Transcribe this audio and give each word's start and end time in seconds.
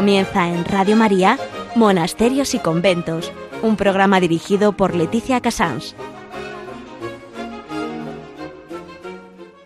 Comienza 0.00 0.48
en 0.48 0.64
Radio 0.64 0.96
María, 0.96 1.36
Monasterios 1.76 2.54
y 2.54 2.58
Conventos, 2.58 3.30
un 3.62 3.76
programa 3.76 4.18
dirigido 4.18 4.74
por 4.74 4.94
Leticia 4.94 5.42
Casans. 5.42 5.94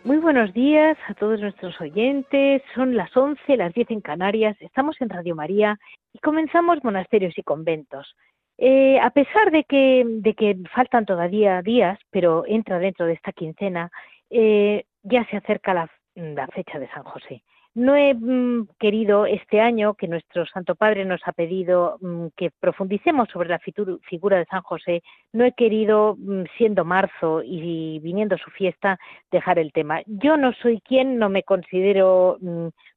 Muy 0.02 0.16
buenos 0.16 0.52
días 0.52 0.98
a 1.06 1.14
todos 1.14 1.38
nuestros 1.38 1.80
oyentes. 1.80 2.62
Son 2.74 2.96
las 2.96 3.16
11, 3.16 3.56
las 3.56 3.72
10 3.74 3.92
en 3.92 4.00
Canarias. 4.00 4.56
Estamos 4.58 4.96
en 5.00 5.08
Radio 5.08 5.36
María 5.36 5.78
y 6.12 6.18
comenzamos 6.18 6.82
Monasterios 6.82 7.38
y 7.38 7.44
Conventos. 7.44 8.16
Eh, 8.58 8.98
a 8.98 9.10
pesar 9.10 9.52
de 9.52 9.62
que, 9.62 10.02
de 10.04 10.34
que 10.34 10.56
faltan 10.74 11.06
todavía 11.06 11.62
días, 11.62 11.96
pero 12.10 12.42
entra 12.44 12.80
dentro 12.80 13.06
de 13.06 13.12
esta 13.12 13.30
quincena, 13.30 13.92
eh, 14.30 14.84
ya 15.04 15.24
se 15.26 15.36
acerca 15.36 15.74
la, 15.74 15.88
la 16.16 16.48
fecha 16.48 16.80
de 16.80 16.88
San 16.88 17.04
José. 17.04 17.44
No 17.74 17.96
he 17.96 18.14
mm, 18.14 18.68
querido 18.78 19.26
este 19.26 19.60
año 19.60 19.94
que 19.94 20.06
nuestro 20.06 20.46
Santo 20.46 20.76
Padre 20.76 21.04
nos 21.04 21.20
ha 21.26 21.32
pedido 21.32 21.98
mm, 22.00 22.26
que 22.36 22.50
profundicemos 22.60 23.28
sobre 23.30 23.48
la 23.48 23.58
figura 23.58 24.38
de 24.38 24.44
San 24.44 24.62
José, 24.62 25.02
no 25.32 25.44
he 25.44 25.52
querido, 25.52 26.14
mm, 26.16 26.44
siendo 26.56 26.84
marzo 26.84 27.42
y 27.42 27.98
viniendo 27.98 28.38
su 28.38 28.50
fiesta, 28.50 28.98
dejar 29.32 29.58
el 29.58 29.72
tema. 29.72 30.02
Yo 30.06 30.36
no 30.36 30.52
soy 30.52 30.80
quien, 30.82 31.18
no 31.18 31.28
me 31.28 31.42
considero 31.42 32.38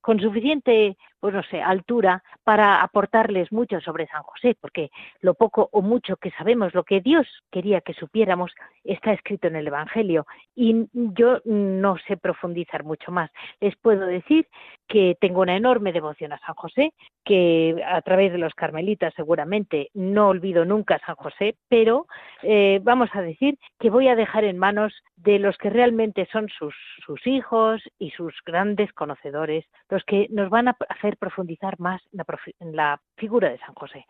con 0.01 0.19
suficiente 0.19 0.95
pues 1.19 1.33
no 1.33 1.43
sé, 1.43 1.61
altura 1.61 2.23
para 2.43 2.81
aportarles 2.81 3.51
mucho 3.51 3.81
sobre 3.81 4.07
San 4.07 4.23
José, 4.23 4.55
porque 4.59 4.89
lo 5.21 5.33
poco 5.33 5.69
o 5.71 5.81
mucho 5.81 6.17
que 6.17 6.31
sabemos, 6.31 6.73
lo 6.73 6.83
que 6.83 7.01
Dios 7.01 7.27
quería 7.51 7.81
que 7.81 7.93
supiéramos, 7.93 8.53
está 8.83 9.13
escrito 9.13 9.47
en 9.47 9.55
el 9.55 9.67
Evangelio 9.67 10.25
y 10.55 10.87
yo 10.93 11.39
no 11.45 11.97
sé 12.07 12.17
profundizar 12.17 12.83
mucho 12.83 13.11
más. 13.11 13.31
Les 13.59 13.75
puedo 13.75 14.05
decir 14.05 14.47
que 14.87 15.17
tengo 15.19 15.41
una 15.41 15.55
enorme 15.55 15.91
devoción 15.91 16.33
a 16.33 16.39
San 16.39 16.55
José, 16.55 16.93
que 17.27 17.83
a 17.85 18.01
través 18.03 18.31
de 18.31 18.37
los 18.37 18.53
carmelitas 18.53 19.13
seguramente 19.13 19.89
no 19.93 20.29
olvido 20.29 20.63
nunca 20.63 20.95
a 20.95 21.05
San 21.05 21.15
José, 21.15 21.57
pero 21.67 22.07
eh, 22.41 22.79
vamos 22.83 23.09
a 23.11 23.21
decir 23.21 23.59
que 23.79 23.89
voy 23.89 24.07
a 24.07 24.15
dejar 24.15 24.45
en 24.45 24.57
manos 24.57 24.93
de 25.17 25.37
los 25.37 25.57
que 25.57 25.69
realmente 25.69 26.25
son 26.31 26.47
sus, 26.47 26.73
sus 27.05 27.27
hijos 27.27 27.81
y 27.99 28.11
sus 28.11 28.33
grandes 28.45 28.93
conocedores, 28.93 29.65
los 29.89 30.05
que 30.05 30.27
nos 30.29 30.49
van 30.49 30.69
a 30.69 30.77
hacer 30.87 31.17
profundizar 31.17 31.77
más 31.81 32.01
en 32.13 32.75
la, 32.77 33.01
figura 33.17 33.49
de 33.49 33.57
San 33.57 33.75
José. 33.75 34.05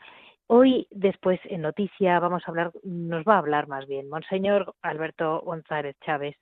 Hoy, 0.45 0.87
después, 0.91 1.39
en 1.45 1.61
noticia, 1.61 2.19
vamos 2.19 2.43
a 2.45 2.51
hablar, 2.51 2.71
nos 2.83 3.23
va 3.23 3.35
a 3.35 3.39
hablar 3.39 3.67
más 3.67 3.87
bien, 3.87 4.09
Monseñor 4.09 4.75
Alberto 4.83 5.41
González 5.43 5.95
Chávez, 6.05 6.35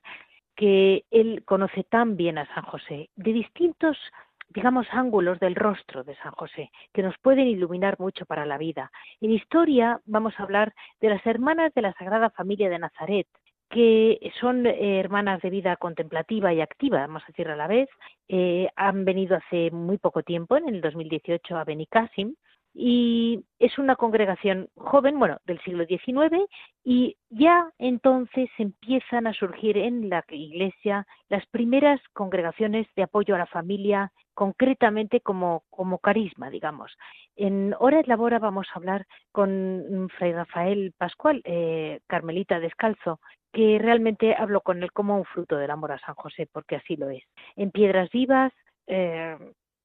que 0.56 1.04
él 1.10 1.42
conoce 1.46 1.84
tan 1.84 2.16
bien 2.16 2.36
a 2.36 2.46
San 2.54 2.64
José, 2.64 3.08
de 3.16 3.32
distintos 3.32 3.96
digamos, 4.56 4.86
ángulos 4.90 5.38
del 5.38 5.54
rostro 5.54 6.02
de 6.02 6.16
San 6.16 6.32
José, 6.32 6.70
que 6.94 7.02
nos 7.02 7.16
pueden 7.18 7.46
iluminar 7.46 8.00
mucho 8.00 8.24
para 8.24 8.46
la 8.46 8.56
vida. 8.56 8.90
En 9.20 9.30
historia 9.30 10.00
vamos 10.06 10.32
a 10.38 10.44
hablar 10.44 10.72
de 10.98 11.10
las 11.10 11.24
hermanas 11.26 11.74
de 11.74 11.82
la 11.82 11.92
Sagrada 11.92 12.30
Familia 12.30 12.70
de 12.70 12.78
Nazaret, 12.78 13.26
que 13.68 14.18
son 14.40 14.66
eh, 14.66 14.98
hermanas 14.98 15.42
de 15.42 15.50
vida 15.50 15.76
contemplativa 15.76 16.54
y 16.54 16.62
activa, 16.62 17.00
vamos 17.00 17.22
a 17.24 17.26
decir 17.26 17.48
a 17.48 17.56
la 17.56 17.66
vez, 17.66 17.90
eh, 18.28 18.68
han 18.76 19.04
venido 19.04 19.36
hace 19.36 19.70
muy 19.72 19.98
poco 19.98 20.22
tiempo, 20.22 20.56
en 20.56 20.70
el 20.70 20.80
2018, 20.80 21.54
a 21.54 21.64
Benicassim, 21.64 22.34
y 22.72 23.42
es 23.58 23.76
una 23.78 23.96
congregación 23.96 24.68
joven, 24.76 25.18
bueno, 25.18 25.38
del 25.46 25.60
siglo 25.60 25.84
XIX, 25.84 26.44
y 26.82 27.16
ya 27.28 27.70
entonces 27.78 28.48
empiezan 28.56 29.26
a 29.26 29.34
surgir 29.34 29.76
en 29.76 30.08
la 30.08 30.24
iglesia 30.30 31.06
las 31.28 31.44
primeras 31.46 32.00
congregaciones 32.14 32.86
de 32.94 33.02
apoyo 33.02 33.34
a 33.34 33.38
la 33.38 33.46
familia, 33.46 34.12
concretamente 34.36 35.22
como, 35.22 35.64
carisma, 36.02 36.50
digamos. 36.50 36.96
En 37.36 37.74
Hora 37.78 37.96
de 37.96 38.04
Labora 38.06 38.38
vamos 38.38 38.68
a 38.68 38.78
hablar 38.78 39.06
con 39.32 40.08
Fray 40.16 40.34
Rafael 40.34 40.92
Pascual, 40.98 41.40
eh, 41.44 42.00
Carmelita 42.06 42.60
Descalzo, 42.60 43.18
que 43.50 43.78
realmente 43.80 44.36
hablo 44.36 44.60
con 44.60 44.82
él 44.82 44.92
como 44.92 45.16
un 45.16 45.24
fruto 45.24 45.56
del 45.56 45.70
amor 45.70 45.92
a 45.92 45.98
San 46.00 46.14
José, 46.14 46.46
porque 46.52 46.76
así 46.76 46.96
lo 46.96 47.08
es. 47.08 47.24
En 47.56 47.70
Piedras 47.70 48.10
Vivas, 48.10 48.52
eh, 48.86 49.38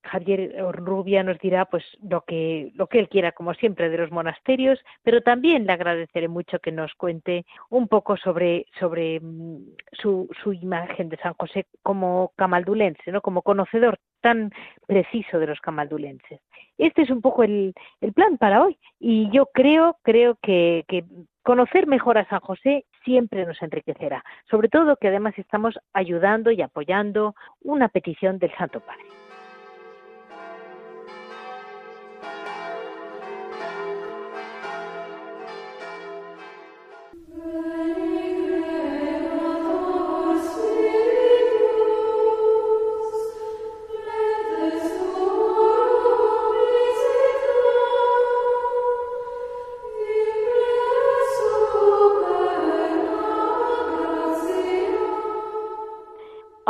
Javier 0.03 0.53
Rubia 0.73 1.23
nos 1.23 1.39
dirá 1.39 1.65
pues 1.65 1.85
lo 2.01 2.21
que 2.21 2.71
lo 2.75 2.87
que 2.87 2.99
él 2.99 3.07
quiera 3.07 3.31
como 3.31 3.53
siempre 3.53 3.89
de 3.89 3.99
los 3.99 4.11
monasterios, 4.11 4.79
pero 5.03 5.21
también 5.21 5.65
le 5.65 5.73
agradeceré 5.73 6.27
mucho 6.27 6.59
que 6.59 6.71
nos 6.71 6.93
cuente 6.95 7.45
un 7.69 7.87
poco 7.87 8.17
sobre 8.17 8.65
sobre 8.79 9.19
mm, 9.21 9.75
su, 9.93 10.27
su 10.43 10.53
imagen 10.53 11.07
de 11.07 11.17
San 11.17 11.35
José 11.35 11.67
como 11.83 12.33
camaldulense, 12.35 13.11
¿no? 13.11 13.21
Como 13.21 13.43
conocedor 13.43 13.99
tan 14.21 14.51
preciso 14.87 15.39
de 15.39 15.47
los 15.47 15.59
camaldulenses. 15.59 16.39
Este 16.77 17.03
es 17.03 17.09
un 17.09 17.21
poco 17.21 17.43
el, 17.43 17.73
el 18.01 18.13
plan 18.13 18.37
para 18.37 18.63
hoy 18.63 18.77
y 18.99 19.29
yo 19.31 19.47
creo 19.53 19.97
creo 20.03 20.37
que, 20.41 20.85
que 20.87 21.03
conocer 21.43 21.87
mejor 21.87 22.17
a 22.17 22.27
San 22.29 22.39
José 22.39 22.85
siempre 23.03 23.45
nos 23.45 23.61
enriquecerá, 23.61 24.23
sobre 24.49 24.69
todo 24.69 24.95
que 24.95 25.07
además 25.07 25.37
estamos 25.37 25.79
ayudando 25.93 26.51
y 26.51 26.61
apoyando 26.61 27.35
una 27.61 27.89
petición 27.89 28.39
del 28.39 28.55
Santo 28.55 28.79
Padre. 28.79 29.03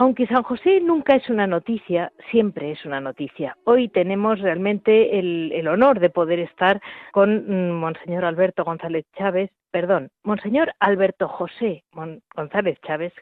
Aunque 0.01 0.25
San 0.25 0.41
José 0.41 0.81
nunca 0.81 1.15
es 1.15 1.29
una 1.29 1.45
noticia, 1.45 2.11
siempre 2.31 2.71
es 2.71 2.83
una 2.85 2.99
noticia. 2.99 3.55
Hoy 3.65 3.87
tenemos 3.87 4.39
realmente 4.39 5.19
el, 5.19 5.67
honor 5.67 5.99
de 5.99 6.09
poder 6.09 6.39
estar 6.39 6.81
con 7.11 7.45
mm, 7.45 7.79
Monseñor 7.79 8.25
Alberto 8.25 8.63
González 8.63 9.05
Chávez, 9.15 9.51
perdón, 9.69 10.09
Monseñor 10.23 10.73
Alberto 10.79 11.27
José 11.27 11.83
González 12.35 12.79
Chávez, 12.81 13.13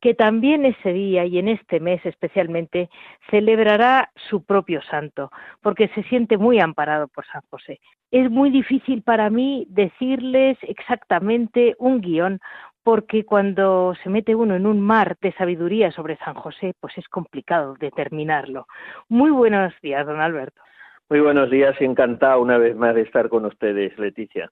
que 0.00 0.14
también 0.14 0.64
ese 0.64 0.92
día 0.92 1.24
y 1.24 1.38
en 1.38 1.48
este 1.48 1.80
mes 1.80 2.06
especialmente 2.06 2.88
celebrará 3.30 4.12
su 4.14 4.44
propio 4.44 4.80
santo, 4.82 5.32
porque 5.60 5.88
se 5.88 6.04
siente 6.04 6.38
muy 6.38 6.60
amparado 6.60 7.08
por 7.08 7.26
San 7.26 7.42
José. 7.50 7.80
Es 8.10 8.30
muy 8.30 8.50
difícil 8.50 9.02
para 9.02 9.28
mí 9.28 9.66
decirles 9.68 10.56
exactamente 10.62 11.74
un 11.78 12.00
guion, 12.00 12.40
porque 12.88 13.26
cuando 13.26 13.94
se 14.02 14.08
mete 14.08 14.34
uno 14.34 14.56
en 14.56 14.66
un 14.66 14.80
mar 14.80 15.18
de 15.20 15.32
sabiduría 15.32 15.92
sobre 15.92 16.16
San 16.24 16.32
José, 16.32 16.72
pues 16.80 16.96
es 16.96 17.06
complicado 17.08 17.74
determinarlo. 17.78 18.66
Muy 19.10 19.30
buenos 19.30 19.74
días, 19.82 20.06
don 20.06 20.22
Alberto. 20.22 20.62
Muy 21.10 21.20
buenos 21.20 21.50
días 21.50 21.76
y 21.80 21.84
encantado 21.84 22.40
una 22.40 22.56
vez 22.56 22.74
más 22.74 22.94
de 22.94 23.02
estar 23.02 23.28
con 23.28 23.44
ustedes, 23.44 23.98
Leticia. 23.98 24.50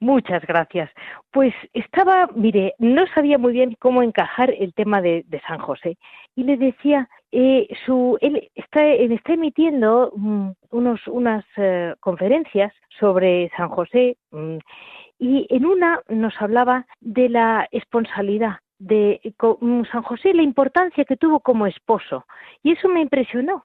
Muchas 0.00 0.46
gracias. 0.46 0.90
Pues 1.30 1.52
estaba, 1.74 2.26
mire, 2.34 2.72
no 2.78 3.06
sabía 3.08 3.36
muy 3.36 3.52
bien 3.52 3.76
cómo 3.78 4.02
encajar 4.02 4.50
el 4.58 4.72
tema 4.72 5.02
de, 5.02 5.26
San 5.46 5.58
José 5.58 5.98
y 6.34 6.44
le 6.44 6.56
decía, 6.56 7.06
eh, 7.32 7.68
su, 7.84 8.16
él 8.22 8.50
está, 8.54 8.82
está 8.86 9.34
emitiendo 9.34 10.10
mm, 10.16 10.48
unos, 10.70 11.06
unas 11.06 11.44
eh, 11.58 11.94
conferencias 12.00 12.72
sobre 12.98 13.50
San 13.58 13.68
José 13.68 14.16
mm, 14.30 14.56
y 15.18 15.46
en 15.50 15.64
una 15.64 16.00
nos 16.08 16.34
hablaba 16.40 16.86
de 17.00 17.28
la 17.28 17.68
esponsalidad 17.70 18.58
de 18.78 19.20
mm, 19.60 19.84
San 19.90 20.02
José, 20.02 20.34
la 20.34 20.42
importancia 20.42 21.04
que 21.04 21.16
tuvo 21.16 21.40
como 21.40 21.66
esposo. 21.66 22.26
Y 22.62 22.72
eso 22.72 22.88
me 22.88 23.00
impresionó. 23.00 23.64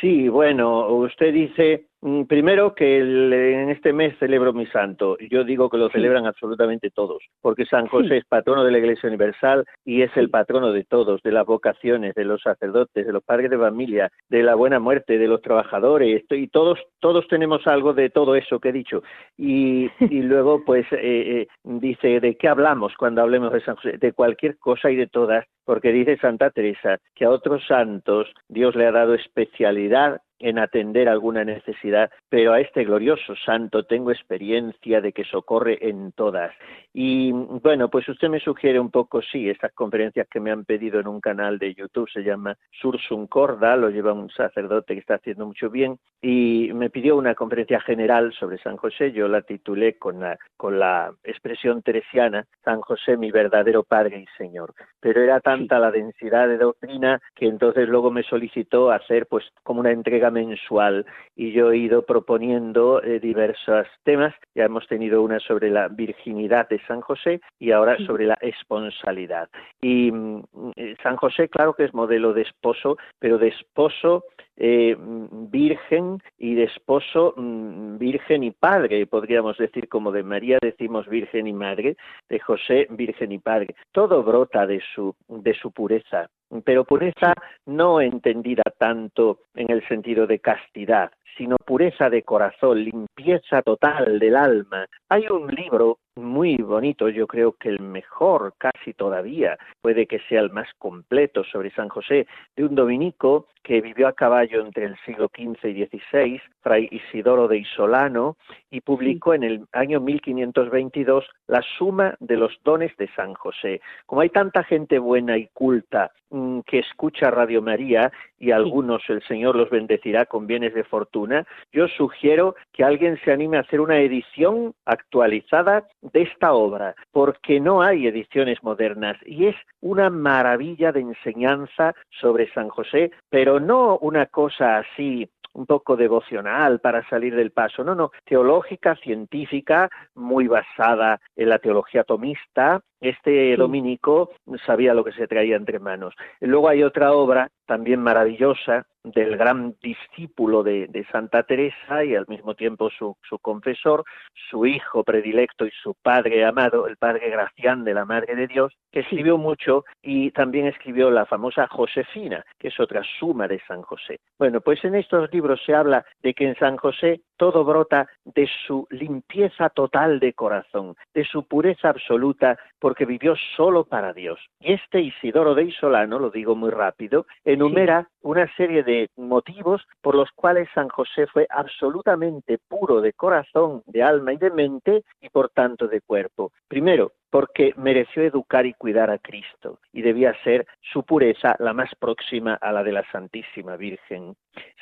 Sí, 0.00 0.28
bueno, 0.28 0.88
usted 0.88 1.32
dice 1.32 1.86
primero 2.28 2.74
que 2.74 2.98
en 2.98 3.70
este 3.70 3.92
mes 3.92 4.18
celebro 4.18 4.52
mi 4.52 4.66
santo. 4.66 5.16
Yo 5.30 5.44
digo 5.44 5.70
que 5.70 5.78
lo 5.78 5.88
celebran 5.90 6.26
absolutamente 6.26 6.90
todos, 6.90 7.22
porque 7.40 7.64
San 7.64 7.86
José 7.86 8.18
es 8.18 8.24
patrono 8.24 8.64
de 8.64 8.72
la 8.72 8.78
Iglesia 8.78 9.08
Universal 9.08 9.64
y 9.84 10.02
es 10.02 10.10
el 10.16 10.28
patrono 10.28 10.72
de 10.72 10.84
todos, 10.84 11.22
de 11.22 11.30
las 11.30 11.46
vocaciones, 11.46 12.14
de 12.14 12.24
los 12.24 12.42
sacerdotes, 12.42 13.06
de 13.06 13.12
los 13.12 13.22
padres 13.22 13.50
de 13.50 13.58
familia, 13.58 14.10
de 14.28 14.42
la 14.42 14.56
buena 14.56 14.80
muerte, 14.80 15.16
de 15.16 15.28
los 15.28 15.42
trabajadores, 15.42 16.24
y 16.30 16.48
todos, 16.48 16.78
todos 16.98 17.28
tenemos 17.28 17.66
algo 17.66 17.94
de 17.94 18.10
todo 18.10 18.34
eso 18.34 18.58
que 18.58 18.70
he 18.70 18.72
dicho. 18.72 19.02
Y, 19.36 19.88
y 20.00 20.22
luego, 20.22 20.64
pues, 20.64 20.86
eh, 20.92 20.98
eh, 21.02 21.46
dice, 21.62 22.18
¿de 22.20 22.36
qué 22.36 22.48
hablamos 22.48 22.94
cuando 22.98 23.22
hablemos 23.22 23.52
de 23.52 23.60
San 23.60 23.76
José? 23.76 23.98
De 23.98 24.12
cualquier 24.12 24.58
cosa 24.58 24.90
y 24.90 24.96
de 24.96 25.06
todas, 25.06 25.46
porque 25.64 25.92
dice 25.92 26.16
Santa 26.18 26.50
Teresa 26.50 26.98
que 27.14 27.24
a 27.24 27.30
otros 27.30 27.64
santos 27.66 28.32
Dios 28.48 28.74
le 28.74 28.86
ha 28.86 28.92
dado 28.92 29.14
especialidad 29.14 30.20
en 30.42 30.58
atender 30.58 31.08
alguna 31.08 31.44
necesidad, 31.44 32.10
pero 32.28 32.52
a 32.52 32.60
este 32.60 32.84
glorioso 32.84 33.34
santo 33.36 33.84
tengo 33.84 34.10
experiencia 34.10 35.00
de 35.00 35.12
que 35.12 35.24
socorre 35.24 35.78
en 35.88 36.12
todas. 36.12 36.52
Y 36.92 37.30
bueno, 37.32 37.88
pues 37.88 38.08
usted 38.08 38.28
me 38.28 38.40
sugiere 38.40 38.78
un 38.80 38.90
poco, 38.90 39.22
sí, 39.22 39.48
estas 39.48 39.72
conferencias 39.72 40.26
que 40.28 40.40
me 40.40 40.50
han 40.50 40.64
pedido 40.64 40.98
en 40.98 41.06
un 41.06 41.20
canal 41.20 41.58
de 41.58 41.74
YouTube, 41.74 42.10
se 42.10 42.24
llama 42.24 42.56
Sursum 42.72 43.28
Corda, 43.28 43.76
lo 43.76 43.88
lleva 43.88 44.12
un 44.12 44.30
sacerdote 44.30 44.94
que 44.94 45.00
está 45.00 45.14
haciendo 45.14 45.46
mucho 45.46 45.70
bien, 45.70 45.98
y 46.20 46.70
me 46.74 46.90
pidió 46.90 47.16
una 47.16 47.34
conferencia 47.34 47.80
general 47.80 48.32
sobre 48.32 48.58
San 48.58 48.76
José, 48.76 49.12
yo 49.12 49.28
la 49.28 49.42
titulé 49.42 49.96
con 49.96 50.20
la, 50.20 50.36
con 50.56 50.78
la 50.78 51.12
expresión 51.22 51.82
teresiana, 51.82 52.44
San 52.64 52.80
José 52.80 53.16
mi 53.16 53.30
verdadero 53.30 53.84
Padre 53.84 54.18
y 54.18 54.26
Señor. 54.36 54.74
Pero 55.00 55.22
era 55.22 55.40
tanta 55.52 55.78
la 55.78 55.90
densidad 55.90 56.48
de 56.48 56.56
doctrina 56.56 57.20
que 57.34 57.46
entonces 57.46 57.88
luego 57.88 58.10
me 58.10 58.22
solicitó 58.22 58.90
hacer 58.90 59.26
pues 59.26 59.44
como 59.62 59.80
una 59.80 59.90
entrega 59.90 60.30
mensual 60.30 61.04
y 61.36 61.52
yo 61.52 61.72
he 61.72 61.76
ido 61.76 62.02
proponiendo 62.02 63.02
eh, 63.02 63.20
diversos 63.20 63.86
temas. 64.02 64.34
Ya 64.54 64.64
hemos 64.64 64.86
tenido 64.86 65.22
una 65.22 65.40
sobre 65.40 65.70
la 65.70 65.88
virginidad 65.88 66.68
de 66.68 66.80
San 66.86 67.00
José 67.00 67.40
y 67.58 67.72
ahora 67.72 67.96
sobre 68.06 68.26
la 68.26 68.38
esponsalidad. 68.40 69.48
Y 69.80 70.10
mm, 70.10 70.42
eh, 70.76 70.94
San 71.02 71.16
José, 71.16 71.48
claro 71.48 71.74
que 71.74 71.84
es 71.84 71.94
modelo 71.94 72.32
de 72.32 72.42
esposo, 72.42 72.96
pero 73.18 73.38
de 73.38 73.48
esposo 73.48 74.24
eh, 74.56 74.96
virgen 74.98 76.22
y 76.38 76.54
de 76.54 76.64
esposo 76.64 77.34
mm, 77.36 77.98
virgen 77.98 78.44
y 78.44 78.50
padre, 78.50 79.06
podríamos 79.06 79.56
decir 79.58 79.88
como 79.88 80.12
de 80.12 80.22
María 80.22 80.58
decimos 80.60 81.08
virgen 81.08 81.46
y 81.46 81.52
madre, 81.52 81.96
de 82.28 82.38
José 82.40 82.86
virgen 82.90 83.32
y 83.32 83.38
padre. 83.38 83.74
Todo 83.92 84.22
brota 84.22 84.66
de 84.66 84.80
su, 84.94 85.14
de 85.28 85.54
su 85.54 85.72
pureza, 85.72 86.28
pero 86.64 86.84
pureza 86.84 87.34
no 87.66 88.00
entendida 88.00 88.62
tanto 88.78 89.40
en 89.54 89.70
el 89.70 89.86
sentido 89.88 90.26
de 90.26 90.38
castidad, 90.40 91.10
sino 91.36 91.56
pureza 91.56 92.10
de 92.10 92.22
corazón, 92.22 92.84
limpieza 92.84 93.62
total 93.62 94.18
del 94.18 94.36
alma. 94.36 94.86
Hay 95.08 95.26
un 95.28 95.48
libro 95.48 95.98
muy 96.16 96.56
bonito, 96.56 97.08
yo 97.08 97.26
creo 97.26 97.52
que 97.52 97.70
el 97.70 97.80
mejor 97.80 98.54
casi 98.58 98.92
todavía, 98.92 99.56
puede 99.80 100.06
que 100.06 100.20
sea 100.28 100.40
el 100.40 100.50
más 100.50 100.68
completo 100.78 101.42
sobre 101.44 101.70
San 101.70 101.88
José, 101.88 102.26
de 102.54 102.64
un 102.64 102.74
dominico 102.74 103.46
que 103.62 103.80
vivió 103.80 104.08
a 104.08 104.12
caballo 104.12 104.60
entre 104.60 104.84
el 104.84 104.96
siglo 105.06 105.30
XV 105.34 105.68
y 105.68 105.86
XVI, 105.86 106.42
Fray 106.60 106.88
Isidoro 106.90 107.48
de 107.48 107.58
Isolano, 107.58 108.36
y 108.70 108.80
publicó 108.80 109.34
en 109.34 109.44
el 109.44 109.66
año 109.72 110.00
1522 110.00 111.24
la 111.46 111.62
suma 111.78 112.14
de 112.20 112.36
los 112.36 112.58
dones 112.64 112.94
de 112.96 113.08
San 113.14 113.34
José. 113.34 113.80
Como 114.06 114.20
hay 114.20 114.30
tanta 114.30 114.64
gente 114.64 114.98
buena 114.98 115.38
y 115.38 115.48
culta 115.48 116.10
mm, 116.30 116.60
que 116.66 116.80
escucha 116.80 117.30
Radio 117.30 117.62
María 117.62 118.12
y 118.38 118.50
algunos 118.50 119.02
el 119.08 119.22
Señor 119.22 119.56
los 119.56 119.70
bendecirá 119.70 120.26
con 120.26 120.46
bienes 120.46 120.74
de 120.74 120.84
fortuna, 120.84 121.46
yo 121.72 121.88
sugiero 121.88 122.56
que 122.72 122.84
alguien 122.84 123.18
se 123.24 123.32
anime 123.32 123.56
a 123.56 123.60
hacer 123.60 123.80
una 123.80 123.98
edición 123.98 124.74
actualizada 124.84 125.86
de 126.02 126.22
esta 126.22 126.52
obra, 126.52 126.94
porque 127.10 127.60
no 127.60 127.82
hay 127.82 128.06
ediciones 128.06 128.62
modernas 128.62 129.16
y 129.24 129.46
es 129.46 129.56
una 129.80 130.10
maravilla 130.10 130.92
de 130.92 131.00
enseñanza 131.00 131.94
sobre 132.10 132.52
San 132.52 132.68
José, 132.68 133.12
pero 133.30 133.60
no 133.60 133.98
una 133.98 134.26
cosa 134.26 134.78
así 134.78 135.28
un 135.54 135.66
poco 135.66 135.96
devocional 135.96 136.80
para 136.80 137.06
salir 137.08 137.34
del 137.34 137.50
paso, 137.50 137.84
no, 137.84 137.94
no, 137.94 138.10
teológica, 138.24 138.96
científica, 138.96 139.90
muy 140.14 140.46
basada 140.46 141.20
en 141.36 141.48
la 141.48 141.58
teología 141.58 142.04
tomista, 142.04 142.80
este 143.00 143.56
dominico 143.56 144.30
sabía 144.64 144.94
lo 144.94 145.04
que 145.04 145.12
se 145.12 145.26
traía 145.26 145.56
entre 145.56 145.78
manos. 145.78 146.14
Luego 146.40 146.68
hay 146.68 146.82
otra 146.82 147.12
obra 147.12 147.50
también 147.66 148.00
maravillosa 148.00 148.86
del 149.04 149.36
gran 149.36 149.74
discípulo 149.82 150.62
de, 150.62 151.06
Santa 151.10 151.42
Teresa 151.42 152.04
y 152.04 152.14
al 152.14 152.26
mismo 152.28 152.54
tiempo 152.54 152.88
su, 152.90 153.16
confesor, 153.40 154.04
su 154.50 154.66
hijo 154.66 155.02
predilecto 155.02 155.66
y 155.66 155.70
su 155.82 155.94
padre 155.94 156.44
amado, 156.44 156.86
el 156.86 156.96
padre 156.96 157.28
Gracián 157.28 157.84
de 157.84 157.94
la 157.94 158.04
Madre 158.04 158.36
de 158.36 158.46
Dios, 158.46 158.72
que 158.90 159.00
escribió 159.00 159.36
mucho 159.36 159.84
y 160.00 160.30
también 160.30 160.66
escribió 160.66 161.10
la 161.10 161.26
famosa 161.26 161.66
Josefina, 161.66 162.44
que 162.58 162.68
es 162.68 162.80
otra 162.80 163.02
suma 163.18 163.48
de 163.48 163.60
San 163.66 163.82
José. 163.82 164.20
Bueno, 164.38 164.60
pues 164.60 164.84
en 164.84 164.94
estos 164.94 165.32
libros 165.32 165.60
se 165.66 165.74
habla 165.74 166.04
de 166.22 166.34
que 166.34 166.46
en 166.46 166.56
San 166.56 166.76
José 166.76 167.22
todo 167.36 167.64
brota 167.64 168.06
de 168.24 168.48
su 168.66 168.86
limpieza 168.90 169.68
total 169.70 170.20
de 170.20 170.32
corazón, 170.32 170.94
de 171.12 171.24
su 171.24 171.46
pureza 171.48 171.88
absoluta, 171.88 172.56
porque 172.78 173.04
vivió 173.04 173.34
solo 173.56 173.84
para 173.84 174.12
Dios. 174.12 174.38
Y 174.60 174.74
este 174.74 175.00
Isidoro 175.00 175.54
de 175.54 175.64
Isolano, 175.64 176.18
lo 176.20 176.30
digo 176.30 176.54
muy 176.54 176.70
rápido, 176.70 177.26
enumera 177.44 178.08
una 178.20 178.46
serie 178.54 178.84
de 178.84 178.91
motivos 179.16 179.82
por 180.00 180.14
los 180.14 180.30
cuales 180.32 180.68
San 180.74 180.88
José 180.88 181.26
fue 181.26 181.46
absolutamente 181.50 182.58
puro 182.58 183.00
de 183.00 183.12
corazón, 183.12 183.82
de 183.86 184.02
alma 184.02 184.32
y 184.32 184.36
de 184.36 184.50
mente, 184.50 185.04
y 185.20 185.28
por 185.28 185.50
tanto 185.50 185.88
de 185.88 186.00
cuerpo. 186.00 186.52
Primero, 186.68 187.12
porque 187.32 187.72
mereció 187.78 188.22
educar 188.22 188.66
y 188.66 188.74
cuidar 188.74 189.10
a 189.10 189.16
Cristo 189.16 189.78
y 189.90 190.02
debía 190.02 190.36
ser 190.44 190.66
su 190.92 191.02
pureza 191.02 191.56
la 191.60 191.72
más 191.72 191.88
próxima 191.98 192.54
a 192.56 192.70
la 192.72 192.84
de 192.84 192.92
la 192.92 193.10
Santísima 193.10 193.78
Virgen. 193.78 194.36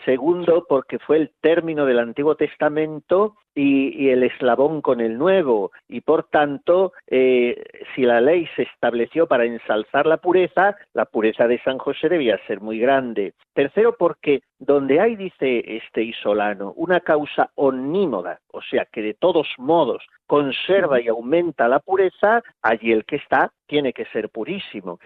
Segundo, 0.05 0.67
porque 0.69 0.99
fue 0.99 1.19
el 1.19 1.31
término 1.41 1.87
del 1.87 2.00
Antiguo 2.00 2.35
Testamento 2.35 3.37
y, 3.55 4.08
el 4.08 4.25
eslabón 4.25 4.81
con 4.81 5.00
el 5.00 5.17
Nuevo, 5.17 5.70
y 5.88 6.00
por 6.00 6.25
tanto, 6.25 6.93
eh, 7.06 7.62
si 7.94 8.02
la 8.02 8.20
ley 8.20 8.49
se 8.56 8.62
estableció 8.62 9.26
para 9.26 9.44
ensalzar 9.44 10.06
la 10.06 10.17
pureza, 10.17 10.76
la 10.94 11.05
pureza 11.05 11.47
de 11.47 11.61
San 11.62 11.79
José 11.79 12.08
debía 12.08 12.38
ser 12.47 12.61
muy 12.61 12.79
grande. 12.79 13.35
Tercero, 13.52 13.97
porque 13.97 14.43
donde 14.58 15.00
hay, 15.00 15.17
dice 15.17 15.62
este 15.76 16.02
Isolano, 16.02 16.73
una 16.76 17.00
causa 17.00 17.50
omnímoda, 17.55 18.41
o 18.52 18.62
sea 18.62 18.87
que 18.91 19.02
de 19.02 19.14
todos 19.14 19.47
modos 19.58 20.05
conserva 20.30 21.00
y 21.00 21.08
aumenta 21.08 21.66
la 21.66 21.80
pureza, 21.80 22.40
allí 22.62 22.92
el 22.92 23.04
que 23.04 23.16
está 23.16 23.50
tiene 23.66 23.92
que 23.92 24.04
ser 24.12 24.28
purísimo 24.28 25.00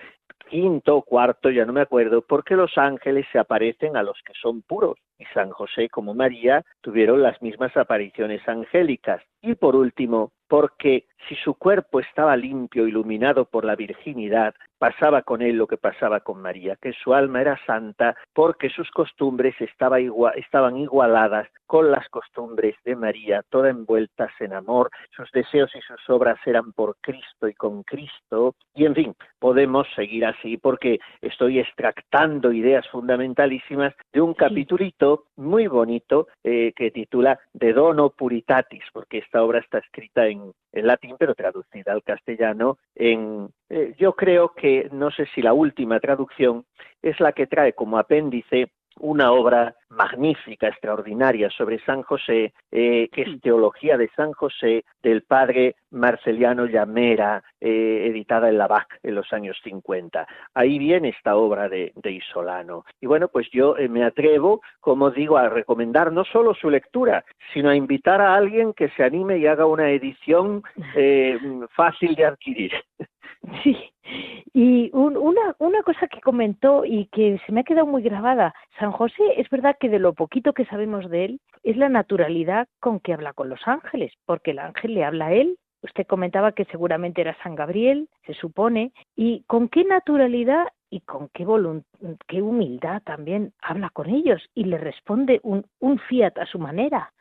quinto 0.50 1.02
cuarto, 1.02 1.50
ya 1.50 1.64
no 1.64 1.72
me 1.72 1.80
acuerdo, 1.80 2.22
porque 2.22 2.54
los 2.54 2.76
ángeles 2.76 3.26
se 3.32 3.38
aparecen 3.38 3.96
a 3.96 4.02
los 4.02 4.20
que 4.24 4.34
son 4.40 4.62
puros 4.62 4.96
y 5.18 5.24
San 5.32 5.50
José 5.50 5.88
como 5.88 6.14
María 6.14 6.62
tuvieron 6.80 7.22
las 7.22 7.40
mismas 7.42 7.76
apariciones 7.76 8.46
angélicas. 8.46 9.22
Y 9.40 9.54
por 9.54 9.74
último, 9.74 10.32
porque 10.48 11.06
si 11.28 11.34
su 11.36 11.54
cuerpo 11.54 12.00
estaba 12.00 12.36
limpio, 12.36 12.86
iluminado 12.86 13.44
por 13.44 13.64
la 13.64 13.76
virginidad, 13.76 14.54
pasaba 14.78 15.22
con 15.22 15.40
él 15.40 15.56
lo 15.56 15.66
que 15.66 15.76
pasaba 15.76 16.20
con 16.20 16.42
María, 16.42 16.76
que 16.76 16.92
su 16.92 17.14
alma 17.14 17.40
era 17.40 17.58
santa 17.66 18.16
porque 18.32 18.69
sus 18.69 18.90
costumbres 18.90 19.54
estaban 19.60 20.76
igualadas 20.76 21.48
con 21.66 21.90
las 21.90 22.08
costumbres 22.08 22.76
de 22.84 22.94
María, 22.94 23.43
todas 23.48 23.70
envueltas 23.70 24.31
en 24.40 24.52
amor, 24.52 24.90
sus 25.16 25.31
deseos 25.32 25.70
y 25.74 25.81
sus 25.81 26.10
obras 26.10 26.38
eran 26.44 26.72
por 26.72 26.96
Cristo 27.00 27.48
y 27.48 27.54
con 27.54 27.82
Cristo, 27.82 28.54
y 28.74 28.84
en 28.84 28.94
fin, 28.94 29.14
podemos 29.38 29.86
seguir 29.94 30.26
así 30.26 30.56
porque 30.58 30.98
estoy 31.20 31.58
extractando 31.58 32.52
ideas 32.52 32.86
fundamentalísimas 32.88 33.94
de 34.12 34.20
un 34.20 34.34
capitulito 34.34 35.24
muy 35.36 35.66
bonito 35.66 36.28
eh, 36.43 36.72
que 36.76 36.90
titula 36.90 37.38
De 37.52 37.72
Dono 37.72 38.10
Puritatis, 38.10 38.84
porque 38.93 39.19
esta 39.19 39.43
obra 39.43 39.60
está 39.60 39.78
escrita 39.78 40.26
en, 40.26 40.52
latín, 40.72 41.13
pero 41.18 41.34
traducida 41.34 41.92
al 41.92 42.02
castellano 42.02 42.78
en, 42.94 43.48
eh, 43.68 43.94
yo 43.98 44.14
creo 44.14 44.54
que, 44.54 44.88
no 44.92 45.10
sé 45.10 45.26
si 45.34 45.42
la 45.42 45.52
última 45.52 46.00
traducción 46.00 46.64
es 47.02 47.18
la 47.20 47.32
que 47.32 47.46
trae 47.46 47.72
como 47.72 47.98
apéndice 47.98 48.70
una 49.01 49.32
obra 49.32 49.74
magnífica, 49.91 50.69
extraordinaria 50.69 51.51
sobre 51.51 51.79
San 51.84 52.03
José, 52.03 52.53
eh, 52.70 53.08
que 53.13 53.22
es 53.22 53.41
Teología 53.41 53.96
de 53.96 54.10
San 54.17 54.32
José 54.32 54.84
del 55.03 55.22
padre 55.22 55.77
Marceliano 55.91 56.67
Llamera, 56.67 57.43
eh, 57.60 58.06
editada 58.08 58.48
en 58.48 58.58
la 58.58 58.67
BAC 58.67 58.98
en 59.03 59.15
los 59.15 59.32
años 59.32 59.56
50. 59.63 60.27
Ahí 60.55 60.79
viene 60.79 61.10
esta 61.10 61.36
obra 61.36 61.69
de, 61.69 61.93
Isolano. 62.05 62.84
Y 63.01 63.06
bueno, 63.06 63.29
pues 63.29 63.48
yo 63.53 63.77
eh, 63.77 63.89
me 63.89 64.05
atrevo, 64.05 64.63
como 64.81 65.10
digo, 65.10 65.36
a 65.36 65.48
recomendar 65.48 66.13
no 66.13 66.24
solo 66.24 66.55
su 66.55 66.70
lectura, 66.70 67.24
sino 67.53 67.70
a 67.70 67.77
invitar 67.77 68.20
a 68.20 68.34
alguien 68.34 68.72
que 68.72 68.89
se 68.91 69.05
anime 69.05 69.39
y 69.39 69.46
haga 69.46 69.67
una 69.67 69.91
edición 69.91 70.63
fácil 71.70 72.15
de 72.15 72.24
adquirir. 72.24 72.72
Sí, 73.63 73.77
y 74.53 74.91
una, 74.93 75.56
una 75.58 75.82
cosa 75.82 76.06
que 76.06 76.20
comentó 76.20 76.84
y 76.84 77.06
que 77.06 77.41
se 77.44 77.53
me 77.53 77.60
ha 77.60 77.65
quedado 77.65 77.86
muy 77.86 78.03
grabada, 78.03 78.55
San 78.79 78.93
José 78.93 79.22
es 79.36 79.48
verdad 79.51 79.77
que 79.81 79.89
de 79.89 79.98
lo 79.98 80.13
poquito 80.13 80.53
que 80.53 80.65
sabemos 80.67 81.10
de 81.10 81.24
él 81.24 81.41
es 81.63 81.77
la 81.77 81.89
naturalidad 81.89 82.69
con 82.81 83.01
que 83.01 83.13
habla 83.13 83.32
con 83.32 83.48
los 83.48 83.60
ángeles, 83.67 84.13
porque 84.27 84.53
el 84.53 84.60
ángel 84.60 84.94
le 84.94 85.05
habla 85.05 85.27
a 85.27 85.32
él. 85.32 85.58
Usted 85.82 86.06
comentaba 86.06 86.53
que 86.53 86.67
seguramente 86.67 87.20
era 87.20 87.36
San 87.43 87.56
Gabriel, 87.56 88.08
se 88.27 88.34
supone, 88.34 88.93
y 89.17 89.43
con 89.48 89.69
qué 89.69 89.84
naturalidad 89.84 90.67
y 90.89 91.01
con 91.01 91.29
qué, 91.34 91.44
qué 92.29 92.41
humildad 92.41 93.03
también 93.03 93.53
habla 93.60 93.91
con 93.91 94.08
ellos 94.08 94.41
y 94.55 94.65
le 94.65 94.79
responde 94.79 95.41
un, 95.43 95.67
un 95.81 95.98
fiat 95.98 96.39
a 96.39 96.46
su 96.46 96.58
manera. 96.58 97.13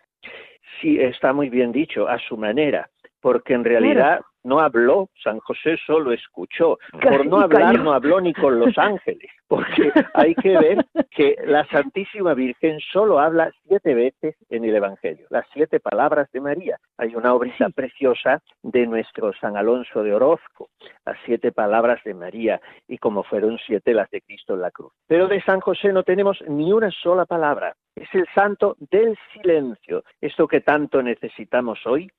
Sí, 0.79 0.99
está 0.99 1.33
muy 1.33 1.49
bien 1.49 1.71
dicho, 1.71 2.07
a 2.07 2.19
su 2.19 2.37
manera, 2.37 2.89
porque 3.21 3.53
en 3.53 3.63
realidad 3.63 4.21
no 4.43 4.59
habló, 4.59 5.09
San 5.23 5.39
José 5.39 5.77
solo 5.85 6.11
escuchó. 6.11 6.77
Por 7.01 7.25
no 7.25 7.39
hablar 7.39 7.79
no 7.79 7.93
habló 7.93 8.21
ni 8.21 8.33
con 8.33 8.59
los 8.59 8.77
ángeles, 8.77 9.31
porque 9.47 9.91
hay 10.13 10.35
que 10.35 10.57
ver 10.57 10.85
que 11.11 11.35
la 11.45 11.65
Santísima 11.67 12.33
Virgen 12.33 12.79
solo 12.91 13.19
habla 13.19 13.51
siete 13.67 13.93
veces 13.93 14.35
en 14.49 14.65
el 14.65 14.75
Evangelio, 14.75 15.25
las 15.29 15.45
siete 15.53 15.79
palabras 15.79 16.29
de 16.31 16.41
María. 16.41 16.77
Hay 16.97 17.15
una 17.15 17.33
obrita 17.33 17.69
preciosa 17.69 18.41
de 18.61 18.85
nuestro 18.87 19.33
San 19.33 19.57
Alonso 19.57 20.03
de 20.03 20.13
Orozco, 20.13 20.69
las 21.05 21.17
siete 21.25 21.51
palabras 21.51 22.01
de 22.03 22.13
María, 22.13 22.61
y 22.87 22.97
como 22.97 23.23
fueron 23.23 23.57
siete 23.65 23.93
las 23.93 24.09
de 24.09 24.21
Cristo 24.21 24.53
en 24.53 24.61
la 24.61 24.71
cruz. 24.71 24.91
Pero 25.07 25.27
de 25.27 25.41
San 25.41 25.59
José 25.59 25.93
no 25.93 26.03
tenemos 26.03 26.43
ni 26.47 26.71
una 26.71 26.91
sola 26.91 27.25
palabra. 27.25 27.75
Es 27.95 28.09
el 28.13 28.25
santo 28.33 28.75
del 28.91 29.15
silencio, 29.33 30.03
esto 30.19 30.47
que 30.47 30.61
tanto 30.61 31.03
necesitamos 31.03 31.79
hoy 31.85 32.11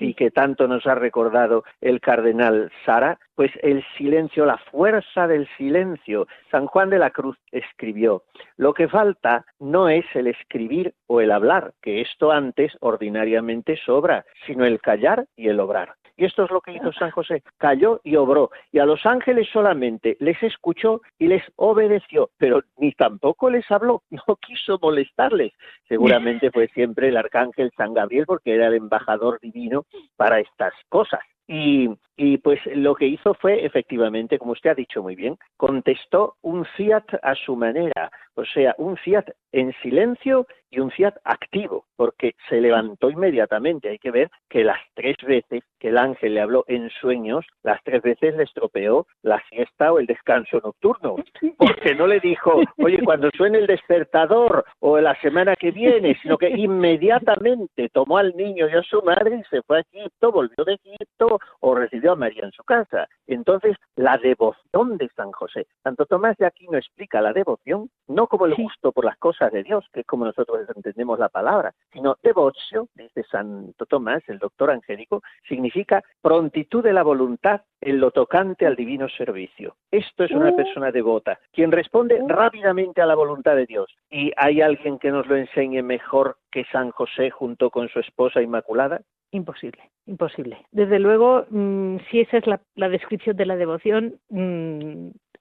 y 0.00 0.14
que 0.14 0.30
tanto 0.30 0.66
nos 0.66 0.86
ha 0.86 0.94
recordado 0.94 1.64
el 1.82 2.00
cardenal 2.00 2.72
Sara, 2.86 3.18
pues 3.34 3.52
el 3.62 3.84
silencio, 3.98 4.46
la 4.46 4.56
fuerza 4.56 5.26
del 5.26 5.46
silencio. 5.58 6.26
San 6.50 6.66
Juan 6.66 6.88
de 6.88 6.98
la 6.98 7.10
Cruz 7.10 7.36
escribió, 7.52 8.24
lo 8.56 8.72
que 8.72 8.88
falta 8.88 9.44
no 9.58 9.90
es 9.90 10.06
el 10.14 10.28
escribir 10.28 10.94
o 11.06 11.20
el 11.20 11.30
hablar, 11.30 11.74
que 11.82 12.00
esto 12.00 12.32
antes 12.32 12.74
ordinariamente 12.80 13.76
sobra, 13.76 14.24
sino 14.46 14.64
el 14.64 14.80
callar 14.80 15.26
y 15.36 15.48
el 15.48 15.60
obrar. 15.60 15.97
Y 16.18 16.24
esto 16.24 16.44
es 16.44 16.50
lo 16.50 16.60
que 16.60 16.72
hizo 16.72 16.92
San 16.92 17.12
José, 17.12 17.44
calló 17.58 18.00
y 18.02 18.16
obró. 18.16 18.50
Y 18.72 18.80
a 18.80 18.84
los 18.84 19.06
ángeles 19.06 19.48
solamente 19.52 20.16
les 20.18 20.42
escuchó 20.42 21.00
y 21.16 21.28
les 21.28 21.44
obedeció, 21.54 22.30
pero 22.36 22.60
ni 22.76 22.90
tampoco 22.92 23.48
les 23.48 23.70
habló, 23.70 24.02
no 24.10 24.36
quiso 24.36 24.80
molestarles. 24.82 25.52
Seguramente 25.86 26.50
fue 26.50 26.66
siempre 26.74 27.08
el 27.08 27.16
arcángel 27.16 27.70
San 27.76 27.94
Gabriel 27.94 28.26
porque 28.26 28.56
era 28.56 28.66
el 28.66 28.74
embajador 28.74 29.38
divino 29.40 29.86
para 30.16 30.40
estas 30.40 30.74
cosas. 30.88 31.20
Y, 31.46 31.88
y, 32.16 32.36
pues 32.38 32.60
lo 32.66 32.94
que 32.94 33.06
hizo 33.06 33.32
fue, 33.32 33.64
efectivamente, 33.64 34.38
como 34.38 34.52
usted 34.52 34.70
ha 34.70 34.74
dicho 34.74 35.02
muy 35.02 35.14
bien, 35.14 35.38
contestó 35.56 36.34
un 36.42 36.66
fiat 36.76 37.06
a 37.22 37.34
su 37.34 37.56
manera, 37.56 38.10
o 38.38 38.44
sea, 38.44 38.72
un 38.78 38.96
fiat 38.96 39.26
en 39.50 39.72
silencio 39.82 40.46
y 40.70 40.80
un 40.80 40.90
fiat 40.90 41.14
activo, 41.24 41.86
porque 41.96 42.34
se 42.48 42.60
levantó 42.60 43.10
inmediatamente. 43.10 43.88
Hay 43.88 43.98
que 43.98 44.10
ver 44.10 44.30
que 44.48 44.62
las 44.62 44.78
tres 44.94 45.16
veces 45.26 45.64
que 45.78 45.88
el 45.88 45.98
ángel 45.98 46.34
le 46.34 46.40
habló 46.40 46.64
en 46.68 46.90
sueños, 46.90 47.46
las 47.62 47.82
tres 47.82 48.02
veces 48.02 48.36
le 48.36 48.44
estropeó 48.44 49.06
la 49.22 49.42
siesta 49.48 49.92
o 49.92 49.98
el 49.98 50.06
descanso 50.06 50.60
nocturno, 50.62 51.16
porque 51.58 51.94
no 51.94 52.06
le 52.06 52.20
dijo, 52.20 52.60
oye, 52.78 53.02
cuando 53.02 53.30
suene 53.36 53.58
el 53.58 53.66
despertador 53.66 54.64
o 54.80 54.98
la 55.00 55.18
semana 55.20 55.56
que 55.56 55.70
viene, 55.70 56.16
sino 56.22 56.36
que 56.36 56.50
inmediatamente 56.50 57.88
tomó 57.88 58.18
al 58.18 58.36
niño 58.36 58.68
y 58.68 58.72
a 58.72 58.82
su 58.82 59.02
madre 59.02 59.40
y 59.40 59.44
se 59.48 59.62
fue 59.62 59.78
a 59.78 59.84
Egipto, 59.92 60.30
volvió 60.30 60.64
de 60.64 60.74
Egipto 60.74 61.40
o 61.60 61.74
recibió 61.74 62.12
a 62.12 62.16
María 62.16 62.44
en 62.44 62.52
su 62.52 62.62
casa. 62.62 63.08
Entonces, 63.26 63.76
la 63.96 64.18
devoción 64.18 64.96
de 64.96 65.08
San 65.16 65.32
José. 65.32 65.66
Santo 65.82 66.06
Tomás 66.06 66.36
de 66.36 66.46
Aquino 66.46 66.78
explica 66.78 67.20
la 67.20 67.32
devoción 67.32 67.88
no 68.06 68.27
como 68.28 68.46
el 68.46 68.54
gusto 68.54 68.92
por 68.92 69.04
las 69.04 69.18
cosas 69.18 69.52
de 69.52 69.62
Dios, 69.62 69.84
que 69.92 70.00
es 70.00 70.06
como 70.06 70.24
nosotros 70.24 70.66
entendemos 70.74 71.18
la 71.18 71.28
palabra, 71.28 71.72
sino 71.92 72.16
devocio, 72.22 72.88
dice 72.94 73.24
Santo 73.24 73.86
Tomás, 73.86 74.22
el 74.28 74.38
doctor 74.38 74.70
angélico, 74.70 75.22
significa 75.48 76.02
prontitud 76.20 76.82
de 76.82 76.92
la 76.92 77.02
voluntad 77.02 77.62
en 77.80 78.00
lo 78.00 78.10
tocante 78.10 78.66
al 78.66 78.76
divino 78.76 79.08
servicio. 79.08 79.76
Esto 79.90 80.24
es 80.24 80.30
una 80.32 80.50
mm. 80.50 80.56
persona 80.56 80.90
devota, 80.90 81.38
quien 81.52 81.72
responde 81.72 82.20
mm. 82.20 82.28
rápidamente 82.28 83.00
a 83.00 83.06
la 83.06 83.14
voluntad 83.14 83.56
de 83.56 83.66
Dios. 83.66 83.94
¿Y 84.10 84.32
hay 84.36 84.60
alguien 84.60 84.98
que 84.98 85.10
nos 85.10 85.26
lo 85.26 85.36
enseñe 85.36 85.82
mejor 85.82 86.36
que 86.50 86.64
San 86.72 86.90
José 86.90 87.30
junto 87.30 87.70
con 87.70 87.88
su 87.88 88.00
esposa 88.00 88.42
Inmaculada? 88.42 89.00
Imposible, 89.30 89.90
imposible. 90.06 90.58
Desde 90.72 90.98
luego, 90.98 91.44
mm, 91.50 91.98
si 92.10 92.20
esa 92.20 92.38
es 92.38 92.44
la, 92.46 92.88
descripción 92.88 93.36
de 93.36 93.46
la 93.46 93.56
devoción, 93.56 94.14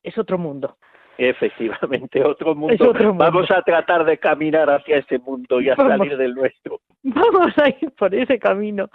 es 0.03 0.17
otro 0.17 0.37
mundo. 0.37 0.77
Efectivamente, 1.17 2.23
otro 2.23 2.53
mundo. 2.53 2.93
Vamos 3.15 3.49
a 3.49 3.61
tratar 3.63 4.05
de 4.05 4.17
caminar 4.17 4.69
hacia 4.69 4.97
ese 4.97 5.17
mundo 5.19 5.59
y 5.59 5.69
a 5.69 5.75
salir 5.75 6.15
del 6.15 6.35
nuestro. 6.35 6.79
Vamos 7.03 7.53
a 7.57 7.69
ir 7.69 7.91
por 7.97 8.13
ese 8.13 8.37
camino. 8.37 8.89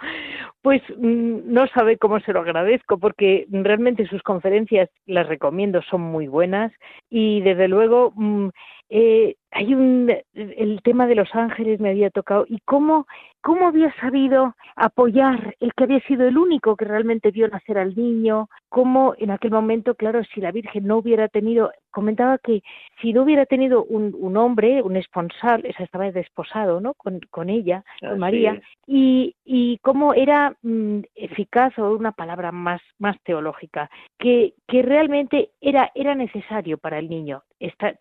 Pues 0.61 0.81
mm, 0.97 1.53
no 1.53 1.67
sabe 1.67 1.97
cómo 1.97 2.19
se 2.21 2.31
lo 2.31 2.39
agradezco, 2.39 2.97
porque 2.97 3.45
realmente 3.49 4.07
sus 4.07 4.21
conferencias 4.21 4.89
las 5.05 5.27
recomiendo, 5.27 5.81
son 5.81 6.01
muy 6.01 6.27
buenas 6.27 6.71
y 7.09 7.41
desde 7.41 7.67
luego 7.67 8.13
mm, 8.15 8.49
eh, 8.89 9.35
hay 9.53 9.73
un 9.73 10.11
el 10.33 10.81
tema 10.83 11.07
de 11.07 11.15
los 11.15 11.33
ángeles 11.33 11.79
me 11.79 11.89
había 11.89 12.09
tocado 12.09 12.45
y 12.47 12.59
cómo 12.65 13.07
cómo 13.41 13.67
había 13.67 13.93
sabido 13.99 14.55
apoyar 14.75 15.55
el 15.59 15.73
que 15.73 15.83
había 15.83 15.99
sido 16.01 16.27
el 16.27 16.37
único 16.37 16.75
que 16.75 16.85
realmente 16.85 17.31
vio 17.31 17.47
nacer 17.47 17.77
al 17.77 17.95
niño 17.95 18.49
cómo 18.69 19.13
en 19.17 19.31
aquel 19.31 19.51
momento 19.51 19.95
claro 19.95 20.23
si 20.33 20.41
la 20.41 20.51
Virgen 20.51 20.87
no 20.87 20.97
hubiera 20.97 21.27
tenido 21.27 21.71
comentaba 21.91 22.37
que 22.39 22.63
si 23.01 23.13
no 23.13 23.23
hubiera 23.23 23.45
tenido 23.45 23.83
un, 23.83 24.15
un 24.17 24.37
hombre 24.37 24.81
un 24.81 24.95
esponsal 24.95 25.65
esa 25.65 25.83
estaba 25.83 26.11
desposado 26.11 26.81
no 26.81 26.93
con, 26.95 27.19
con 27.29 27.49
ella 27.49 27.83
con 27.99 28.19
María 28.19 28.61
y 28.87 29.35
y 29.45 29.77
cómo 29.79 30.13
era 30.13 30.55
mm, 30.63 31.01
eficaz 31.15 31.77
o 31.77 31.91
una 31.91 32.11
palabra 32.11 32.51
más 32.51 32.81
más 32.97 33.17
teológica 33.23 33.89
que 34.17 34.53
que 34.67 34.81
realmente 34.81 35.51
era 35.61 35.91
era 35.93 36.15
necesario 36.15 36.77
para 36.77 36.97
el 36.97 37.09
niño 37.09 37.43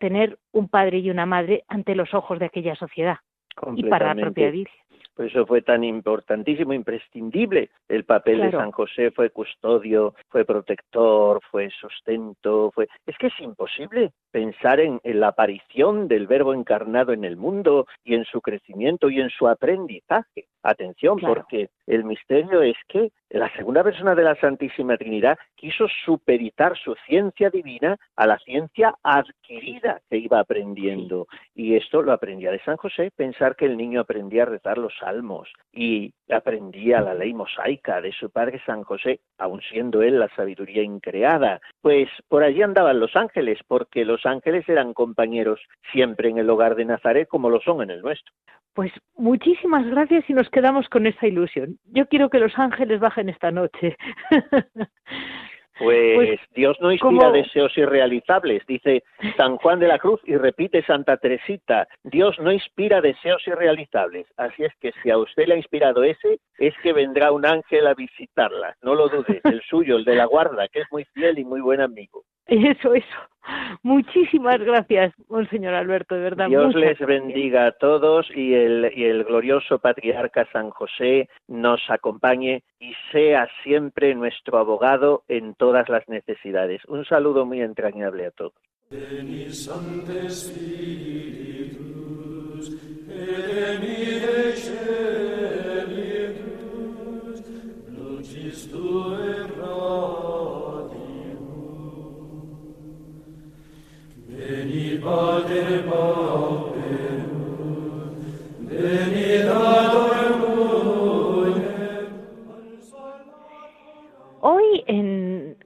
tener 0.00 0.38
un 0.52 0.68
padre 0.68 0.98
y 0.98 1.10
una 1.10 1.26
madre 1.26 1.41
ante 1.68 1.94
los 1.94 2.12
ojos 2.14 2.38
de 2.38 2.46
aquella 2.46 2.74
sociedad 2.74 3.16
y 3.76 3.84
para 3.84 4.14
la 4.14 4.20
propia 4.20 4.50
Virgen. 4.50 4.82
Por 5.14 5.26
eso 5.26 5.44
fue 5.44 5.60
tan 5.60 5.84
importantísimo, 5.84 6.72
imprescindible. 6.72 7.70
El 7.86 8.04
papel 8.04 8.40
de 8.40 8.50
San 8.50 8.70
José 8.70 9.10
fue 9.10 9.28
custodio, 9.28 10.14
fue 10.30 10.46
protector, 10.46 11.40
fue 11.50 11.68
sustento, 11.70 12.70
fue... 12.74 12.88
Es 13.06 13.18
que 13.18 13.26
es 13.26 13.40
imposible 13.40 14.12
pensar 14.30 14.80
en, 14.80 15.00
la 15.04 15.28
aparición 15.28 16.08
del 16.08 16.26
verbo 16.26 16.54
encarnado 16.54 17.12
en 17.12 17.24
el 17.24 17.36
mundo 17.36 17.86
y 18.04 18.14
en 18.14 18.24
su 18.24 18.40
crecimiento 18.40 19.10
y 19.10 19.20
en 19.20 19.28
su 19.28 19.46
aprendizaje. 19.46 20.46
Atención, 20.62 21.18
porque 21.18 21.68
el 21.86 22.04
misterio 22.04 22.62
es 22.62 22.76
que 22.88 23.10
la 23.30 23.50
segunda 23.56 23.82
persona 23.82 24.14
de 24.14 24.24
la 24.24 24.34
Santísima 24.36 24.96
Trinidad 24.96 25.38
quiso 25.54 25.86
superitar 26.04 26.76
su 26.76 26.94
ciencia 27.06 27.48
divina 27.48 27.96
a 28.14 28.26
la 28.26 28.38
ciencia 28.38 28.94
adquirida 29.02 30.00
que 30.10 30.18
iba 30.18 30.38
aprendiendo. 30.38 31.26
Y 31.54 31.74
esto 31.74 32.02
lo 32.02 32.12
aprendía 32.12 32.50
de 32.50 32.60
San 32.60 32.76
José, 32.76 33.10
pensar 33.16 33.56
que 33.56 33.64
el 33.64 33.76
niño 33.76 34.00
aprendía 34.00 34.42
a 34.42 34.46
rezar 34.46 34.76
los 34.76 34.92
salmos 34.98 35.50
y 35.72 36.12
aprendía 36.30 37.00
la 37.00 37.14
ley 37.14 37.32
mosaica 37.32 38.00
de 38.00 38.12
su 38.12 38.30
padre 38.30 38.60
San 38.66 38.84
José, 38.84 39.20
aun 39.38 39.60
siendo 39.62 40.02
él 40.02 40.18
la 40.18 40.28
sabiduría 40.36 40.82
increada. 40.82 41.60
Pues 41.80 42.08
por 42.28 42.42
allí 42.42 42.62
andaban 42.62 43.00
los 43.00 43.16
ángeles, 43.16 43.58
porque 43.66 44.04
los 44.04 44.26
ángeles 44.26 44.68
eran 44.68 44.92
compañeros 44.92 45.60
siempre 45.90 46.28
en 46.28 46.38
el 46.38 46.50
hogar 46.50 46.76
de 46.76 46.84
Nazaret 46.84 47.28
como 47.28 47.48
lo 47.48 47.60
son 47.60 47.82
en 47.82 47.90
el 47.90 48.02
nuestro. 48.02 48.32
Pues 48.74 48.92
muchísimas 49.16 49.86
gracias 49.86 50.28
y 50.28 50.32
nos 50.32 50.48
quedamos 50.48 50.88
con 50.88 51.06
esa 51.06 51.26
ilusión. 51.26 51.71
Yo 51.84 52.06
quiero 52.06 52.30
que 52.30 52.38
los 52.38 52.58
ángeles 52.58 53.00
bajen 53.00 53.28
esta 53.28 53.50
noche. 53.50 53.96
Pues, 55.78 56.14
pues, 56.14 56.40
Dios 56.54 56.76
no 56.80 56.92
inspira 56.92 57.30
deseos 57.30 57.76
irrealizables, 57.76 58.62
dice 58.66 59.02
San 59.36 59.56
Juan 59.56 59.80
de 59.80 59.88
la 59.88 59.98
Cruz 59.98 60.20
y 60.24 60.36
repite 60.36 60.84
Santa 60.84 61.16
Teresita, 61.16 61.88
Dios 62.04 62.38
no 62.38 62.52
inspira 62.52 63.00
deseos 63.00 63.42
irrealizables. 63.46 64.26
Así 64.36 64.64
es 64.64 64.72
que 64.80 64.92
si 65.02 65.10
a 65.10 65.18
usted 65.18 65.46
le 65.46 65.54
ha 65.54 65.56
inspirado 65.56 66.04
ese, 66.04 66.38
es 66.58 66.74
que 66.82 66.92
vendrá 66.92 67.32
un 67.32 67.46
ángel 67.46 67.86
a 67.86 67.94
visitarla, 67.94 68.76
no 68.82 68.94
lo 68.94 69.08
dude, 69.08 69.40
el 69.44 69.62
suyo, 69.62 69.96
el 69.96 70.04
de 70.04 70.16
la 70.16 70.26
guarda, 70.26 70.68
que 70.68 70.80
es 70.80 70.86
muy 70.92 71.04
fiel 71.06 71.38
y 71.38 71.44
muy 71.44 71.60
buen 71.60 71.80
amigo. 71.80 72.22
Eso, 72.46 72.94
eso. 72.94 73.06
Muchísimas 73.82 74.60
gracias, 74.60 75.12
Monseñor 75.28 75.74
Alberto, 75.74 76.14
de 76.14 76.20
verdad. 76.20 76.48
Dios 76.48 76.74
les 76.74 76.98
bendiga 77.00 77.66
a 77.66 77.72
todos 77.72 78.30
y 78.34 78.54
el, 78.54 78.92
y 78.94 79.04
el 79.04 79.24
glorioso 79.24 79.80
patriarca 79.80 80.46
San 80.52 80.70
José 80.70 81.28
nos 81.48 81.80
acompañe 81.88 82.62
y 82.78 82.92
sea 83.10 83.48
siempre 83.64 84.14
nuestro 84.14 84.58
abogado 84.58 85.24
en 85.28 85.54
todas 85.54 85.88
las 85.88 86.08
necesidades. 86.08 86.84
Un 86.86 87.04
saludo 87.04 87.44
muy 87.44 87.60
entrañable 87.60 88.26
a 88.26 88.30
todos. 88.30 88.54
Hoy 114.40 114.84
en, 114.86 115.56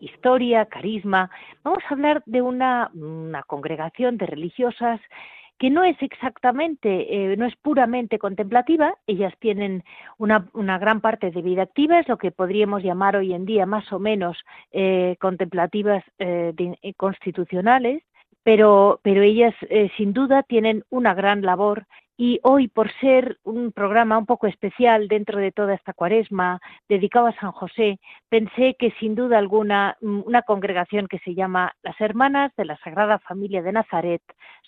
Historia, 0.00 0.66
Carisma, 0.66 1.30
vamos 1.62 1.82
a 1.88 1.94
hablar 1.94 2.22
de 2.26 2.42
una, 2.42 2.90
congregación 3.46 4.16
de 4.18 4.26
religiosas 4.26 5.00
que 5.58 5.70
no 5.70 5.84
es 5.84 5.96
exactamente, 6.02 7.32
eh, 7.32 7.36
no 7.36 7.46
es 7.46 7.54
puramente 7.56 8.18
contemplativa, 8.18 8.96
ellas 9.06 9.32
tienen 9.38 9.84
una, 10.18 10.48
una, 10.52 10.78
gran 10.78 11.00
parte 11.00 11.30
de 11.30 11.42
vida 11.42 11.62
activa, 11.62 12.00
es 12.00 12.08
lo 12.08 12.18
que 12.18 12.32
podríamos 12.32 12.82
llamar 12.82 13.16
hoy 13.16 13.32
en 13.32 13.44
día 13.44 13.66
más 13.66 13.92
o 13.92 13.98
menos 13.98 14.36
eh, 14.72 15.16
contemplativas 15.20 16.04
eh, 16.18 16.52
constitucionales, 16.96 18.02
pero, 18.42 19.00
pero 19.02 19.22
ellas 19.22 19.54
sin 19.96 20.12
duda 20.12 20.42
tienen 20.42 20.84
una 20.90 21.14
gran 21.14 21.40
labor 21.40 21.86
y 22.16 22.38
hoy, 22.44 22.68
por 22.68 22.92
ser 23.00 23.38
un 23.42 23.72
programa 23.72 24.18
un 24.18 24.26
poco 24.26 24.46
especial 24.46 25.08
dentro 25.08 25.40
de 25.40 25.50
toda 25.50 25.74
esta 25.74 25.92
cuaresma 25.92 26.60
dedicado 26.88 27.26
a 27.26 27.34
San 27.40 27.50
José, 27.50 27.98
pensé 28.28 28.76
que 28.78 28.92
sin 29.00 29.16
duda 29.16 29.38
alguna 29.38 29.96
mm, 30.00 30.20
una 30.24 30.42
congregación 30.42 31.08
que 31.08 31.18
se 31.20 31.34
llama 31.34 31.74
las 31.82 32.00
Hermanas 32.00 32.52
de 32.56 32.66
la 32.66 32.76
Sagrada 32.78 33.18
Familia 33.18 33.62
de 33.62 33.72
Nazaret 33.72 34.22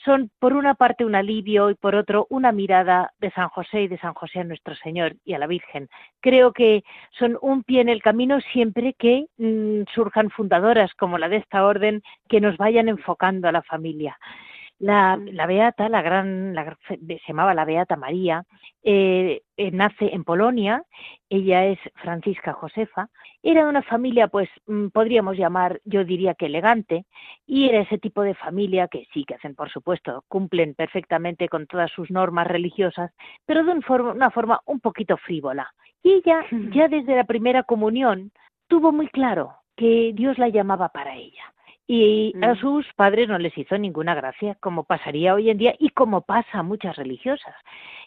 son 0.05 0.31
por 0.41 0.55
una 0.55 0.75
parte 0.75 1.05
un 1.05 1.15
alivio 1.15 1.71
y 1.71 1.75
por 1.75 1.95
otro 1.95 2.27
una 2.31 2.51
mirada 2.51 3.13
de 3.21 3.31
San 3.31 3.49
José 3.49 3.83
y 3.83 3.89
de 3.89 3.99
San 3.99 4.15
José 4.15 4.41
a 4.41 4.45
nuestro 4.45 4.75
Señor 4.75 5.15
y 5.25 5.35
a 5.35 5.39
la 5.39 5.47
Virgen. 5.47 5.89
Creo 6.21 6.53
que 6.53 6.83
son 7.19 7.39
un 7.43 7.63
pie 7.63 7.81
en 7.81 7.89
el 7.89 8.03
camino 8.03 8.41
siempre 8.53 8.95
que 8.95 9.27
mm, 9.39 9.83
surjan 9.95 10.31
fundadoras 10.31 10.95
como 10.95 11.17
la 11.17 11.29
de 11.29 11.37
esta 11.37 11.65
orden 11.65 12.03
que 12.29 12.41
nos 12.41 12.57
vayan 12.57 12.89
enfocando 12.89 13.49
a 13.49 13.53
la 13.53 13.63
familia. 13.63 14.19
La, 14.79 15.17
la 15.17 15.47
Beata, 15.47 15.89
la 15.89 16.03
gran, 16.03 16.55
la, 16.55 16.77
se 16.89 17.19
llamaba 17.27 17.55
la 17.55 17.65
Beata 17.65 17.97
María, 17.97 18.45
eh, 18.83 19.41
eh, 19.57 19.71
nace 19.71 20.15
en 20.15 20.23
Polonia, 20.23 20.83
ella 21.31 21.65
es 21.65 21.79
Francisca 21.95 22.53
Josefa, 22.53 23.09
era 23.43 23.65
de 23.65 23.71
una 23.71 23.83
familia, 23.83 24.29
pues 24.29 24.51
mm, 24.67 24.89
podríamos 24.89 25.37
llamar, 25.39 25.81
yo 25.85 26.05
diría 26.05 26.35
que 26.35 26.47
elegante, 26.47 27.07
y 27.47 27.69
era 27.69 27.81
ese 27.81 27.99
tipo 27.99 28.23
de 28.23 28.35
familia 28.35 28.87
que 28.89 29.07
sí, 29.15 29.25
que 29.25 29.35
hacen, 29.35 29.55
por 29.55 29.71
supuesto, 29.71 30.25
cumplen 30.29 30.75
perfectamente 30.75 31.49
con 31.49 31.67
todas 31.67 31.91
sus 31.91 32.11
normas 32.11 32.47
religiosas, 32.47 33.13
pero 33.47 33.65
de 33.65 33.73
una 33.73 34.31
forma 34.31 34.61
un 34.67 34.81
poquito 34.81 35.17
frívola. 35.17 35.73
Y 36.03 36.13
ella, 36.13 36.45
ya 36.73 36.89
desde 36.89 37.17
la 37.17 37.25
primera 37.25 37.63
comunión, 37.63 38.31
tuvo 38.69 38.93
muy 38.93 39.09
claro 39.09 39.55
que 39.75 40.13
Dios 40.15 40.39
la 40.39 40.49
llamaba 40.49 40.91
para 40.91 41.17
ella 41.17 41.56
y 41.89 42.35
a 42.43 42.55
mm. 42.55 42.61
sus 42.61 42.87
padres 42.95 43.29
no 43.29 43.39
les 43.39 43.57
hizo 43.57 43.79
ninguna 43.79 44.15
gracia, 44.15 44.57
como 44.61 44.85
pasaría 44.85 45.35
hoy 45.35 45.51
en 45.51 45.59
día 45.59 45.75
y 45.79 45.91
como 45.91 46.23
pasa 46.23 46.59
a 46.59 46.63
muchas 46.63 46.97
religiosas. 46.97 47.55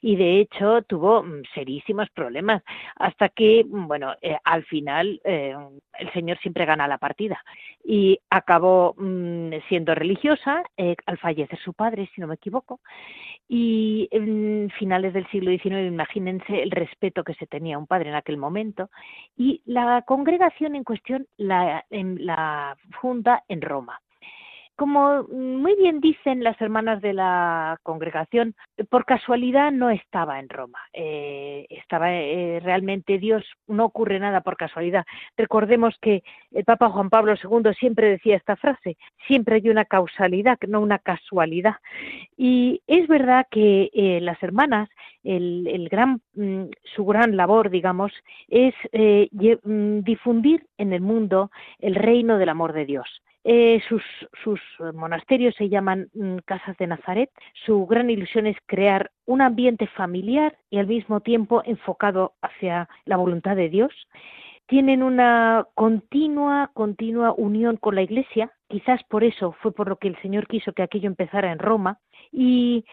Y 0.02 0.18
de 0.18 0.40
hecho 0.40 0.82
tuvo 0.84 1.24
mm, 1.24 1.44
serísimos 1.54 2.10
problemas 2.10 2.62
hasta 2.98 3.30
que, 3.30 3.64
mm, 3.64 3.88
bueno, 3.88 4.16
eh, 4.22 4.38
al 4.44 4.66
final 4.66 5.22
eh, 5.24 5.56
el 5.98 6.14
Señor 6.14 6.38
siempre 6.40 6.66
gana 6.66 6.88
la 6.88 6.98
partida 6.98 7.42
y 7.84 8.20
acabó 8.30 8.96
siendo 9.68 9.96
religiosa 9.96 10.64
eh, 10.78 10.96
al 11.06 11.18
fallecer 11.18 11.58
su 11.60 11.74
padre, 11.74 12.10
si 12.14 12.22
no 12.22 12.28
me 12.28 12.36
equivoco. 12.36 12.82
Y 13.52 14.08
en 14.12 14.70
finales 14.78 15.12
del 15.12 15.28
siglo 15.32 15.50
XIX, 15.50 15.88
imagínense 15.88 16.62
el 16.62 16.70
respeto 16.70 17.24
que 17.24 17.34
se 17.34 17.48
tenía 17.48 17.78
a 17.78 17.80
un 17.80 17.88
padre 17.88 18.10
en 18.10 18.16
aquel 18.16 18.38
momento. 18.38 18.92
Y 19.36 19.64
la 19.66 20.04
congregación 20.04 20.76
en 20.76 20.84
cuestión 20.84 21.28
la, 21.38 21.84
en, 21.90 22.24
la 22.24 22.78
funda 23.02 23.44
en 23.48 23.62
Roma. 23.62 24.00
Como 24.80 25.24
muy 25.24 25.76
bien 25.76 26.00
dicen 26.00 26.42
las 26.42 26.60
hermanas 26.62 27.02
de 27.02 27.12
la 27.12 27.78
congregación, 27.84 28.56
por 28.90 29.04
casualidad 29.04 29.74
no 29.74 29.90
estaba 29.90 30.40
en 30.40 30.48
Roma. 30.48 30.80
Eh, 30.94 31.66
estaba 31.70 32.14
eh, 32.14 32.62
realmente 32.64 33.18
Dios, 33.18 33.44
no 33.68 33.84
ocurre 33.84 34.22
nada 34.22 34.40
por 34.40 34.56
casualidad. 34.56 35.04
Recordemos 35.36 35.98
que 36.02 36.24
el 36.52 36.64
Papa 36.64 36.90
Juan 36.92 37.10
Pablo 37.10 37.34
II 37.34 37.74
siempre 37.78 38.08
decía 38.10 38.38
esta 38.38 38.56
frase: 38.56 38.96
siempre 39.28 39.56
hay 39.56 39.70
una 39.70 39.84
causalidad, 39.84 40.58
no 40.66 40.80
una 40.80 41.00
casualidad. 41.00 41.76
Y 42.38 42.82
es 42.88 43.06
verdad 43.10 43.48
que 43.52 43.90
eh, 43.92 44.22
las 44.22 44.42
hermanas, 44.42 44.88
el, 45.26 45.90
gran, 45.92 46.22
mm, 46.36 46.68
su 46.96 47.04
gran 47.04 47.36
labor, 47.36 47.70
digamos, 47.70 48.14
es 48.48 48.74
mm, 48.94 50.00
difundir 50.04 50.66
en 50.78 50.94
el 50.94 51.02
mundo 51.02 51.52
el 51.80 51.96
reino 51.96 52.38
del 52.38 52.48
amor 52.48 52.72
de 52.72 52.86
Dios. 52.86 53.22
Eh, 53.46 53.82
sus, 53.88 54.04
sus, 54.44 54.60
monasterios 54.94 55.56
se 55.56 55.70
llaman 55.70 56.10
mm, 56.14 56.40
Casas 56.46 56.78
de 56.78 56.88
Nazaret. 56.88 57.30
Su 57.66 57.86
gran 57.86 58.10
ilusión 58.10 58.48
es 58.48 58.58
crear 58.66 59.12
un 59.26 59.42
ambiente 59.42 59.88
familiar 59.88 60.58
y 60.70 60.78
al 60.78 60.88
mismo 60.88 61.22
tiempo 61.22 61.62
enfocado 61.66 62.34
hacia 62.42 62.90
la 63.06 63.18
voluntad 63.18 63.56
de 63.56 63.70
Dios. 63.70 63.92
Tienen 64.68 65.02
una 65.02 65.66
continua, 65.74 66.70
continua 66.74 67.34
unión 67.36 67.78
con 67.78 67.96
la 67.96 68.04
Iglesia. 68.04 68.52
Quizás 68.68 69.02
por 69.06 69.24
eso 69.24 69.56
fue 69.62 69.72
por 69.72 69.90
lo 69.90 69.96
que 69.96 70.10
el 70.10 70.22
Señor 70.22 70.46
quiso 70.48 70.74
que 70.74 70.84
aquello 70.84 71.08
empezara 71.08 71.52
en 71.52 71.60
Roma. 71.60 71.98
Y 72.32 72.86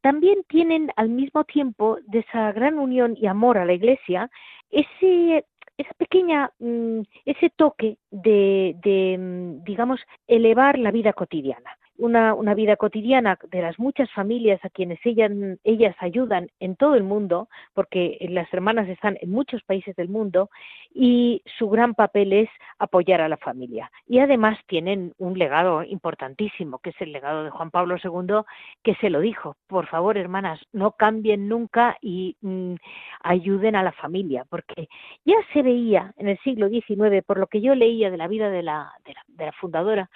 también 0.00 0.38
tienen 0.48 0.90
al 0.96 1.10
mismo 1.10 1.44
tiempo 1.44 1.98
de 2.06 2.20
esa 2.20 2.52
gran 2.52 2.78
unión 2.78 3.14
y 3.20 3.26
amor 3.26 3.58
a 3.58 3.66
la 3.66 3.74
Iglesia 3.74 4.30
ese 4.72 5.44
esa 5.76 5.94
pequeña, 5.94 6.50
mm, 6.58 7.00
ese 7.24 7.50
toque 7.50 7.98
de, 8.10 8.76
de, 8.82 9.16
mm, 9.18 9.64
digamos, 9.64 10.00
elevar 10.26 10.78
la 10.78 10.90
vida 10.90 11.12
cotidiana 11.12 11.78
una, 11.98 12.54
vida 12.54 12.76
cotidiana 12.76 13.38
de 13.50 13.62
las 13.62 13.78
muchas 13.78 14.10
familias 14.12 14.62
a 14.64 14.70
quienes 14.70 14.98
ellas, 15.04 15.30
ellas 15.64 15.96
ayudan 16.00 16.48
en 16.60 16.76
todo 16.76 16.94
el 16.94 17.02
mundo, 17.02 17.48
porque 17.74 18.18
las 18.30 18.52
hermanas 18.52 18.88
están 18.88 19.18
en 19.20 19.30
muchos 19.30 19.62
países 19.62 19.94
del 19.96 20.08
mundo 20.08 20.50
y 20.94 21.42
su 21.58 21.68
gran 21.70 21.94
papel 21.94 22.32
es 22.32 22.48
apoyar 22.78 23.20
a 23.20 23.28
la 23.28 23.36
familia. 23.36 23.90
Y 24.06 24.18
además 24.18 24.58
tienen 24.66 25.14
un 25.18 25.38
legado 25.38 25.82
importantísimo, 25.84 26.78
que 26.78 26.90
es 26.90 27.00
el 27.00 27.12
legado 27.12 27.44
de 27.44 27.50
Juan 27.50 27.70
Pablo 27.70 27.96
II, 28.02 28.42
que 28.82 28.94
se 28.96 29.10
lo 29.10 29.20
dijo, 29.20 29.56
por 29.66 29.86
favor, 29.86 30.18
hermanas, 30.18 30.60
no 30.72 30.92
cambien 30.92 31.48
nunca 31.48 31.96
y 32.00 32.36
mm, 32.40 32.74
ayuden 33.22 33.76
a 33.76 33.82
la 33.82 33.92
familia, 33.92 34.44
porque 34.48 34.88
ya 35.24 35.36
se 35.52 35.62
veía 35.62 36.12
en 36.16 36.28
el 36.28 36.38
siglo 36.40 36.68
XIX, 36.68 37.24
por 37.26 37.38
lo 37.38 37.46
que 37.46 37.60
yo 37.60 37.74
leía 37.74 38.10
de 38.10 38.16
la 38.16 38.28
vida 38.28 38.50
de 38.50 38.62
la, 38.62 38.92
de 39.04 39.14
la, 39.14 39.22
de 39.28 39.46
la 39.46 39.52
fundadora, 39.52 40.10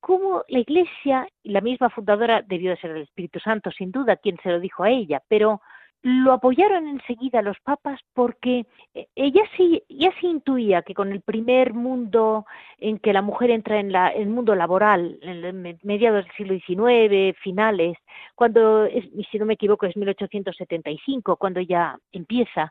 cómo 0.00 0.44
la 0.48 0.60
Iglesia, 0.60 1.17
y 1.42 1.50
la 1.50 1.60
misma 1.60 1.90
fundadora 1.90 2.42
debió 2.42 2.70
de 2.70 2.76
ser 2.76 2.90
el 2.92 3.02
Espíritu 3.02 3.40
Santo, 3.40 3.70
sin 3.70 3.90
duda, 3.90 4.16
quien 4.16 4.36
se 4.42 4.50
lo 4.50 4.60
dijo 4.60 4.84
a 4.84 4.90
ella, 4.90 5.22
pero 5.28 5.60
lo 6.02 6.32
apoyaron 6.32 6.86
enseguida 6.86 7.42
los 7.42 7.58
papas 7.60 8.00
porque 8.14 8.66
eh, 8.94 9.08
ella 9.16 9.42
sí 9.56 9.82
ya 9.88 10.12
se 10.20 10.28
intuía 10.28 10.82
que 10.82 10.94
con 10.94 11.10
el 11.10 11.22
primer 11.22 11.74
mundo 11.74 12.46
en 12.78 12.98
que 12.98 13.12
la 13.12 13.22
mujer 13.22 13.50
entra 13.50 13.80
en, 13.80 13.90
la, 13.90 14.08
el 14.08 14.28
mundo 14.28 14.54
laboral, 14.54 15.18
en 15.22 15.78
mediados 15.82 16.24
del 16.24 16.34
siglo 16.34 16.54
XIX, 16.54 17.36
finales, 17.42 17.96
cuando, 18.36 18.86
si 19.30 19.38
no 19.38 19.46
me 19.46 19.54
equivoco, 19.54 19.86
es 19.86 19.96
1875, 19.96 21.36
cuando 21.36 21.60
ya 21.60 21.98
empieza, 22.12 22.70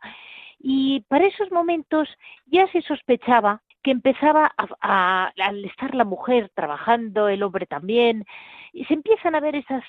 y 0.60 1.02
para 1.08 1.28
esos 1.28 1.52
momentos 1.52 2.10
ya 2.46 2.68
se 2.72 2.82
sospechaba 2.82 3.62
que 3.84 3.92
empezaba 3.92 4.52
a, 4.82 5.32
al 5.38 5.66
estar 5.66 5.96
la 5.96 6.04
mujer 6.04 6.50
trabajando, 6.54 7.30
el 7.30 7.44
hombre 7.44 7.66
también, 7.66 8.26
y 8.74 8.86
se 8.86 8.94
empiezan 8.94 9.36
a 9.36 9.40
ver 9.40 9.56
esas 9.56 9.84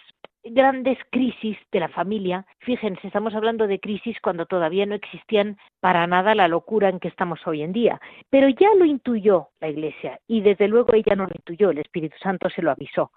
grandes 0.44 0.98
crisis 1.10 1.58
de 1.72 1.80
la 1.80 1.88
familia. 1.88 2.46
Fíjense, 2.60 3.06
estamos 3.06 3.34
hablando 3.34 3.66
de 3.66 3.80
crisis 3.80 4.16
cuando 4.22 4.46
todavía 4.46 4.86
no 4.86 4.94
existían 4.94 5.58
para 5.80 6.06
nada 6.06 6.34
la 6.34 6.48
locura 6.48 6.88
en 6.88 7.00
que 7.00 7.08
estamos 7.08 7.40
hoy 7.46 7.62
en 7.62 7.72
día. 7.72 8.00
Pero 8.30 8.48
ya 8.48 8.68
lo 8.76 8.84
intuyó 8.84 9.48
la 9.60 9.68
Iglesia 9.68 10.20
y 10.26 10.40
desde 10.40 10.68
luego 10.68 10.94
ella 10.94 11.16
no 11.16 11.24
lo 11.24 11.32
intuyó, 11.34 11.70
el 11.70 11.78
Espíritu 11.78 12.16
Santo 12.22 12.48
se 12.50 12.62
lo 12.62 12.70
avisó. 12.70 13.10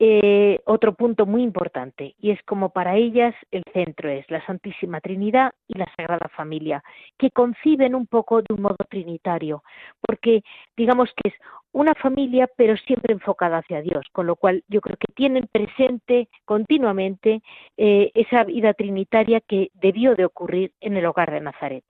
Eh, 0.00 0.60
otro 0.64 0.94
punto 0.94 1.26
muy 1.26 1.42
importante, 1.42 2.14
y 2.20 2.30
es 2.30 2.40
como 2.44 2.70
para 2.70 2.94
ellas 2.94 3.34
el 3.50 3.64
centro 3.72 4.08
es 4.08 4.30
la 4.30 4.44
Santísima 4.46 5.00
Trinidad 5.00 5.52
y 5.66 5.76
la 5.76 5.92
Sagrada 5.96 6.28
Familia, 6.28 6.84
que 7.18 7.32
conciben 7.32 7.96
un 7.96 8.06
poco 8.06 8.40
de 8.42 8.54
un 8.54 8.62
modo 8.62 8.76
trinitario, 8.88 9.64
porque 10.00 10.42
digamos 10.76 11.12
que 11.16 11.30
es 11.30 11.34
una 11.72 11.94
familia 11.94 12.48
pero 12.56 12.76
siempre 12.76 13.12
enfocada 13.12 13.58
hacia 13.58 13.82
Dios, 13.82 14.06
con 14.12 14.28
lo 14.28 14.36
cual 14.36 14.62
yo 14.68 14.80
creo 14.80 14.96
que 14.96 15.12
tienen 15.14 15.48
presente 15.50 16.28
continuamente 16.44 17.42
eh, 17.76 18.12
esa 18.14 18.44
vida 18.44 18.74
trinitaria 18.74 19.40
que 19.40 19.70
debió 19.74 20.14
de 20.14 20.26
ocurrir 20.26 20.72
en 20.80 20.96
el 20.96 21.06
hogar 21.06 21.32
de 21.32 21.40
Nazaret. 21.40 21.84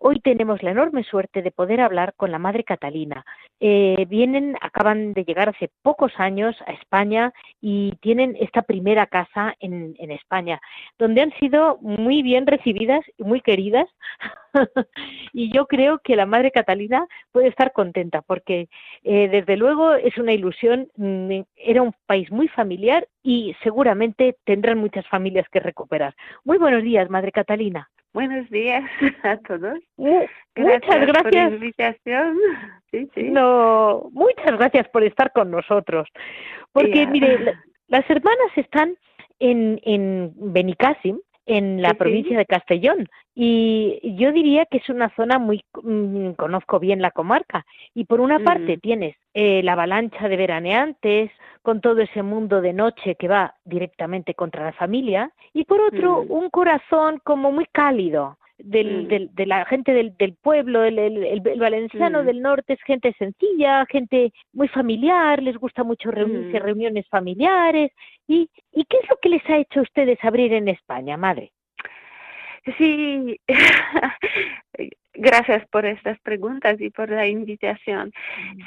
Hoy 0.00 0.20
tenemos 0.20 0.62
la 0.62 0.70
enorme 0.70 1.02
suerte 1.02 1.42
de 1.42 1.50
poder 1.50 1.80
hablar 1.80 2.14
con 2.14 2.30
la 2.30 2.38
Madre 2.38 2.62
Catalina. 2.62 3.24
Eh, 3.58 4.06
vienen, 4.08 4.56
acaban 4.60 5.12
de 5.12 5.24
llegar 5.24 5.48
hace 5.48 5.70
pocos 5.82 6.12
años 6.18 6.54
a 6.66 6.72
España 6.72 7.32
y 7.60 7.96
tienen 8.00 8.36
esta 8.38 8.62
primera 8.62 9.06
casa 9.06 9.56
en, 9.58 9.96
España, 10.12 10.60
donde 11.00 11.22
han 11.22 11.32
sido 11.40 11.78
muy 11.80 12.22
bien 12.22 12.46
recibidas 12.46 13.04
y 13.16 13.24
muy 13.24 13.40
queridas. 13.40 13.88
y 15.32 15.52
yo 15.52 15.66
creo 15.66 15.98
que 15.98 16.14
la 16.14 16.26
Madre 16.26 16.52
Catalina 16.52 17.04
puede 17.32 17.48
estar 17.48 17.72
contenta 17.72 18.22
porque 18.22 18.68
eh, 19.02 19.28
desde 19.28 19.56
luego 19.56 19.94
es 19.94 20.16
una 20.16 20.32
ilusión, 20.32 20.88
mm, 20.96 21.40
era 21.56 21.82
un 21.82 21.92
país 22.06 22.30
muy 22.30 22.46
familiar 22.46 23.08
y 23.24 23.56
seguramente 23.64 24.36
tendrán 24.44 24.78
muchas 24.78 25.06
familias 25.08 25.48
que 25.50 25.58
recuperar. 25.58 26.14
Muy 26.44 26.58
buenos 26.58 26.84
días, 26.84 27.10
Madre 27.10 27.32
Catalina. 27.32 27.90
Buenos 28.12 28.48
días 28.50 28.84
a 29.22 29.36
todos. 29.38 29.78
muchas 29.96 30.28
gracias 30.56 31.22
por 31.22 31.34
la 31.34 31.48
invitación. 31.48 32.36
Sí, 32.90 33.06
sí. 33.14 33.24
No, 33.24 34.08
muchas 34.12 34.56
gracias 34.56 34.88
por 34.88 35.04
estar 35.04 35.30
con 35.32 35.50
nosotros. 35.50 36.08
Porque, 36.72 37.06
mire, 37.06 37.54
las 37.88 38.08
hermanas 38.08 38.50
están 38.56 38.96
en, 39.38 39.78
en 39.84 40.32
Benicàssim, 40.54 41.20
en 41.44 41.82
la 41.82 41.92
provincia 41.92 42.38
de 42.38 42.46
Castellón. 42.46 43.06
Y 43.34 44.00
yo 44.16 44.32
diría 44.32 44.64
que 44.64 44.78
es 44.78 44.88
una 44.88 45.14
zona 45.16 45.38
muy, 45.38 45.62
mm, 45.82 46.30
conozco 46.30 46.80
bien 46.80 47.02
la 47.02 47.10
comarca. 47.10 47.66
Y 47.92 48.04
por 48.06 48.22
una 48.22 48.38
parte 48.38 48.78
Mm. 48.78 48.80
tienes 48.80 49.16
eh, 49.34 49.62
la 49.62 49.72
avalancha 49.72 50.26
de 50.26 50.36
veraneantes, 50.38 51.30
con 51.68 51.82
todo 51.82 52.00
ese 52.00 52.22
mundo 52.22 52.62
de 52.62 52.72
noche 52.72 53.14
que 53.16 53.28
va 53.28 53.54
directamente 53.62 54.32
contra 54.32 54.64
la 54.64 54.72
familia. 54.72 55.30
Y 55.52 55.64
por 55.64 55.82
otro, 55.82 56.24
Mm. 56.24 56.30
un 56.32 56.48
corazón 56.48 57.20
como 57.22 57.52
muy 57.52 57.66
cálido. 57.66 58.38
Del, 58.56 59.04
Mm. 59.04 59.08
del- 59.08 59.28
de 59.34 59.46
la 59.46 59.64
gente 59.66 59.92
del, 59.92 60.16
del 60.16 60.32
pueblo, 60.34 60.82
el, 60.82 60.98
el, 60.98 61.16
el- 61.24 61.46
el 61.46 61.60
valenciano 61.60 62.22
Mm. 62.22 62.26
del 62.26 62.40
norte 62.40 62.72
es 62.72 62.82
gente 62.84 63.12
sencilla, 63.18 63.84
gente 63.86 64.32
muy 64.54 64.66
familiar, 64.68 65.42
les 65.42 65.58
gusta 65.58 65.84
mucho 65.84 66.10
reunirse, 66.10 66.58
reuniones 66.58 67.06
familiares. 67.08 67.92
¿Y, 68.26 68.48
¿Y 68.72 68.84
qué 68.86 68.96
es 69.02 69.08
lo 69.10 69.16
que 69.20 69.28
les 69.28 69.44
ha 69.50 69.58
hecho 69.58 69.80
a 69.80 69.82
ustedes 69.82 70.18
abrir 70.24 70.54
en 70.54 70.68
España, 70.68 71.18
madre? 71.18 71.52
Sí, 72.78 73.38
gracias 75.18 75.66
por 75.68 75.84
estas 75.84 76.18
preguntas 76.20 76.80
y 76.80 76.90
por 76.90 77.10
la 77.10 77.26
invitación. 77.26 78.12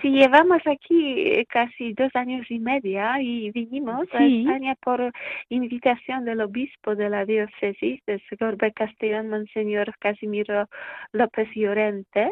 Sí, 0.02 0.12
llevamos 0.12 0.62
aquí 0.66 1.22
eh, 1.22 1.46
casi 1.48 1.94
dos 1.94 2.12
años 2.16 2.46
y 2.50 2.60
media 2.60 3.22
y 3.22 3.52
vinimos 3.52 4.08
a. 4.14 4.26
España 4.26 4.76
por 4.82 5.12
invitación 5.50 6.26
del 6.26 6.42
obispo 6.42 6.96
de 6.96 7.10
la 7.10 7.26
diócesis 7.26 8.02
de 8.06 8.20
Segorbe 8.30 8.72
Castellón, 8.74 9.30
Monseñor 9.30 9.94
Casimiro 10.00 10.68
López 11.12 11.50
Llorente. 11.56 12.32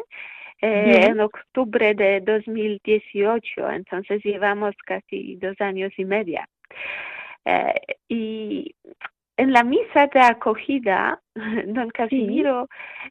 eh, 0.62 1.06
en 1.06 1.20
octubre 1.20 1.94
de 1.94 2.20
2018, 2.20 3.70
entonces 3.70 4.22
llevamos 4.22 4.74
casi 4.84 5.36
dos 5.36 5.58
años 5.60 5.90
y 5.96 6.04
media. 6.04 6.46
Eh, 7.46 7.96
y 8.08 8.74
en 9.36 9.52
la 9.52 9.64
misa 9.64 10.06
de 10.12 10.20
acogida, 10.20 11.18
don 11.66 11.90
Casimiro 11.90 12.68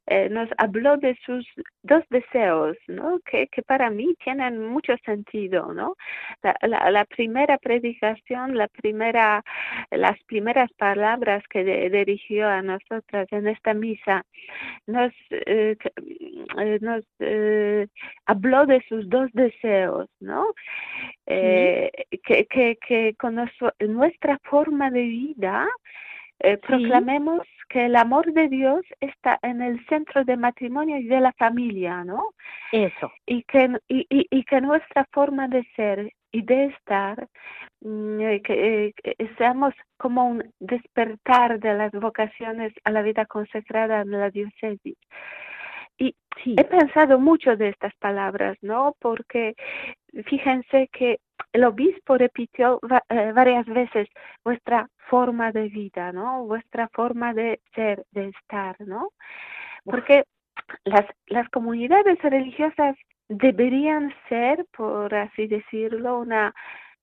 eh, 0.07 0.29
nos 0.29 0.49
habló 0.57 0.97
de 0.97 1.17
sus 1.25 1.45
dos 1.83 2.03
deseos, 2.09 2.77
¿no? 2.87 3.19
Que, 3.29 3.47
que 3.47 3.61
para 3.63 3.89
mí 3.89 4.15
tienen 4.23 4.65
mucho 4.67 4.95
sentido, 5.05 5.73
¿no? 5.73 5.95
La, 6.43 6.55
la, 6.61 6.91
la 6.91 7.05
primera 7.05 7.57
predicación, 7.57 8.57
la 8.57 8.67
primera, 8.67 9.43
las 9.91 10.17
primeras 10.23 10.71
palabras 10.73 11.43
que 11.49 11.63
de- 11.63 11.89
dirigió 11.89 12.47
a 12.47 12.61
nosotras 12.61 13.27
en 13.31 13.47
esta 13.47 13.73
misa, 13.73 14.23
nos, 14.87 15.11
eh, 15.31 15.75
eh, 16.57 16.79
nos 16.81 17.03
eh, 17.19 17.87
habló 18.25 18.65
de 18.65 18.81
sus 18.87 19.07
dos 19.09 19.29
deseos, 19.33 20.07
¿no? 20.19 20.53
Eh, 21.25 21.91
que, 22.23 22.45
que, 22.45 22.77
que 22.87 23.15
con 23.17 23.35
nuestro- 23.35 23.73
nuestra 23.79 24.37
forma 24.43 24.89
de 24.91 25.01
vida 25.03 25.67
eh, 26.39 26.57
proclamemos 26.57 27.41
que 27.69 27.85
el 27.85 27.95
amor 27.95 28.33
de 28.33 28.49
Dios 28.49 28.81
está 28.99 29.39
en 29.43 29.61
el 29.61 29.85
centro 29.85 30.25
del 30.25 30.39
matrimonio 30.39 30.97
y 30.97 31.05
de 31.05 31.21
la 31.21 31.31
familia, 31.33 32.03
¿no? 32.03 32.33
Eso. 32.71 33.11
Y 33.25 33.43
que, 33.43 33.69
y, 33.87 34.05
y, 34.09 34.27
y 34.29 34.43
que 34.43 34.59
nuestra 34.59 35.05
forma 35.11 35.47
de 35.47 35.63
ser 35.75 36.11
y 36.31 36.41
de 36.41 36.65
estar, 36.65 37.27
mm, 37.81 38.19
eh, 38.21 38.41
que, 38.41 38.87
eh, 38.87 38.93
que 38.93 39.15
seamos 39.37 39.73
como 39.97 40.27
un 40.27 40.53
despertar 40.59 41.59
de 41.59 41.73
las 41.73 41.91
vocaciones 41.91 42.73
a 42.83 42.91
la 42.91 43.01
vida 43.01 43.25
consagrada 43.25 44.01
en 44.01 44.11
la 44.11 44.29
diócesis. 44.29 44.97
Y 45.99 46.15
Sí. 46.43 46.55
he 46.57 46.63
pensado 46.63 47.19
mucho 47.19 47.55
de 47.57 47.69
estas 47.69 47.93
palabras, 47.95 48.57
¿no? 48.61 48.95
Porque 48.99 49.55
fíjense 50.25 50.89
que 50.91 51.19
el 51.53 51.63
obispo 51.65 52.17
repitió 52.17 52.79
eh, 53.09 53.31
varias 53.33 53.65
veces 53.65 54.07
vuestra 54.43 54.87
forma 55.09 55.51
de 55.51 55.67
vida, 55.69 56.11
¿no? 56.11 56.43
Vuestra 56.45 56.87
forma 56.93 57.33
de 57.33 57.59
ser, 57.75 58.05
de 58.11 58.29
estar, 58.29 58.75
¿no? 58.79 59.09
Porque 59.83 60.23
las, 60.85 61.05
las 61.27 61.49
comunidades 61.49 62.19
religiosas 62.21 62.95
deberían 63.27 64.13
ser, 64.29 64.65
por 64.75 65.13
así 65.13 65.47
decirlo, 65.47 66.19
una, 66.19 66.53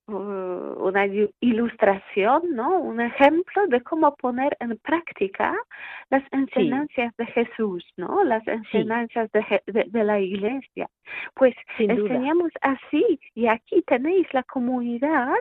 una 0.07 1.05
ilu- 1.05 1.31
ilustración, 1.41 2.41
¿no? 2.53 2.79
Un 2.79 3.01
ejemplo 3.01 3.67
de 3.67 3.81
cómo 3.81 4.15
poner 4.15 4.55
en 4.59 4.77
práctica 4.77 5.55
las 6.09 6.23
enseñanzas 6.31 7.15
de 7.17 7.25
Jesús, 7.27 7.85
¿no? 7.97 8.23
Las 8.23 8.47
enseñanzas 8.47 9.29
de, 9.31 9.61
de, 9.67 9.83
de 9.85 10.03
la 10.03 10.19
iglesia. 10.19 10.87
Pues 11.35 11.53
Sin 11.77 11.87
duda. 11.95 12.13
enseñamos 12.13 12.51
así 12.61 13.19
y 13.35 13.47
aquí 13.47 13.81
tenéis 13.83 14.27
la 14.33 14.43
comunidad 14.43 15.35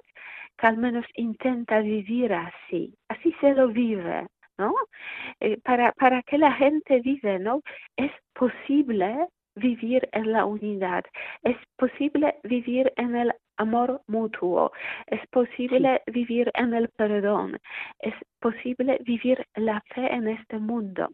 que 0.59 0.67
al 0.67 0.79
menos 0.79 1.05
intenta 1.15 1.81
vivir 1.81 2.33
así, 2.33 2.95
así 3.09 3.35
se 3.41 3.55
lo 3.55 3.69
vive, 3.69 4.27
¿no? 4.59 4.75
Eh, 5.41 5.59
para, 5.63 5.93
para 5.93 6.23
que 6.23 6.39
la 6.39 6.53
gente 6.53 7.01
vive, 7.01 7.39
¿no? 7.39 7.61
Es 7.97 8.11
posible 8.35 9.27
vivir 9.55 10.09
en 10.13 10.33
la 10.33 10.45
unidad, 10.45 11.05
es 11.43 11.57
posible 11.77 12.35
vivir 12.43 12.93
en 12.97 13.17
el 13.17 13.33
amor 13.57 14.03
mutuo, 14.07 14.73
es 15.07 15.27
posible 15.29 16.03
vivir 16.07 16.51
en 16.55 16.75
el 16.75 16.89
perdón, 16.91 17.59
es 18.01 18.15
posible 18.41 18.99
vivir 19.05 19.47
la 19.55 19.83
fe 19.95 20.13
en 20.13 20.29
este 20.29 20.59
mundo. 20.59 21.09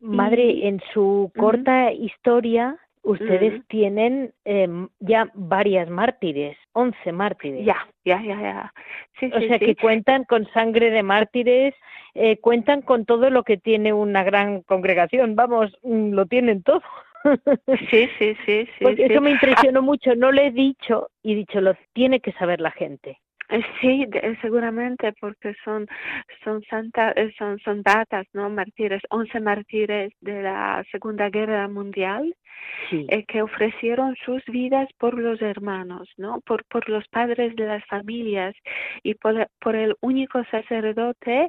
Madre, 0.00 0.44
Y- 0.44 0.66
en 0.66 0.80
su 0.92 1.32
corta 1.36 1.90
historia, 1.92 2.76
ustedes 3.02 3.54
Ujú. 3.54 3.62
tienen 3.68 4.32
em, 4.44 4.88
ya 4.98 5.30
varias 5.34 5.88
mártires, 5.88 6.58
11 6.72 7.12
mártires. 7.12 7.64
Ya, 7.64 7.86
ya, 8.04 8.20
ya, 8.22 8.40
ya. 8.40 8.74
Sí, 9.18 9.30
O 9.34 9.38
sí, 9.40 9.48
sea, 9.48 9.58
sí. 9.58 9.64
que 9.66 9.76
cuentan 9.76 10.24
con 10.24 10.46
sangre 10.52 10.90
de 10.90 11.02
mártires, 11.02 11.74
eh, 12.14 12.36
cuentan 12.38 12.82
con 12.82 13.04
todo 13.06 13.30
lo 13.30 13.44
que 13.44 13.56
tiene 13.56 13.92
una 13.92 14.24
gran 14.24 14.62
congregación. 14.62 15.36
Vamos, 15.36 15.76
mm, 15.82 16.10
lo 16.12 16.26
tienen 16.26 16.62
todo. 16.62 16.82
Sí, 17.90 18.08
sí, 18.18 18.36
sí, 18.46 18.68
sí. 18.78 18.86
Sí. 18.96 19.02
eso 19.02 19.20
me 19.20 19.30
impresionó 19.30 19.82
mucho. 19.82 20.14
No 20.14 20.30
le 20.32 20.46
he 20.46 20.50
dicho 20.50 21.08
y 21.22 21.32
he 21.32 21.36
dicho, 21.36 21.60
lo 21.60 21.74
tiene 21.92 22.20
que 22.20 22.32
saber 22.32 22.60
la 22.60 22.70
gente. 22.70 23.18
Eh, 23.48 23.62
Sí, 23.80 24.06
de- 24.08 24.36
seguramente 24.42 25.12
porque 25.20 25.54
son 25.64 25.86
son 26.42 26.62
santa, 26.68 27.12
eh, 27.12 27.32
son 27.38 27.58
son 27.60 27.82
datas, 27.82 28.26
¿no? 28.32 28.50
Mártires, 28.50 29.02
11 29.10 29.38
mártires 29.40 30.12
de 30.20 30.42
la 30.42 30.84
Segunda 30.90 31.30
Guerra 31.30 31.68
Mundial 31.68 32.34
Sí. 32.90 33.06
eh, 33.08 33.24
que 33.26 33.42
ofrecieron 33.42 34.14
sus 34.24 34.44
vidas 34.46 34.88
por 34.98 35.18
los 35.18 35.40
hermanos, 35.42 36.08
¿no? 36.16 36.40
Por 36.42 36.64
por 36.66 36.88
los 36.88 37.06
padres 37.08 37.56
de 37.56 37.66
las 37.66 37.84
familias 37.86 38.54
y 39.02 39.14
por 39.14 39.48
por 39.60 39.74
el 39.76 39.94
único 40.00 40.44
sacerdote 40.44 41.48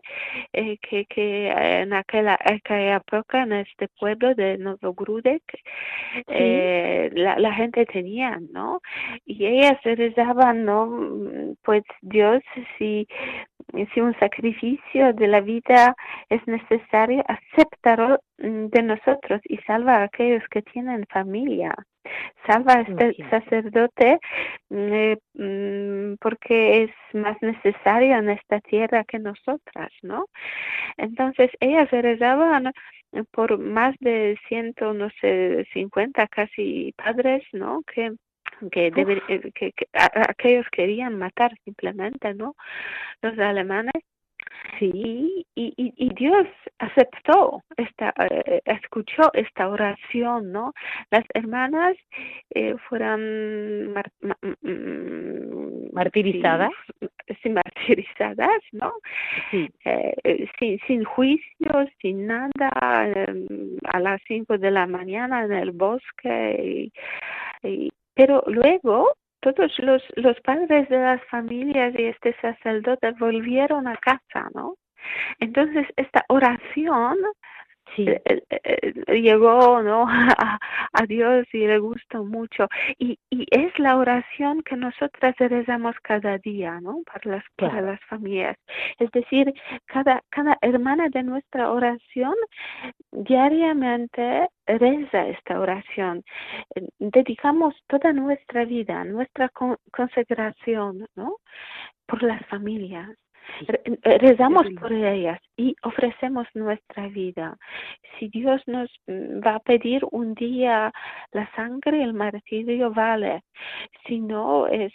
eh, 0.53 0.77
que 0.79 1.05
que 1.05 1.49
en 1.49 1.93
aquella, 1.93 2.37
aquella 2.43 2.97
época 2.97 3.43
en 3.43 3.53
este 3.53 3.87
pueblo 3.99 4.33
de 4.35 4.57
Novogrudek 4.57 5.43
eh, 6.27 7.09
la, 7.13 7.37
la 7.39 7.53
gente 7.53 7.85
tenía, 7.85 8.39
¿no? 8.51 8.81
Y 9.25 9.45
ellas 9.45 9.77
rezaban, 9.83 10.65
¿no? 10.65 11.55
Pues 11.63 11.83
Dios, 12.01 12.41
si, 12.77 13.07
si 13.93 14.01
un 14.01 14.17
sacrificio 14.19 15.13
de 15.13 15.27
la 15.27 15.41
vida 15.41 15.95
es 16.29 16.45
necesario, 16.47 17.23
acéptalo 17.27 18.19
de 18.37 18.83
nosotros 18.83 19.41
y 19.45 19.57
salva 19.59 19.97
a 19.97 20.03
aquellos 20.03 20.43
que 20.49 20.61
tienen 20.61 21.05
familia. 21.07 21.73
Salva 22.45 22.73
a 22.75 22.81
este 22.81 23.13
sacerdote 23.29 24.19
mm, 24.69 24.93
eh, 24.93 25.17
mm, 25.33 26.15
porque 26.21 26.83
es 26.83 26.91
más 27.13 27.35
necesario 27.41 28.15
en 28.17 28.29
esta 28.29 28.59
tierra 28.61 29.03
que 29.03 29.19
nosotras, 29.19 29.91
¿no? 30.03 30.25
Entonces 30.97 31.51
ellas 31.59 31.89
rezaban 31.91 32.67
eh, 32.67 33.23
por 33.31 33.57
más 33.59 33.95
de 33.99 34.37
ciento, 34.47 34.93
no 34.93 35.09
sé, 35.21 35.65
cincuenta 35.73 36.27
casi 36.27 36.93
padres, 36.97 37.43
¿no? 37.53 37.81
Que 37.93 38.11
que, 38.71 38.91
deber- 38.91 39.21
eh, 39.27 39.51
que, 39.53 39.71
que 39.73 39.87
a- 39.93 40.05
a- 40.05 40.31
aquellos 40.31 40.65
querían 40.71 41.17
matar 41.17 41.51
simplemente, 41.65 42.33
¿no? 42.33 42.55
Los 43.21 43.37
alemanes. 43.39 43.93
Y, 44.81 45.45
y, 45.55 45.73
y, 45.77 45.93
y 45.95 46.09
Dios 46.13 46.47
aceptó 46.79 47.63
esta, 47.77 48.13
eh, 48.29 48.61
escuchó 48.65 49.31
esta 49.33 49.69
oración, 49.69 50.51
¿no? 50.51 50.73
Las 51.11 51.23
hermanas 51.33 51.95
eh, 52.53 52.75
fueron 52.89 53.93
mar- 53.93 54.11
ma- 54.21 54.37
mm, 54.61 55.93
Martirizadas. 55.93 56.71
Sí, 56.99 57.07
sí, 57.43 57.49
martirizadas, 57.49 58.61
¿no? 58.71 58.93
Sí. 59.51 59.69
eh, 59.85 60.13
eh, 60.23 60.47
sin, 60.59 60.79
sin 60.87 61.03
juicio, 61.03 61.71
sin 62.01 62.27
nada, 62.27 62.69
a 62.71 63.99
las 63.99 64.21
cinco 64.27 64.57
de 64.57 64.71
la 64.71 64.85
mañana 64.87 65.43
en 65.45 65.51
el 65.53 65.71
bosque. 65.71 66.91
Y- 67.63 67.91
pero 68.13 68.43
luego 68.47 69.13
todos 69.53 69.77
los, 69.79 70.03
los 70.15 70.39
padres 70.41 70.89
de 70.89 70.97
las 70.97 71.23
familias 71.25 71.93
y 71.97 72.05
este 72.05 72.35
sacerdote 72.41 73.11
volvieron 73.19 73.87
a 73.87 73.95
casa, 73.97 74.49
¿no? 74.53 74.75
Entonces 75.39 75.87
esta 75.95 76.25
oración 76.29 77.17
eh, 77.97 78.21
eh, 78.49 79.21
llegó 79.21 79.81
¿no? 79.81 80.05
A, 80.93 81.05
Dios 81.07 81.47
y 81.53 81.67
le 81.67 81.77
gustó 81.77 82.23
mucho. 82.23 82.67
Y, 82.97 83.19
y 83.29 83.45
es 83.51 83.77
la 83.79 83.97
oración 83.97 84.61
que 84.63 84.75
nosotras 84.75 85.35
rezamos 85.37 85.95
cada 86.01 86.37
día, 86.39 86.79
¿no? 86.81 87.01
Para 87.05 87.37
las, 87.37 87.43
para 87.55 87.81
las 87.81 87.99
familias. 88.05 88.57
Es 88.99 89.11
decir, 89.11 89.53
cada, 89.85 90.23
cada 90.29 90.57
hermana 90.61 91.09
de 91.09 91.23
nuestra 91.23 91.71
oración 91.71 92.33
diariamente 93.11 94.49
reza 94.65 95.27
esta 95.27 95.59
oración. 95.59 96.23
Dedicamos 96.99 97.75
toda 97.87 98.13
nuestra 98.13 98.65
vida, 98.65 99.03
nuestra 99.05 99.49
consagración, 99.91 101.07
¿no? 101.15 101.37
Por 102.05 102.23
las 102.23 102.45
familias. 102.47 103.09
Eh, 103.67 104.17
rezamos 104.19 104.67
por 104.79 104.91
ellas 104.91 105.39
y 105.55 105.75
ofrecemos 105.83 106.47
nuestra 106.53 107.07
vida. 107.07 107.57
Si 108.17 108.27
Dios 108.29 108.61
nos 108.67 108.89
mm, 109.07 109.39
va 109.45 109.55
a 109.55 109.59
pedir 109.59 110.03
un 110.11 110.33
día 110.33 110.91
la 111.31 111.49
sangre, 111.55 112.03
el 112.03 112.13
martirio 112.13 112.91
vale. 112.91 113.43
Si 114.05 114.19
no, 114.19 114.67
es, 114.67 114.93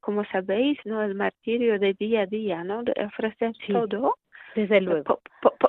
como 0.00 0.24
sabéis, 0.26 0.78
no 0.84 1.02
el 1.02 1.14
martirio 1.14 1.78
de 1.78 1.94
día 1.94 2.22
a 2.22 2.26
día, 2.26 2.64
¿no? 2.64 2.82
De 2.82 2.92
ofrecer 3.04 3.52
todo. 3.68 4.16
Desde 4.54 4.82
luego. 4.82 5.20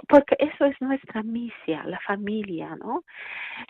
porque 0.09 0.35
eso 0.39 0.65
es 0.65 0.75
nuestra 0.81 1.23
misión, 1.23 1.89
la 1.89 1.99
familia, 2.01 2.75
¿no? 2.75 3.03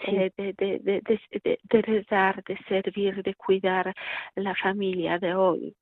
Eh, 0.08 0.32
de, 0.36 0.54
de, 0.54 0.80
de, 0.80 1.60
de, 1.63 1.82
rezar, 1.84 2.43
de 2.43 2.58
servir, 2.67 3.21
de 3.21 3.36
cuidar 3.36 3.93
la 4.36 4.56
familia 4.56 5.19
de 5.19 5.36
hoy. 5.36 5.76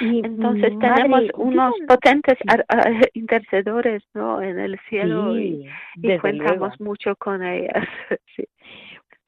Y, 0.00 0.20
Entonces 0.24 0.78
tenemos 0.78 1.24
unos 1.34 1.74
potentes 1.86 2.38
intercedores 3.14 4.02
¿no? 4.14 4.40
en 4.42 4.58
el 4.58 4.78
cielo 4.88 5.38
y, 5.38 5.68
y 5.96 6.18
cuentamos 6.18 6.80
mucho 6.80 7.16
con 7.16 7.42
ellas. 7.42 7.86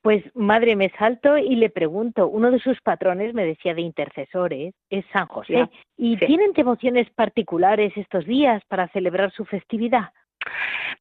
Pues 0.02 0.24
madre, 0.34 0.76
me 0.76 0.88
salto 0.98 1.36
y 1.36 1.56
le 1.56 1.68
pregunto, 1.68 2.26
uno 2.26 2.50
de 2.50 2.58
sus 2.58 2.80
patrones 2.80 3.34
me 3.34 3.44
decía 3.44 3.74
de 3.74 3.82
intercesores, 3.82 4.72
es 4.88 5.04
San 5.12 5.26
José. 5.26 5.68
¿Y 5.98 6.16
tienen 6.16 6.52
devociones 6.54 7.10
particulares 7.10 7.92
estos 7.96 8.24
días 8.24 8.62
para 8.68 8.88
celebrar 8.88 9.30
su 9.32 9.44
festividad? 9.44 10.08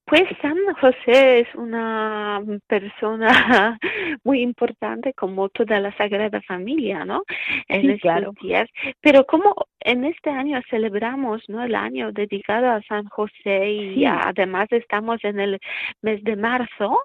Pues 0.05 0.23
San 0.41 0.57
José 0.81 1.41
es 1.41 1.55
una 1.55 2.41
persona 2.67 3.79
muy 4.23 4.41
importante 4.41 5.13
como 5.13 5.49
toda 5.49 5.79
la 5.79 5.95
Sagrada 5.97 6.41
Familia, 6.41 7.05
¿no? 7.05 7.23
En 7.67 7.91
estos 7.91 8.01
claro. 8.01 8.33
días. 8.41 8.67
Pero 9.01 9.25
como 9.25 9.53
en 9.81 10.05
este 10.05 10.31
año 10.31 10.59
celebramos, 10.69 11.43
¿no? 11.47 11.63
El 11.63 11.75
año 11.75 12.11
dedicado 12.11 12.71
a 12.71 12.81
San 12.83 13.05
José 13.05 13.71
y 13.71 14.05
además 14.05 14.67
estamos 14.71 15.23
en 15.23 15.39
el 15.39 15.59
mes 16.01 16.23
de 16.23 16.35
marzo, 16.35 16.99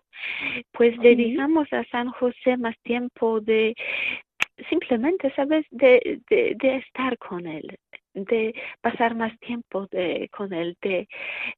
pues 0.73 0.99
dedicamos 1.01 1.71
a 1.73 1.85
San 1.91 2.09
José 2.11 2.57
más 2.57 2.75
tiempo 2.85 3.41
de 3.41 3.75
simplemente, 4.71 5.33
¿sabes? 5.35 5.67
De, 5.71 6.21
de, 6.31 6.55
de 6.57 6.77
estar 6.77 7.19
con 7.19 7.47
él, 7.47 7.77
de 8.15 8.55
pasar 8.81 9.15
más 9.15 9.39
tiempo 9.41 9.87
de, 9.89 10.29
con 10.31 10.53
él, 10.53 10.77
de, 10.81 11.09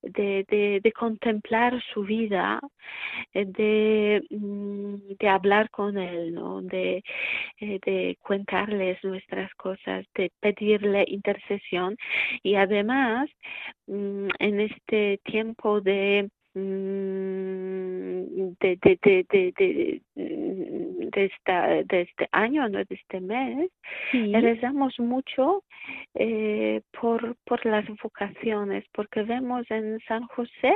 de, 0.02 0.92
contemplar 0.92 1.80
su 1.92 2.02
vida, 2.02 2.60
eh, 3.34 3.44
de, 3.46 4.22
mm, 4.30 5.16
de 5.18 5.28
hablar 5.28 5.70
con 5.70 5.98
él, 5.98 6.34
¿no? 6.34 6.62
de, 6.62 7.02
eh, 7.60 7.78
de 7.84 8.18
contarles 8.22 9.02
nuestras 9.04 9.52
cosas, 9.54 10.06
de 10.14 10.30
pedirle 10.40 11.04
intercesión 11.08 11.96
y 12.42 12.54
además 12.56 13.28
mm, 13.86 14.28
en 14.38 14.60
este 14.60 15.20
tiempo 15.24 15.80
de 15.80 16.30
de, 18.60 18.78
de, 18.82 18.98
de, 19.02 19.52
de, 19.56 20.02
mm, 20.14 21.08
de, 21.10 21.24
esta, 21.26 21.66
de 21.84 22.00
este 22.02 22.28
año, 22.32 22.68
¿no? 22.68 22.78
de 22.78 22.86
este 22.88 23.20
mes, 23.20 23.70
rezamos 24.12 24.98
mucho 24.98 25.64
eh, 26.14 26.80
por, 26.98 27.36
por 27.44 27.66
las 27.66 27.84
vocaciones, 28.02 28.84
porque 28.92 29.22
vemos 29.22 29.70
en 29.70 30.00
San 30.08 30.26
José 30.28 30.74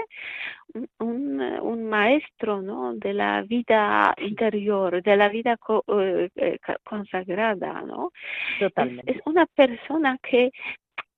un, 0.99 1.41
un 1.41 1.85
maestro 1.85 2.61
¿no? 2.61 2.95
de 2.95 3.15
la 3.15 3.43
vida 3.43 4.15
interior, 4.19 5.03
de 5.03 5.17
la 5.17 5.29
vida 5.29 5.59
eh, 5.99 6.29
eh, 6.37 6.59
consagrada. 6.85 7.81
¿no? 7.83 8.13
Totalmente. 8.59 9.11
es 9.11 9.21
una 9.25 9.47
persona 9.47 10.19
que 10.23 10.51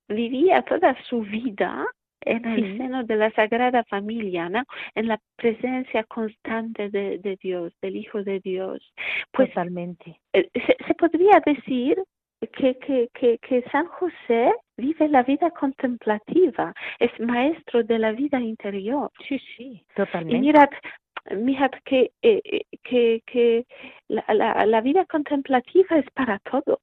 vivía 0.09 0.62
toda 0.62 0.96
su 1.05 1.22
vida 1.22 1.85
en 2.24 2.44
el 2.44 2.78
seno 2.78 3.04
de 3.04 3.16
la 3.16 3.30
Sagrada 3.32 3.85
Familia, 3.85 4.48
¿no? 4.48 4.64
en 4.94 5.08
la 5.08 5.18
presencia 5.37 6.04
constante 6.04 6.88
de, 6.90 7.18
de 7.18 7.37
Dios, 7.42 7.72
del 7.80 7.96
Hijo 7.96 8.22
de 8.22 8.40
Dios. 8.40 8.92
Pues, 9.32 9.48
Totalmente. 9.48 10.20
Eh, 10.32 10.48
se, 10.54 10.76
se, 10.87 10.94
podría 10.94 11.40
decir 11.44 12.02
que, 12.52 12.76
que, 12.78 13.08
que, 13.14 13.38
que, 13.38 13.62
San 13.70 13.87
José 13.87 14.52
vive 14.76 15.08
la 15.08 15.22
vida 15.22 15.50
contemplativa, 15.50 16.74
es 16.98 17.11
maestro 17.20 17.82
de 17.85 17.98
la 17.98 18.12
vida 18.12 18.40
interior. 18.40 19.11
Sí, 19.28 19.40
sí, 19.56 19.85
totalmente. 19.94 20.37
Y 20.37 20.40
mirad, 20.40 20.68
mirad 21.37 21.70
que, 21.85 22.11
eh, 22.22 22.40
eh, 22.44 22.62
que, 22.82 23.22
que 23.26 23.66
la, 24.08 24.24
la, 24.35 24.66
la 24.66 24.80
vida 24.80 25.04
contemplativa 25.06 25.98
es 25.98 26.11
para 26.12 26.38
todos. 26.40 26.80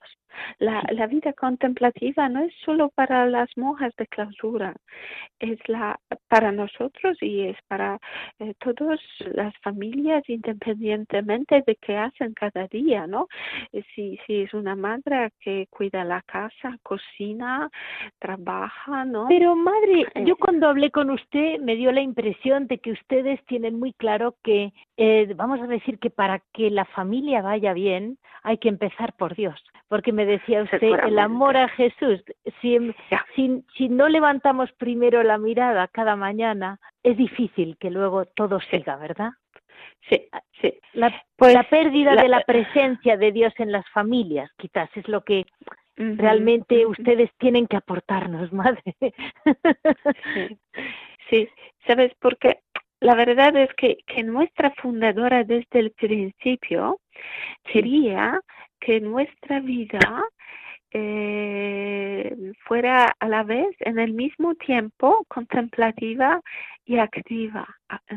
La, 0.60 0.84
la, 0.92 1.08
vida 1.08 1.34
contemplativa 1.34 2.30
no 2.30 2.42
es 2.42 2.54
solo 2.64 2.90
para 2.90 3.26
las 3.26 3.50
monjas 3.58 3.96
de 3.98 4.08
clausura, 4.08 4.76
es 5.40 5.58
la 5.68 6.00
para 6.28 6.52
nosotros 6.52 7.18
y 7.22 7.42
es 7.42 7.58
para 7.68 8.00
eh, 8.40 8.54
todas 8.60 9.00
las 9.34 9.56
familias 9.58 10.24
independientemente 10.30 11.64
de 11.66 11.76
qué 11.76 11.98
hacen 11.98 12.34
cada 12.34 12.68
día, 12.68 13.08
¿no? 13.08 13.28
Eh, 13.74 13.84
si, 13.96 14.20
si 14.26 14.42
es 14.42 14.54
una 14.54 14.76
madre 14.76 15.32
que 15.40 15.68
cuida 15.70 16.04
la 16.04 16.22
casa, 16.22 16.78
cocina, 16.84 17.70
trabaja, 18.20 19.06
¿no? 19.06 19.28
Pero 19.28 19.56
madre, 19.56 20.06
eh, 20.14 20.24
yo 20.26 20.36
cuando 20.36 20.68
hablé 20.68 20.92
con 20.92 21.10
usted 21.10 21.60
me 21.60 21.76
dio 21.76 21.92
la 21.92 22.02
impresión 22.02 22.68
de 22.68 22.80
que 22.80 22.92
ustedes 22.92 23.44
tienen 23.46 23.80
muy 23.80 23.94
claro 23.94 24.36
que, 24.44 24.74
eh, 24.98 25.34
vamos 25.36 25.62
a 25.62 25.68
decir 25.68 26.00
que 26.00 26.10
para 26.10 26.42
que 26.54 26.70
la 26.70 26.86
familia 26.86 27.42
vaya 27.42 27.74
bien 27.74 28.18
hay 28.44 28.58
que 28.58 28.70
empezar 28.70 29.14
por 29.14 29.36
Dios, 29.36 29.60
porque 29.88 30.12
me 30.12 30.26
decía 30.30 30.64
usted 30.64 30.82
el 30.82 31.20
amor 31.20 31.58
a 31.58 31.68
Jesús. 31.70 32.24
Si, 32.62 32.78
si, 33.36 33.64
si, 33.76 33.90
no 33.90 34.08
levantamos 34.08 34.72
primero 34.74 35.24
la 35.24 35.38
mirada 35.38 35.88
cada 35.88 36.16
mañana, 36.16 36.80
es 37.04 37.18
difícil 37.18 37.78
que 37.80 37.90
luego 37.90 38.26
todo 38.26 38.60
siga, 38.62 38.96
¿verdad? 38.96 39.32
Sí, 40.10 40.28
sí. 40.62 40.80
La, 40.94 41.14
pues, 41.36 41.54
la 41.54 41.64
pérdida 41.64 42.16
de 42.16 42.30
la 42.30 42.42
presencia 42.42 43.18
de 43.18 43.32
Dios 43.32 43.54
en 43.58 43.72
las 43.72 43.88
familias, 43.90 44.50
quizás 44.58 44.90
es 44.96 45.08
lo 45.08 45.22
que 45.24 45.46
realmente 45.96 46.86
ustedes 46.86 47.30
tienen 47.38 47.68
que 47.68 47.78
aportarnos, 47.78 48.54
madre. 48.54 48.96
sí. 50.34 50.60
sí, 51.30 51.50
¿sabes 51.86 52.14
por 52.16 52.38
qué? 52.38 52.60
La 53.02 53.16
verdad 53.16 53.56
es 53.56 53.74
que, 53.76 53.98
que 54.06 54.24
nuestra 54.24 54.72
fundadora 54.72 55.44
desde 55.44 55.80
el 55.80 55.92
principio 55.92 57.00
sería 57.72 58.42
que 58.80 59.00
nuestra 59.00 59.60
vida 59.60 60.24
eh, 60.92 62.36
fuera 62.66 63.14
a 63.20 63.28
la 63.28 63.44
vez 63.44 63.76
en 63.82 64.00
el 64.00 64.14
mismo 64.14 64.56
tiempo 64.56 65.24
contemplativa 65.28 66.42
y 66.84 66.98
activa 66.98 67.68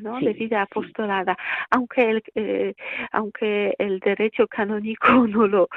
¿no? 0.01 0.19
de 0.21 0.33
vida 0.33 0.63
apostolada 0.63 1.37
aunque 1.71 2.11
el 2.11 2.23
eh, 2.35 2.75
aunque 3.11 3.75
el 3.79 4.01
derecho 4.01 4.47
canónico 4.49 5.07
no 5.29 5.47
lo 5.47 5.69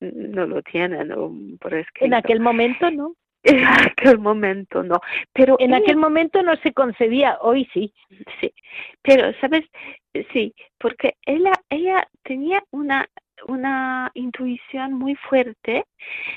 no 0.00 0.46
lo 0.46 0.62
tiene 0.62 1.04
¿no? 1.04 1.30
por 1.60 1.74
escrito. 1.74 2.06
en 2.06 2.14
aquel 2.14 2.40
momento 2.40 2.90
no 2.90 3.14
en 3.42 3.64
aquel 3.66 4.18
momento 4.18 4.82
no 4.82 4.98
pero 5.34 5.56
en 5.58 5.74
aquel 5.74 5.98
momento 5.98 6.42
no 6.42 6.56
se 6.56 6.72
concebía 6.72 7.36
hoy 7.42 7.68
sí 7.74 7.92
sí 8.40 8.54
pero 9.02 9.34
sabes 9.40 9.66
sí 10.32 10.54
porque 10.78 11.16
ella 11.26 11.52
ella 11.68 12.08
tenía 12.22 12.62
una 12.70 13.06
una 13.48 14.10
intuición 14.14 14.94
muy 14.94 15.14
fuerte 15.14 15.84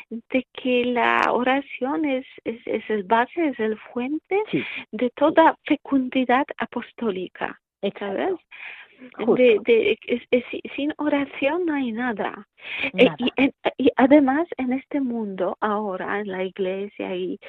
de 0.10 0.48
que 0.54 0.86
la 0.86 1.32
oración 1.32 2.06
es, 2.06 2.26
es, 2.44 2.60
es 2.66 2.90
el 2.90 3.04
base, 3.04 3.50
es 3.50 3.60
el 3.60 3.78
fuente 3.94 4.42
de 4.92 5.10
toda 5.12 5.56
fecundidad 5.66 6.46
apostólica. 6.58 7.60
¿Sabes? 7.98 8.34
De, 9.36 9.60
de, 9.66 9.98
sin 10.76 10.94
oración 10.98 11.66
no 11.66 11.74
hay 11.74 11.92
nada. 11.92 12.48
Eh, 12.94 13.08
y, 13.18 13.32
y, 13.78 13.90
además 13.96 14.48
en 14.58 14.74
este 14.74 15.00
mundo 15.00 15.58
ahora, 15.62 16.20
en 16.20 16.28
la 16.28 16.44
iglesia, 16.44 17.08
hay, 17.08 17.40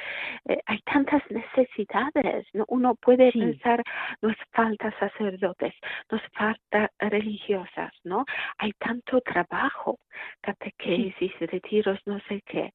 eh, 0.49 0.61
hay 0.67 0.79
tantas 0.83 1.23
necesidades. 1.31 2.47
¿no? 2.53 2.65
Uno 2.69 2.95
puede 2.95 3.33
pensar, 3.33 3.83
nos 4.23 4.37
falta 4.53 4.95
sacerdotes, 4.99 5.75
nos 6.11 6.23
falta 6.33 6.91
religiosas, 6.99 7.93
¿no? 8.05 8.25
Hay 8.59 8.73
tanto 8.75 9.21
trabajo, 9.21 9.99
catequesis, 10.41 11.33
retiros, 11.41 11.99
no 12.07 12.21
sé 12.29 12.43
qué. 12.47 12.73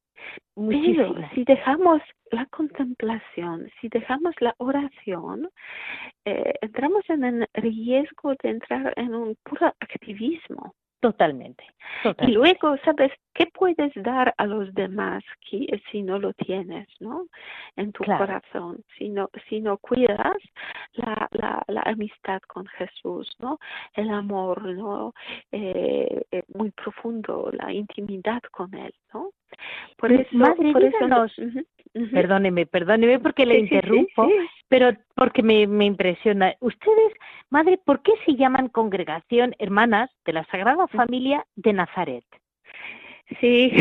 Pero 0.56 1.16
si 1.34 1.44
dejamos 1.44 2.02
la 2.32 2.46
contemplación, 2.48 3.70
si 3.80 3.90
dejamos 3.90 4.34
la 4.40 4.54
oración, 4.58 5.50
eh, 6.26 6.54
entramos 6.62 7.04
en 7.10 7.24
el 7.24 7.48
riesgo 7.54 8.34
de 8.42 8.50
entrar 8.50 8.94
en 8.96 9.14
un 9.14 9.36
puro 9.44 9.68
activismo. 9.80 10.74
Totalmente, 11.00 11.64
Y 12.22 12.32
luego, 12.32 12.78
¿sabes 12.84 13.12
qué 13.34 13.46
puedes 13.54 13.92
dar 13.96 14.34
a 14.38 14.46
los 14.46 14.74
demás 14.74 15.24
si 15.92 16.02
no 16.02 16.20
lo 16.20 16.34
tienes, 16.34 16.88
¿no? 17.00 17.28
En 17.76 17.92
tu 17.92 18.04
corazón, 18.04 18.84
si 18.98 19.10
no, 19.10 19.30
si 19.48 19.62
no 19.62 19.78
cuidas 19.78 20.38
la, 20.94 21.28
la, 21.32 21.64
la, 21.68 21.82
amistad 21.82 22.42
con 22.48 22.66
Jesús, 22.68 23.36
¿no? 23.40 23.60
El 23.94 24.10
amor, 24.10 24.64
¿no? 24.64 25.14
Eh, 25.52 26.24
eh, 26.32 26.44
muy 26.54 26.72
profundo, 26.72 27.50
la 27.54 27.72
intimidad 27.72 28.42
con 28.52 28.74
Él, 28.74 28.94
¿no? 29.14 29.32
Por 29.98 30.12
eso, 30.12 30.30
Madre, 30.32 30.74
por 30.74 30.84
eso 30.84 31.08
Perdóneme, 32.12 32.66
perdóneme 32.66 33.20
porque 33.20 33.46
le 33.46 33.58
interrumpo, 33.58 34.28
pero 34.68 34.92
porque 35.16 35.42
me, 35.42 35.66
me 35.66 35.86
impresiona. 35.86 36.54
Ustedes, 36.60 37.14
madre, 37.50 37.80
¿por 37.86 38.02
qué 38.02 38.12
se 38.26 38.36
llaman 38.36 38.68
congregación 38.68 39.56
hermanas 39.60 40.10
de 40.26 40.34
la 40.34 40.46
Sagrada 40.46 40.88
Familia 40.88 41.46
de 41.56 41.74
Nazaret? 41.74 42.26
Sí, 43.40 43.72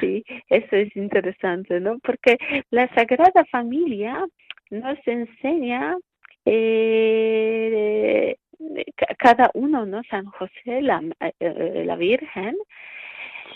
sí, 0.00 0.24
eso 0.48 0.76
es 0.76 0.94
interesante, 0.94 1.80
¿no? 1.80 1.98
Porque 2.00 2.36
la 2.70 2.86
Sagrada 2.94 3.44
Familia 3.50 4.26
nos 4.70 4.98
enseña 5.06 5.96
eh, 6.44 8.36
cada 9.18 9.50
uno, 9.54 9.86
¿no? 9.86 10.02
San 10.10 10.26
José, 10.26 10.82
la, 10.82 11.02
eh, 11.40 11.82
la 11.86 11.96
Virgen, 11.96 12.56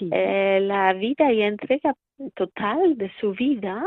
eh, 0.01 0.61
la 0.63 0.93
vida 0.93 1.33
y 1.33 1.43
entrega 1.43 1.95
total 2.35 2.97
de 2.97 3.11
su 3.21 3.33
vida 3.33 3.85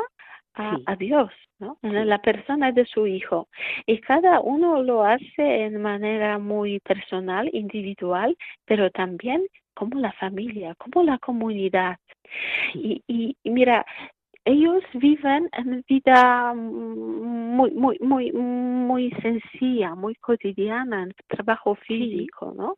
a, 0.55 0.95
Dios, 0.97 1.31
¿no? 1.59 1.77
En 1.81 2.09
la 2.09 2.21
persona 2.21 2.71
de 2.73 2.85
su 2.85 3.07
hijo. 3.07 3.47
Y 3.85 3.99
cada 3.99 4.41
uno 4.41 4.83
lo 4.83 5.05
hace 5.05 5.63
en 5.63 5.81
manera 5.81 6.37
muy 6.37 6.79
personal, 6.81 7.49
individual, 7.53 8.35
pero 8.65 8.91
también 8.91 9.45
como 9.73 9.99
la 9.99 10.11
familia, 10.13 10.75
como 10.75 11.03
la 11.03 11.17
comunidad. 11.19 11.97
Y, 12.73 13.01
y, 13.07 13.37
mira, 13.45 13.85
ellos 14.43 14.83
viven 14.93 15.49
en 15.53 15.83
vida 15.87 16.53
muy, 16.53 17.71
muy, 17.71 17.97
muy, 18.01 18.31
muy 18.31 19.11
sencilla, 19.21 19.95
muy 19.95 20.15
cotidiana, 20.15 21.03
en 21.03 21.13
trabajo 21.27 21.75
físico, 21.75 22.53
¿no? 22.55 22.75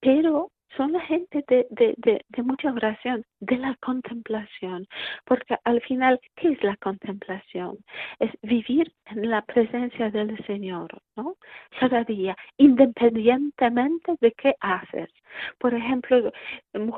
Pero 0.00 0.50
son 0.76 0.92
la 0.92 1.00
gente 1.00 1.44
de, 1.48 1.66
de, 1.70 2.24
de, 2.28 2.42
mucha 2.42 2.72
oración, 2.72 3.24
de 3.40 3.56
la 3.56 3.76
contemplación, 3.80 4.86
porque 5.24 5.56
al 5.64 5.80
final, 5.82 6.20
¿qué 6.36 6.52
es 6.52 6.62
la 6.62 6.76
contemplación? 6.76 7.78
Es 8.18 8.30
vivir 8.42 8.92
en 9.06 9.30
la 9.30 9.42
presencia 9.42 10.10
del 10.10 10.36
Señor, 10.46 10.90
¿no? 11.16 11.36
Cada 11.78 12.04
día, 12.04 12.36
independientemente 12.56 14.16
de 14.20 14.32
qué 14.32 14.54
haces. 14.60 15.10
Por 15.58 15.74
ejemplo, 15.74 16.32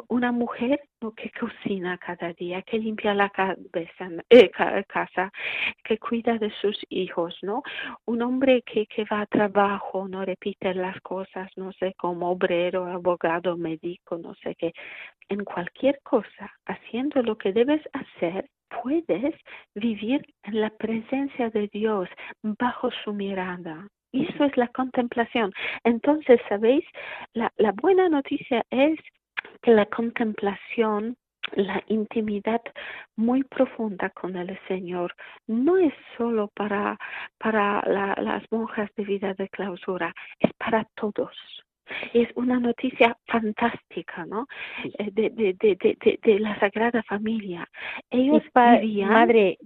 una 0.08 0.32
mujer 0.32 0.80
que 1.12 1.30
cocina 1.30 1.98
cada 1.98 2.32
día, 2.32 2.62
que 2.62 2.78
limpia 2.78 3.14
la 3.14 3.30
cabeza, 3.30 4.08
eh, 4.30 4.50
casa, 4.86 5.30
que 5.82 5.98
cuida 5.98 6.38
de 6.38 6.50
sus 6.60 6.78
hijos, 6.88 7.36
¿no? 7.42 7.62
Un 8.06 8.22
hombre 8.22 8.62
que, 8.62 8.86
que 8.86 9.04
va 9.04 9.22
a 9.22 9.26
trabajo, 9.26 10.08
no 10.08 10.24
repite 10.24 10.74
las 10.74 11.00
cosas, 11.00 11.50
no 11.56 11.72
sé, 11.72 11.94
como 11.98 12.30
obrero, 12.30 12.86
abogado, 12.86 13.56
médico, 13.56 14.18
no 14.18 14.34
sé 14.36 14.54
qué. 14.54 14.72
En 15.28 15.44
cualquier 15.44 16.00
cosa, 16.02 16.52
haciendo 16.66 17.22
lo 17.22 17.36
que 17.36 17.52
debes 17.52 17.82
hacer, 17.92 18.48
puedes 18.82 19.34
vivir 19.74 20.24
en 20.44 20.60
la 20.60 20.70
presencia 20.70 21.50
de 21.50 21.68
Dios 21.68 22.08
bajo 22.42 22.90
su 23.02 23.12
mirada. 23.12 23.88
Eso 24.12 24.44
es 24.44 24.56
la 24.56 24.68
contemplación. 24.68 25.52
Entonces, 25.82 26.40
¿sabéis? 26.48 26.84
La, 27.32 27.52
la 27.56 27.72
buena 27.72 28.08
noticia 28.08 28.64
es 28.70 28.98
que 29.62 29.72
la 29.72 29.86
contemplación 29.86 31.16
la 31.52 31.82
intimidad 31.88 32.62
muy 33.16 33.44
profunda 33.44 34.10
con 34.10 34.36
el 34.36 34.58
Señor 34.66 35.14
no 35.46 35.76
es 35.76 35.92
solo 36.16 36.48
para, 36.48 36.98
para 37.38 37.82
las 37.86 38.50
monjas 38.50 38.90
de 38.96 39.04
vida 39.04 39.34
de 39.34 39.48
clausura, 39.48 40.14
es 40.38 40.52
para 40.54 40.84
todos. 40.94 41.36
Es 42.14 42.28
una 42.36 42.58
noticia 42.60 43.16
fantástica, 43.26 44.24
¿no? 44.26 44.46
Eh, 44.84 45.10
de, 45.12 45.30
de, 45.30 45.54
de, 45.54 46.18
de, 46.22 46.38
la 46.40 46.58
Sagrada 46.58 47.02
Familia. 47.02 47.68
Ellos 48.10 48.42
vivían... 48.54 49.10
Madre, 49.10 49.58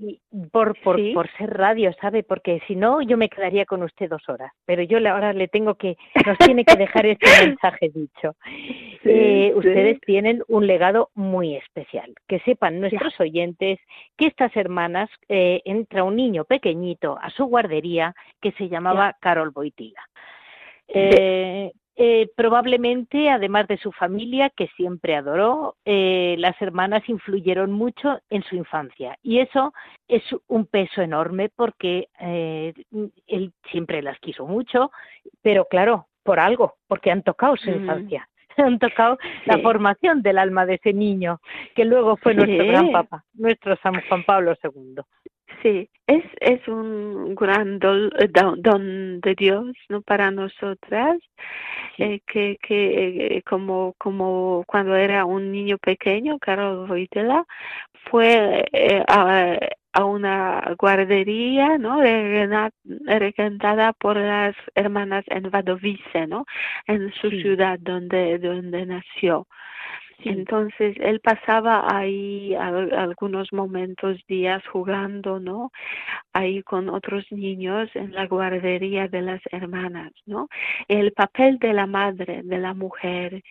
por, 0.50 0.78
por, 0.80 1.00
por 1.14 1.30
ser 1.36 1.50
radio, 1.50 1.92
¿sabe? 2.00 2.22
Porque 2.22 2.60
si 2.66 2.74
no, 2.74 3.02
yo 3.02 3.16
me 3.16 3.28
quedaría 3.28 3.66
con 3.66 3.82
usted 3.82 4.08
dos 4.08 4.28
horas. 4.28 4.52
Pero 4.64 4.82
yo 4.82 4.98
ahora 5.08 5.32
le 5.32 5.48
tengo 5.48 5.74
que... 5.74 5.96
Nos 6.26 6.38
tiene 6.38 6.64
que 6.64 6.76
dejar 6.76 7.06
este 7.06 7.26
mensaje 7.46 7.90
dicho. 7.94 8.36
Eh, 9.04 9.52
ustedes 9.54 10.00
tienen 10.00 10.42
un 10.48 10.66
legado 10.66 11.10
muy 11.14 11.56
especial. 11.56 12.14
Que 12.26 12.40
sepan 12.40 12.80
nuestros 12.80 13.18
oyentes 13.20 13.78
que 14.16 14.26
estas 14.26 14.54
hermanas 14.56 15.10
eh, 15.28 15.62
entra 15.64 16.04
un 16.04 16.16
niño 16.16 16.44
pequeñito 16.44 17.18
a 17.20 17.30
su 17.30 17.44
guardería 17.46 18.14
que 18.40 18.52
se 18.52 18.68
llamaba 18.68 19.16
Carol 19.20 19.50
Boitiga. 19.50 20.02
Eh, 20.88 21.72
eh, 22.00 22.30
probablemente, 22.36 23.28
además 23.28 23.66
de 23.66 23.76
su 23.76 23.90
familia, 23.90 24.50
que 24.50 24.68
siempre 24.76 25.16
adoró, 25.16 25.74
eh, 25.84 26.36
las 26.38 26.54
hermanas 26.62 27.02
influyeron 27.08 27.72
mucho 27.72 28.20
en 28.30 28.44
su 28.44 28.54
infancia. 28.54 29.18
Y 29.20 29.40
eso 29.40 29.74
es 30.06 30.22
un 30.46 30.66
peso 30.66 31.02
enorme 31.02 31.48
porque 31.48 32.06
eh, 32.20 32.72
él 33.26 33.52
siempre 33.72 34.00
las 34.00 34.16
quiso 34.20 34.46
mucho, 34.46 34.92
pero 35.42 35.64
claro, 35.64 36.06
por 36.22 36.38
algo, 36.38 36.76
porque 36.86 37.10
han 37.10 37.24
tocado 37.24 37.56
su 37.56 37.68
mm. 37.68 37.74
infancia. 37.74 38.28
Han 38.58 38.80
tocado 38.80 39.18
la 39.46 39.58
formación 39.58 40.20
del 40.20 40.36
alma 40.36 40.66
de 40.66 40.74
ese 40.74 40.92
niño, 40.92 41.40
que 41.76 41.84
luego 41.84 42.16
fue 42.16 42.34
nuestro 42.34 42.66
gran 42.66 42.90
papa, 42.90 43.24
nuestro 43.34 43.76
San 43.76 44.00
Juan 44.08 44.24
Pablo 44.24 44.56
II. 44.60 44.96
Sí, 45.62 45.88
es, 46.06 46.24
es 46.40 46.66
un 46.68 47.34
gran 47.34 47.80
eh, 47.82 48.28
don, 48.28 49.20
de 49.20 49.34
Dios 49.34 49.66
¿no? 49.88 50.02
para 50.02 50.30
nosotras, 50.30 51.18
eh, 51.98 52.20
que, 52.26 52.58
que 52.62 53.38
eh, 53.38 53.42
como, 53.42 53.94
como 53.98 54.64
cuando 54.66 54.94
era 54.94 55.24
un 55.24 55.50
niño 55.50 55.78
pequeño, 55.78 56.38
Carlos 56.38 56.88
Voitela, 56.88 57.44
fue 58.10 58.64
a, 59.08 59.58
a, 59.92 60.04
una 60.04 60.74
guardería 60.78 61.76
¿no? 61.78 62.00
regentada 63.06 63.92
por 63.92 64.16
las 64.16 64.54
hermanas 64.76 65.24
en 65.28 65.50
Vadovice, 65.50 66.26
¿no? 66.28 66.46
en 66.86 67.12
su 67.14 67.30
ciudad 67.30 67.78
donde, 67.80 68.38
donde 68.38 68.86
nació. 68.86 69.46
Entonces 70.24 70.96
él 70.98 71.20
pasaba 71.20 71.86
ahí 71.88 72.54
algunos 72.54 73.52
momentos, 73.52 74.18
días 74.26 74.66
jugando, 74.66 75.38
¿no? 75.38 75.70
Ahí 76.32 76.62
con 76.64 76.88
otros 76.88 77.24
niños 77.30 77.88
en 77.94 78.12
la 78.12 78.26
guardería 78.26 79.06
de 79.06 79.22
las 79.22 79.40
hermanas, 79.52 80.12
¿no? 80.26 80.48
El 80.88 81.12
papel 81.12 81.58
de 81.58 81.72
la 81.72 81.86
madre, 81.86 82.42
de 82.42 82.58
la 82.58 82.74
mujer, 82.74 83.42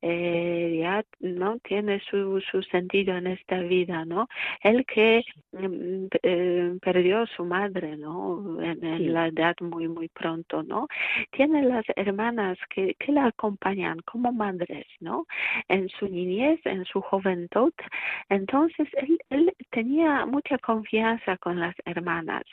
eh, 0.00 0.78
ya, 0.80 1.04
¿no? 1.20 1.58
Tiene 1.58 2.00
su, 2.10 2.40
su 2.50 2.62
sentido 2.62 3.14
en 3.16 3.26
esta 3.26 3.60
vida, 3.60 4.04
¿no? 4.06 4.26
El 4.62 4.86
que 4.86 5.22
mm, 5.52 6.06
eh, 6.22 6.78
perdió 6.80 7.26
su 7.26 7.44
madre, 7.44 7.96
¿no? 7.98 8.62
En, 8.62 9.12
la 9.12 9.28
edad 9.28 9.54
muy, 9.60 9.88
muy 9.88 10.08
pronto, 10.08 10.62
¿no? 10.62 10.88
Tiene 11.30 11.62
las 11.62 11.84
hermanas 11.94 12.58
que, 12.70 12.94
que 12.98 13.12
la 13.12 13.26
acompañan 13.26 13.98
como 14.00 14.32
madres, 14.32 14.86
¿no? 15.00 15.26
En 15.68 15.88
su 15.90 16.05
niñez, 16.08 16.60
en 16.64 16.84
su 16.84 17.00
juventud. 17.00 17.72
Entonces, 18.28 18.88
él, 18.94 19.18
él 19.30 19.52
tenía 19.70 20.26
mucha 20.26 20.58
confianza 20.58 21.36
con 21.38 21.60
las 21.60 21.74
hermanas. 21.84 22.44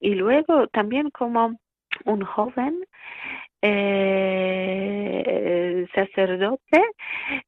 Y 0.00 0.14
luego 0.14 0.66
también 0.68 1.10
como 1.10 1.58
un 2.04 2.22
joven 2.22 2.84
eh, 3.62 4.66
sacerdote 5.94 6.82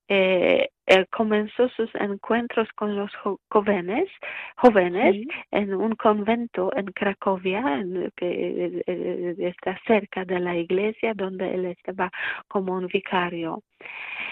eh, 0.09 0.71
eh, 0.89 1.07
comenzó 1.11 1.69
sus 1.71 1.95
encuentros 1.97 2.69
con 2.73 2.97
los 2.97 3.11
jóvenes, 3.51 4.09
jóvenes 4.57 5.27
en 5.51 5.75
un 5.75 5.95
convento 5.97 6.75
en 6.75 6.87
Cracovia, 6.87 7.61
en, 7.61 8.11
que 8.17 9.35
está 9.39 9.79
cerca 9.87 10.25
de 10.25 10.41
la 10.41 10.57
iglesia 10.57 11.13
donde 11.15 11.55
él 11.55 11.67
estaba 11.67 12.11
como 12.49 12.75
un 12.75 12.87
vicario. 12.87 13.63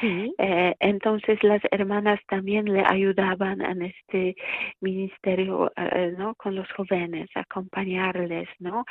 Eh, 0.02 0.74
entonces 0.80 1.42
las 1.42 1.62
hermanas 1.70 2.20
también 2.28 2.70
le 2.70 2.84
ayudaban 2.86 3.62
en 3.62 3.82
este 3.82 4.36
ministerio, 4.80 5.72
eh, 5.76 6.14
¿no? 6.18 6.34
Con 6.34 6.54
los 6.54 6.70
jóvenes, 6.72 7.30
acompañarles, 7.34 8.48
¿no? 8.58 8.84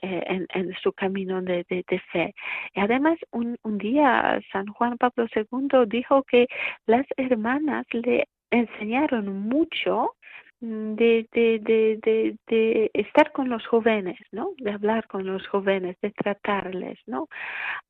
Eh, 0.00 0.22
en, 0.26 0.46
en, 0.54 0.74
su 0.82 0.92
camino 0.92 1.42
de, 1.42 1.66
de, 1.68 2.00
fe. 2.12 2.34
Y 2.74 2.80
además 2.80 3.18
un, 3.32 3.58
un 3.62 3.76
día 3.76 4.40
San 4.52 4.66
Juan 4.68 4.96
Pablo 4.96 5.26
II 5.34 5.84
dijo 5.86 6.22
que 6.22 6.46
la 6.86 6.97
las 6.98 7.06
hermanas 7.16 7.86
le 7.92 8.28
enseñaron 8.50 9.48
mucho 9.48 10.14
Mm, 10.60 10.94
de, 10.96 11.28
de, 11.32 11.60
de, 11.60 12.00
de, 12.02 12.36
de 12.48 12.90
estar 12.92 13.30
con 13.30 13.48
los 13.48 13.64
jóvenes, 13.68 14.18
¿no? 14.32 14.54
De 14.58 14.72
hablar 14.72 15.06
con 15.06 15.24
los 15.24 15.46
jóvenes, 15.46 15.96
de 16.02 16.10
tratarles, 16.10 16.98
¿no? 17.06 17.28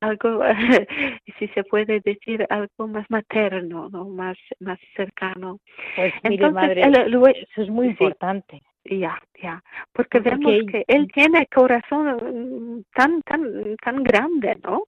Algo, 0.01 0.43
si 1.39 1.49
se 1.49 1.65
puede 1.65 2.01
decir, 2.01 2.47
algo 2.51 2.87
más 2.87 3.07
materno, 3.09 3.89
¿no? 3.89 4.05
Más, 4.05 4.37
más 4.61 4.79
cercano. 4.95 5.61
Pues 5.97 6.13
mire, 6.29 6.51
madre, 6.51 6.83
eso 6.83 7.63
es 7.63 7.71
muy 7.71 7.87
importante. 7.87 8.61
Ya, 8.91 9.21
ya, 9.43 9.63
porque, 9.93 10.19
vemos 10.21 10.51
que 10.71 10.83
él 10.89 11.09
tiene 11.13 11.47
corazón 11.49 12.85
tan, 12.95 13.21
tan, 13.23 13.77
tan 13.77 14.03
grande, 14.03 14.57
¿no? 14.65 14.85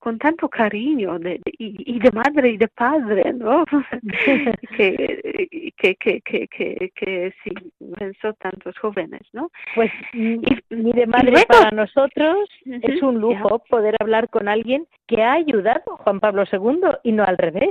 Con 0.00 0.18
tanto 0.18 0.48
cariño 0.48 1.16
de, 1.20 1.40
y, 1.44 2.00
de 2.00 2.10
madre 2.10 2.50
y 2.50 2.56
de 2.56 2.66
padre, 2.66 3.32
¿no? 3.34 3.64
que, 4.76 5.72
que, 5.76 5.94
que, 5.94 6.20
que, 6.22 6.48
que, 6.48 6.90
que 6.92 7.34
sí, 7.44 7.50
pensó 7.96 8.32
tantos 8.34 8.76
jóvenes, 8.78 9.22
¿no? 9.32 9.50
Pues 9.76 9.92
y, 10.12 10.40
de 10.68 11.06
madre 11.06 11.44
para 11.46 11.70
nosotros 11.70 12.48
es 12.64 13.00
un 13.00 13.20
lujo 13.20 13.60
poder 13.68 13.94
hablar 14.00 14.28
con 14.28 14.48
alguien 14.48 14.86
que 15.06 15.22
ha 15.22 15.34
ayudado 15.34 15.82
a 15.92 16.02
Juan 16.02 16.18
Pablo 16.18 16.42
II 16.50 16.80
y 17.04 17.12
no 17.12 17.22
al 17.22 17.38
revés, 17.38 17.70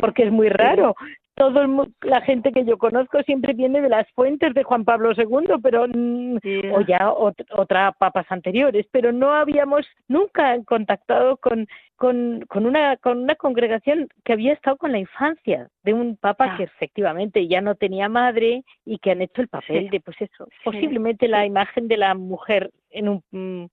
porque 0.00 0.22
es 0.22 0.32
muy 0.32 0.48
raro 0.48 0.96
todo 1.34 1.88
la 2.02 2.20
gente 2.22 2.52
que 2.52 2.64
yo 2.64 2.78
conozco 2.78 3.22
siempre 3.22 3.52
viene 3.54 3.80
de 3.80 3.88
las 3.88 4.10
fuentes 4.12 4.54
de 4.54 4.62
Juan 4.62 4.84
Pablo 4.84 5.12
II, 5.12 5.54
pero 5.62 5.84
o 5.84 6.80
ya 6.82 7.12
otra 7.12 7.92
papas 7.92 8.26
anteriores, 8.28 8.86
pero 8.90 9.12
no 9.12 9.34
habíamos 9.34 9.86
nunca 10.08 10.56
contactado 10.64 11.36
con 11.38 11.66
con, 11.96 12.44
con, 12.48 12.66
una, 12.66 12.96
con 12.96 13.18
una 13.18 13.36
congregación 13.36 14.08
que 14.24 14.32
había 14.32 14.52
estado 14.52 14.76
con 14.76 14.92
la 14.92 14.98
infancia 14.98 15.68
de 15.84 15.94
un 15.94 16.16
papa 16.16 16.56
que 16.56 16.64
efectivamente 16.64 17.46
ya 17.46 17.60
no 17.60 17.76
tenía 17.76 18.08
madre 18.08 18.64
y 18.84 18.98
que 18.98 19.12
han 19.12 19.22
hecho 19.22 19.42
el 19.42 19.48
papel 19.48 19.90
de, 19.90 20.00
pues 20.00 20.20
eso, 20.20 20.48
posiblemente 20.64 21.28
la 21.28 21.46
imagen 21.46 21.88
de 21.88 21.96
la 21.96 22.14
mujer 22.14 22.70
en 22.94 23.08
un 23.08 23.22
mm, 23.32 23.66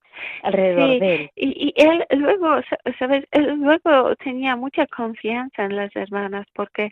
alrededor 0.43 0.99
de 0.99 1.15
él. 1.15 1.31
Y, 1.35 1.73
y 1.77 1.81
él 1.81 2.05
luego, 2.19 2.59
sabes, 2.99 3.25
él 3.31 3.55
luego 3.59 4.15
tenía 4.17 4.55
mucha 4.55 4.85
confianza 4.87 5.63
en 5.63 5.75
las 5.75 5.95
hermanas 5.95 6.45
porque 6.53 6.91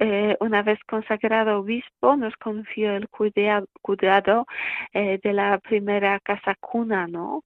eh, 0.00 0.36
una 0.40 0.62
vez 0.62 0.78
consagrado 0.86 1.58
obispo 1.60 2.16
nos 2.16 2.34
confió 2.36 2.96
el 2.96 3.08
cuidado, 3.08 3.66
cuidado 3.82 4.46
eh, 4.92 5.18
de 5.22 5.32
la 5.32 5.58
primera 5.58 6.20
casa 6.20 6.54
cuna, 6.60 7.06
¿no? 7.06 7.42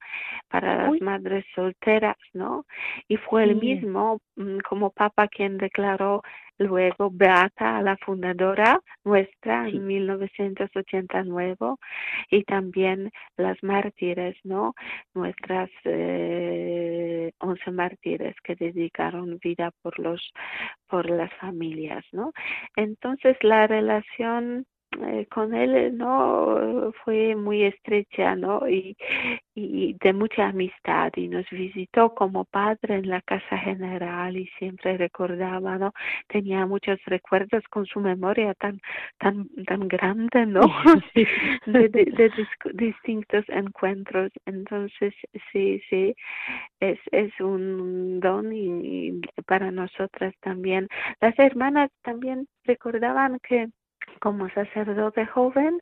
Para 0.48 0.90
las 0.90 1.00
madres 1.00 1.44
solteras, 1.54 2.16
¿no? 2.32 2.64
Y 3.08 3.16
fue 3.16 3.44
el 3.44 3.56
mismo 3.56 4.20
mm, 4.36 4.58
como 4.68 4.90
papa 4.90 5.28
quien 5.28 5.58
declaró 5.58 6.22
luego 6.58 7.10
beata 7.10 7.80
la 7.82 7.96
fundadora 7.96 8.80
nuestra 9.04 9.68
en 9.68 9.86
1989 9.86 11.56
y 12.30 12.44
también 12.44 13.10
las 13.36 13.62
mártires, 13.62 14.36
¿no? 14.44 14.74
Nuestras 15.14 15.70
eh, 15.84 17.32
once 17.38 17.70
mártires 17.70 18.34
que 18.42 18.56
dedicaron 18.56 19.38
vida 19.42 19.70
por 19.82 19.98
los 19.98 20.32
por 20.88 21.08
las 21.10 21.32
familias, 21.34 22.04
¿no? 22.12 22.32
Entonces 22.76 23.36
la 23.42 23.66
relación 23.66 24.66
eh, 25.00 25.26
con 25.30 25.54
él 25.54 25.96
no 25.96 26.92
fue 27.04 27.36
muy 27.36 27.64
estrecha 27.64 28.34
no 28.36 28.68
y, 28.68 28.96
y 29.54 29.96
de 30.00 30.12
mucha 30.12 30.48
amistad 30.48 31.12
y 31.16 31.28
nos 31.28 31.48
visitó 31.50 32.14
como 32.14 32.44
padre 32.46 32.96
en 32.96 33.08
la 33.08 33.20
casa 33.22 33.58
general 33.58 34.36
y 34.36 34.46
siempre 34.58 34.96
recordaba 34.96 35.78
no 35.78 35.92
tenía 36.28 36.66
muchos 36.66 36.98
recuerdos 37.06 37.62
con 37.70 37.86
su 37.86 38.00
memoria 38.00 38.54
tan 38.54 38.80
tan 39.18 39.48
tan 39.66 39.88
grande 39.88 40.46
no 40.46 40.62
de, 41.66 41.88
de, 41.88 42.32
distintos 42.74 43.44
encuentros. 43.48 44.30
Entonces 44.46 45.14
sí 45.52 45.80
sí 45.88 46.14
es 46.80 46.98
es 47.12 47.32
un 47.40 48.20
don 48.20 48.52
y 48.52 49.20
para 49.46 49.70
nosotras 49.70 50.34
también. 50.40 50.88
Las 51.20 51.38
hermanas 51.38 51.90
también 52.02 52.46
recordaban 52.64 53.38
que 53.40 53.68
como 54.18 54.48
sacerdote 54.50 55.26
joven, 55.26 55.80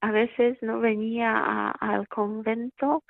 a 0.00 0.10
veces 0.12 0.58
no 0.62 0.78
venía 0.80 1.70
al 1.70 2.06
convento 2.08 3.02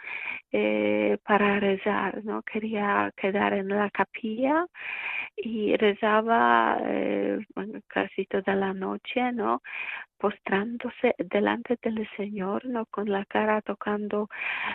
eh, 0.52 1.18
para 1.24 1.60
rezar, 1.60 2.24
no 2.24 2.42
quería 2.42 3.12
quedar 3.16 3.52
en 3.52 3.68
la 3.68 3.90
capilla 3.90 4.66
y 5.36 5.76
rezaba 5.76 6.78
eh, 6.84 7.38
casi 7.86 8.26
toda 8.26 8.54
la 8.54 8.72
noche, 8.72 9.32
no 9.32 9.62
postrándose 10.18 11.14
delante 11.18 11.78
del 11.80 12.08
Señor, 12.16 12.64
no 12.64 12.86
con 12.86 13.08
la 13.08 13.24
cara 13.26 13.62
tocando 13.62 14.28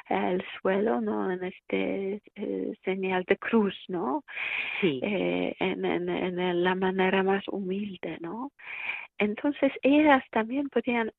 el 0.07 0.41
suelo, 0.61 1.01
no 1.01 1.29
en 1.31 1.43
este 1.43 2.21
eh, 2.35 2.73
señal 2.85 3.25
de 3.27 3.37
cruz, 3.37 3.75
no, 3.89 4.23
sí. 4.79 5.01
en, 5.03 5.83
en, 5.83 6.09
en 6.09 6.63
la 6.63 6.75
manera 6.75 7.23
más 7.23 7.43
humilde, 7.49 8.17
no. 8.21 8.51
Entonces 9.17 9.71
ellas 9.81 10.23
también 10.31 10.69
podían 10.69 11.11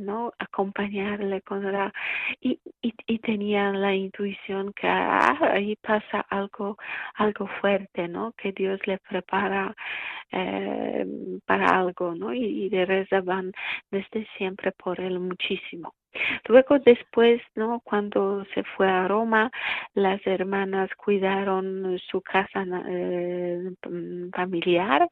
¿no? 0.00 0.32
Acompañarle 0.38 1.42
con 1.42 1.70
la 1.72 1.92
y, 2.40 2.60
y, 2.82 3.18
tenían 3.20 3.80
la 3.80 3.94
intuición 3.94 4.72
que 4.74 4.86
ah, 4.86 5.36
ahí 5.52 5.76
pasa 5.76 6.20
algo, 6.30 6.76
algo 7.14 7.48
fuerte, 7.60 8.08
¿no? 8.08 8.32
Que 8.32 8.52
Dios 8.52 8.80
le 8.86 8.98
prepara 8.98 9.74
eh, 10.32 11.06
para 11.46 11.78
algo, 11.78 12.14
¿no? 12.14 12.32
Y, 12.34 12.44
y 12.66 12.68
de 12.68 12.84
rezaban 12.84 13.52
desde 13.90 14.26
siempre 14.36 14.72
por 14.72 15.00
él 15.00 15.18
muchísimo. 15.20 15.94
Luego 16.46 16.78
después, 16.78 17.40
¿no? 17.54 17.80
Cuando 17.80 18.44
se 18.54 18.62
fue 18.76 18.88
a 18.88 19.08
Roma, 19.08 19.50
las 19.94 20.24
hermanas 20.26 20.90
cuidaron 20.96 21.98
su 22.10 22.20
casa 22.22 22.64
eh, 22.88 23.72
familiar 24.34 25.08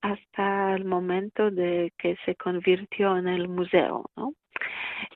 hasta 0.00 0.74
el 0.74 0.84
momento 0.84 1.50
de 1.50 1.92
que 1.98 2.16
se 2.24 2.34
convirtió 2.36 3.16
en 3.16 3.28
el 3.28 3.48
museo, 3.48 4.10
¿no? 4.16 4.32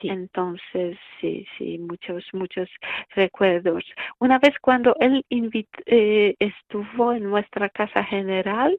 Entonces, 0.02 0.98
sí, 1.20 1.46
sí, 1.56 1.78
muchos, 1.78 2.24
muchos 2.32 2.68
recuerdos. 3.14 3.84
Una 4.18 4.38
vez 4.38 4.54
cuando 4.60 4.94
él 5.00 5.24
eh, 5.86 6.34
estuvo 6.38 7.12
en 7.12 7.24
nuestra 7.24 7.68
casa 7.70 8.04
general, 8.04 8.78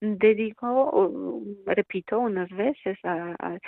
dedicó, 0.00 1.42
repito 1.66 2.20
unas 2.20 2.48
veces 2.50 2.98
a, 3.04 3.58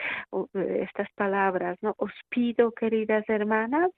estas 0.81 1.09
palabras, 1.15 1.79
¿no? 1.83 1.95
Os 1.99 2.13
pido, 2.29 2.73
queridas 2.73 3.25
hermanas, 3.29 3.91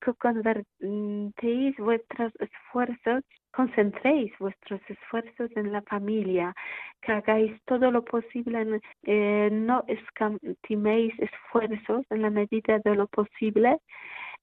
que 0.00 0.12
convertéis 0.14 1.76
vuestros 1.78 2.32
esfuerzos 2.40 3.24
concentréis 3.58 4.30
vuestros 4.38 4.80
esfuerzos 4.88 5.50
en 5.56 5.72
la 5.72 5.82
familia, 5.82 6.54
que 7.02 7.10
hagáis 7.10 7.60
todo 7.64 7.90
lo 7.90 8.04
posible, 8.04 8.80
eh, 9.02 9.48
no 9.50 9.82
escatiméis 9.88 11.12
esfuerzos 11.18 12.06
en 12.10 12.22
la 12.22 12.30
medida 12.30 12.78
de 12.78 12.94
lo 12.94 13.08
posible 13.08 13.80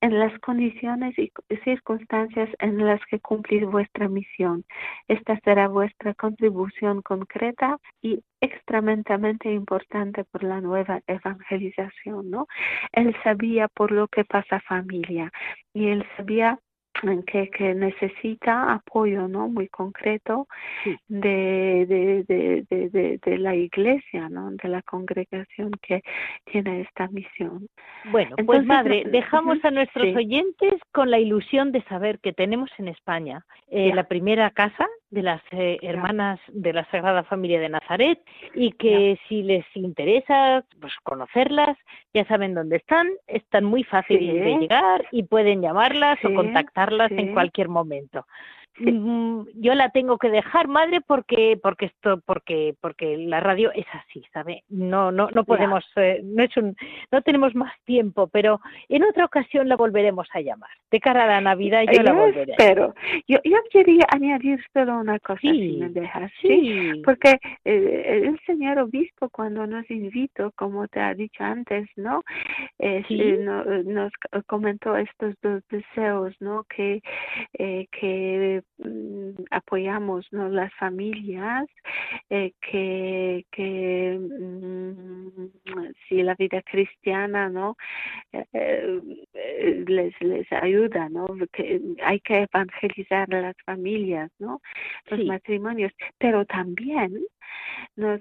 en 0.02 0.20
las 0.20 0.38
condiciones 0.40 1.18
y 1.18 1.32
circunstancias 1.64 2.50
en 2.60 2.86
las 2.86 3.00
que 3.10 3.22
cumplís 3.22 3.66
vuestra 3.66 4.10
misión. 4.10 4.66
Esta 5.08 5.40
será 5.46 5.70
vuestra 5.70 6.14
contribución 6.14 7.02
concreta 7.02 7.78
y 8.02 8.22
extremadamente 8.42 9.50
importante 9.50 10.26
por 10.26 10.44
la 10.44 10.60
nueva 10.60 11.00
evangelización, 11.08 12.30
¿no? 12.30 12.48
Él 12.92 13.16
sabía 13.24 13.70
por 13.70 13.92
lo 13.92 14.10
que 14.10 14.26
pasa 14.26 14.60
familia 14.60 15.32
y 15.74 15.88
él 15.88 16.06
sabía 16.18 16.60
que, 17.26 17.50
que 17.50 17.74
necesita 17.74 18.74
apoyo 18.74 19.28
no 19.28 19.48
muy 19.48 19.68
concreto 19.68 20.48
de, 21.08 21.86
de, 21.88 22.24
de, 22.28 22.66
de, 22.70 23.20
de, 23.24 23.38
la 23.38 23.56
iglesia 23.56 24.30
no 24.30 24.52
de 24.52 24.70
la 24.70 24.82
congregación 24.82 25.72
que 25.82 26.02
tiene 26.46 26.82
esta 26.82 27.08
misión. 27.08 27.68
Bueno 28.12 28.36
pues 28.46 28.66
madre 28.66 29.04
dejamos 29.12 29.64
a 29.64 29.72
nuestros 29.72 30.16
oyentes 30.16 30.74
con 30.92 31.12
la 31.12 31.20
ilusión 31.20 31.72
de 31.72 31.84
saber 31.84 32.20
que 32.20 32.34
tenemos 32.34 32.70
en 32.78 32.88
España 32.88 33.46
eh, 33.70 33.94
la 33.94 34.04
primera 34.04 34.50
casa 34.52 34.88
de 35.10 35.24
las 35.24 35.42
eh, 35.52 35.78
hermanas 35.82 36.40
de 36.48 36.74
la 36.74 36.86
Sagrada 36.92 37.24
Familia 37.24 37.60
de 37.60 37.70
Nazaret 37.70 38.20
y 38.54 38.72
que 38.74 39.18
si 39.28 39.44
les 39.44 39.66
interesa 39.76 40.64
pues 40.80 40.94
conocerlas, 41.04 41.78
ya 42.14 42.26
saben 42.26 42.54
dónde 42.54 42.78
están, 42.78 43.08
están 43.28 43.64
muy 43.64 43.84
fáciles 43.84 44.44
de 44.44 44.58
llegar 44.58 45.06
y 45.12 45.24
pueden 45.24 45.62
llamarlas 45.62 46.20
o 46.26 46.34
en 47.10 47.34
cualquier 47.34 47.70
momento. 47.70 48.26
Mm, 48.78 49.48
yo 49.56 49.74
la 49.74 49.90
tengo 49.90 50.18
que 50.18 50.30
dejar, 50.30 50.68
madre, 50.68 51.02
porque 51.02 51.58
porque 51.62 51.86
esto 51.88 52.22
porque 52.26 52.76
porque 52.82 53.18
la 53.18 53.40
radio 53.40 53.72
es 53.74 53.86
así, 53.94 54.24
¿sabe? 54.34 54.64
No 54.70 55.12
no 55.12 55.30
no 55.34 55.44
podemos 55.44 55.84
eh, 55.96 56.22
no 56.24 56.44
es 56.44 56.56
un 56.58 56.76
no 57.12 57.22
tenemos 57.22 57.56
más 57.56 57.74
tiempo, 57.86 58.28
pero 58.28 58.60
en 58.90 59.04
otra 59.04 59.26
ocasión 59.26 59.70
la 59.70 59.76
volveremos 59.76 60.28
a 60.34 60.42
llamar. 60.42 60.70
De 60.92 61.00
cara 61.00 61.24
a 61.24 61.28
la 61.28 61.42
Navidad 61.42 61.84
yo, 61.92 62.04
la 62.04 62.14
volveré. 62.14 62.52
Espero. 62.52 62.94
Yo 63.28 63.38
yo 63.44 63.58
quería 63.72 64.06
añadir 64.10 64.64
solo 64.74 65.00
una 65.00 65.20
cosa 65.20 65.42
si 65.42 65.78
me 65.78 65.90
dejas, 65.90 66.32
sí, 66.42 67.02
porque 67.04 67.40
eh, 67.64 68.22
el 68.26 68.40
señor 68.46 68.80
obispo 68.80 69.30
cuando 69.30 69.66
nos 69.66 69.90
invitó, 69.90 70.52
como 70.56 70.88
te 70.88 71.00
ha 71.00 71.14
dicho 71.14 71.44
antes, 71.44 71.88
¿no? 71.96 72.24
Eh, 72.80 73.04
nos 73.86 74.12
comentó 74.48 74.98
estos 74.98 75.36
dos 75.42 75.64
deseos, 75.70 76.34
¿no? 76.40 76.64
Que 76.64 77.02
que 77.58 78.64
Mm, 78.78 79.32
apoyamos 79.52 80.28
¿no? 80.32 80.50
las 80.50 80.74
familias 80.74 81.66
eh, 82.30 82.52
que, 82.60 83.46
que 83.50 84.20
mm, 84.20 85.48
si 86.10 86.22
la 86.22 86.36
vida 86.36 86.62
cristiana 86.62 87.48
no 87.48 87.78
eh, 88.34 88.46
eh, 89.34 89.86
les 89.88 90.14
les 90.22 90.52
ayuda 90.52 91.08
no 91.08 91.26
que 91.54 91.80
hay 92.04 92.20
que 92.20 92.48
evangelizar 92.52 93.34
a 93.34 93.42
las 93.42 93.56
familias 93.66 94.30
no 94.40 94.60
los 95.10 95.26
matrimonios. 95.26 95.94
Pero 96.18 96.46
también 96.46 97.26
nos 97.96 98.20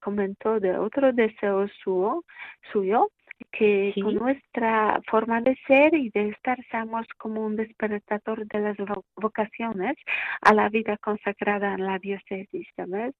comentó 0.00 0.58
de 0.58 0.76
otro 0.76 1.12
deseo 1.12 1.68
suyo 1.84 2.24
suyo 2.72 3.10
que 3.50 3.92
con 4.02 4.14
nuestra 4.14 5.00
forma 5.10 5.40
de 5.40 5.56
ser 5.66 5.94
y 5.94 6.10
de 6.10 6.28
estar 6.28 6.58
seamos 6.70 7.06
como 7.18 7.44
un 7.44 7.56
despertador 7.56 8.46
de 8.46 8.60
las 8.60 8.76
vocaciones 9.16 9.96
a 10.40 10.54
la 10.54 10.68
vida 10.68 10.96
consagrada 10.98 11.74
en 11.74 11.86
la 11.86 11.98
diócesis, 11.98 12.66
¿sabes? 12.76 13.14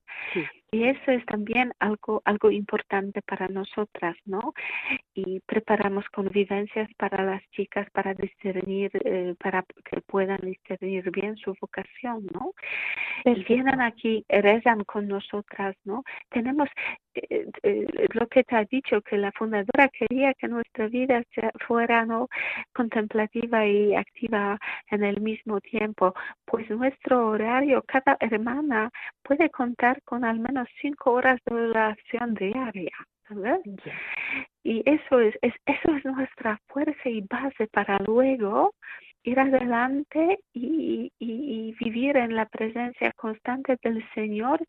Y 0.74 0.84
eso 0.84 1.10
es 1.12 1.22
también 1.26 1.70
algo, 1.80 2.22
algo 2.24 2.50
importante 2.50 3.20
para 3.20 3.46
nosotras, 3.48 4.16
¿no? 4.24 4.54
Y 5.12 5.40
preparamos 5.40 6.08
convivencias 6.08 6.88
para 6.96 7.22
las 7.22 7.42
chicas 7.50 7.90
para 7.90 8.14
discernir, 8.14 8.90
eh, 9.04 9.34
para 9.38 9.66
que 9.84 10.00
puedan 10.00 10.40
discernir 10.40 11.10
bien 11.10 11.36
su 11.36 11.54
vocación, 11.60 12.26
¿no? 12.32 12.54
Y 13.26 13.44
vienen 13.44 13.82
aquí, 13.82 14.24
rezan 14.30 14.84
con 14.84 15.08
nosotras, 15.08 15.76
¿no? 15.84 16.04
Tenemos 16.30 16.70
eh, 17.14 17.46
eh, 17.62 17.86
lo 18.14 18.26
que 18.28 18.42
te 18.42 18.56
ha 18.56 18.64
dicho, 18.64 19.02
que 19.02 19.18
la 19.18 19.32
fundadora 19.32 19.88
quería 19.88 20.32
que 20.32 20.48
nuestra 20.48 20.88
vida 20.88 21.22
fuera, 21.66 22.06
¿no? 22.06 22.28
Contemplativa 22.72 23.66
y 23.66 23.94
activa 23.94 24.58
en 24.90 25.04
el 25.04 25.20
mismo 25.20 25.60
tiempo. 25.60 26.14
Pues 26.46 26.70
nuestro 26.70 27.28
horario, 27.28 27.82
cada 27.86 28.16
hermana 28.20 28.90
puede 29.22 29.50
contar 29.50 30.00
con 30.04 30.24
al 30.24 30.38
menos 30.38 30.61
cinco 30.80 31.12
horas 31.12 31.38
de 31.46 31.54
oración 31.54 32.34
diaria. 32.34 32.92
¿sabes? 33.28 33.60
Y 34.64 34.82
eso 34.86 35.20
es, 35.20 35.34
es, 35.42 35.54
eso 35.66 35.96
es 35.96 36.04
nuestra 36.04 36.60
fuerza 36.68 37.08
y 37.08 37.20
base 37.22 37.66
para 37.68 37.98
luego 37.98 38.74
ir 39.24 39.38
adelante 39.38 40.40
y, 40.52 41.12
y, 41.18 41.74
vivir 41.78 42.16
en 42.16 42.34
la 42.34 42.46
presencia 42.46 43.12
constante 43.12 43.78
del 43.82 44.04
Señor 44.14 44.60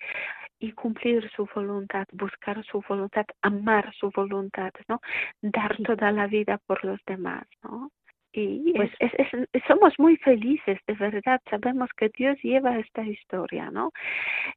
y 0.59 0.71
cumplir 0.73 1.29
su 1.35 1.47
voluntad, 1.53 2.05
buscar 2.11 2.63
su 2.65 2.83
voluntad, 2.87 3.25
amar 3.41 3.93
su 3.95 4.11
voluntad, 4.11 4.71
¿no? 4.87 5.01
Dar 5.41 5.75
toda 5.77 6.11
la 6.11 6.27
vida 6.27 6.59
por 6.67 6.85
los 6.85 6.99
demás, 7.05 7.45
¿no? 7.63 7.91
Y 8.35 8.73
pues, 8.73 8.89
es, 8.99 9.11
somos 9.67 9.93
muy 9.99 10.17
felices, 10.17 10.79
de 10.87 10.93
verdad. 10.95 11.39
Sabemos 11.51 11.89
que 11.95 12.09
Dios 12.09 12.35
lleva 12.41 12.79
esta 12.79 13.03
historia, 13.03 13.69
¿no? 13.69 13.91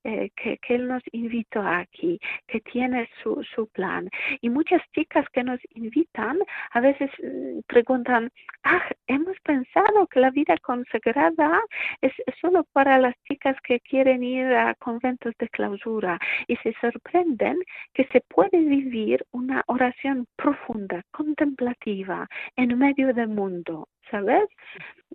Eh, 0.02 0.30
que, 0.34 0.56
que, 0.58 0.76
Él 0.76 0.88
nos 0.88 1.02
invitó 1.12 1.60
aquí, 1.60 2.18
que 2.48 2.60
tiene 2.60 3.06
su, 3.22 3.44
su 3.54 3.66
plan. 3.68 4.08
Y 4.40 4.48
muchas 4.48 4.80
chicas 4.94 5.26
que 5.30 5.44
nos 5.44 5.60
invitan 5.74 6.38
a 6.72 6.80
veces 6.80 7.10
mm, 7.22 7.60
preguntan, 7.66 8.30
ah, 8.64 8.82
hemos 9.08 9.38
pensado 9.40 10.06
que 10.06 10.20
la 10.20 10.30
vida 10.30 10.56
consagrada 10.62 11.60
es, 12.00 12.12
solo 12.40 12.64
para 12.72 12.98
las 12.98 13.14
chicas 13.24 13.56
que 13.62 13.80
quieren 13.80 14.24
ir 14.24 14.46
a 14.54 14.74
conventos 14.76 15.34
de 15.38 15.50
clausura. 15.50 16.18
Y 16.46 16.56
se 16.56 16.72
sorprenden 16.80 17.58
que 17.92 18.06
se 18.06 18.22
puede 18.22 18.58
vivir 18.58 19.22
una 19.32 19.62
oración 19.66 20.26
profunda, 20.36 21.02
contemplativa, 21.10 22.26
en 22.56 22.78
medio 22.78 23.12
del 23.12 23.28
mundo 23.28 23.65
¿sabes? 24.10 24.48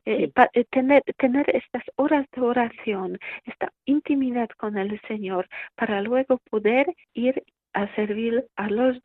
Eh, 0.06 0.32
eh, 0.54 0.66
tener, 0.72 1.04
tener 1.18 1.50
estas 1.56 1.84
horas 1.96 2.26
de 2.34 2.42
oración, 2.42 3.18
esta 3.46 3.72
intimidad 3.86 4.50
con 4.58 4.78
el 4.78 5.00
Señor, 5.08 5.48
para 5.76 6.02
luego 6.02 6.40
poder 6.50 6.94
ir 7.14 7.44
a 7.74 7.88
servir 7.96 8.46
a 8.56 8.70
los 8.70 8.98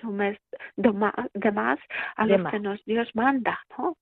demás, 0.76 1.78
a 2.16 2.26
los 2.26 2.50
que 2.50 2.60
nos 2.60 2.84
Dios 2.84 3.08
manda, 3.14 3.58
¿no? 3.78 3.96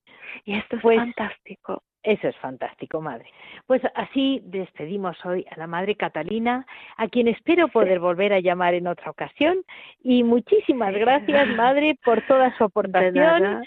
Y 0.45 0.55
esto 0.55 0.77
es 0.77 0.83
pues 0.83 0.99
fantástico. 0.99 1.83
Eso 2.05 2.29
es 2.29 2.37
fantástico, 2.37 3.01
madre. 3.01 3.25
Pues 3.67 3.81
así 3.95 4.43
despedimos 4.45 5.17
hoy 5.25 5.47
a 5.51 5.59
la 5.59 5.67
madre 5.67 5.95
Catalina, 5.97 6.67
a 6.99 7.09
quien 7.09 7.29
espero 7.29 7.69
poder 7.69 7.99
volver 7.99 8.35
a 8.35 8.41
llamar 8.41 8.75
en 8.75 8.87
otra 8.87 9.11
ocasión. 9.11 9.57
Y 10.03 10.23
muchísimas 10.23 10.93
gracias, 10.93 11.49
madre, 11.57 11.99
por 12.05 12.21
toda 12.27 12.55
su 12.59 12.65
aportación. 12.65 13.65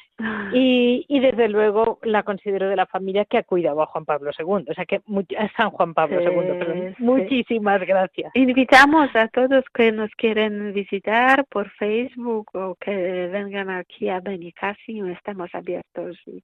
Y, 0.53 1.05
y, 1.07 1.19
desde 1.19 1.47
luego 1.47 1.99
la 2.03 2.23
considero 2.23 2.69
de 2.69 2.75
la 2.75 2.87
familia 2.87 3.25
que 3.25 3.37
ha 3.37 3.43
cuidado 3.43 3.81
a 3.81 3.85
Juan 3.87 4.05
Pablo 4.05 4.31
II, 4.37 4.65
o 4.67 4.73
sea 4.73 4.85
que 4.85 5.01
a 5.37 5.49
San 5.55 5.69
Juan 5.71 5.93
Pablo 5.93 6.21
II. 6.21 6.95
Muchísimas 6.97 7.81
gracias. 7.81 8.31
Invitamos 8.35 9.15
a 9.15 9.27
todos 9.27 9.63
que 9.73 9.91
nos 9.91 10.09
quieren 10.11 10.73
visitar 10.73 11.45
por 11.45 11.69
Facebook 11.71 12.49
o 12.53 12.75
que 12.75 13.27
vengan 13.31 13.69
aquí 13.69 14.09
a 14.09 14.19
Benicassi, 14.19 15.01
estamos 15.11 15.53
abiertos. 15.53 16.17
Y 16.25 16.41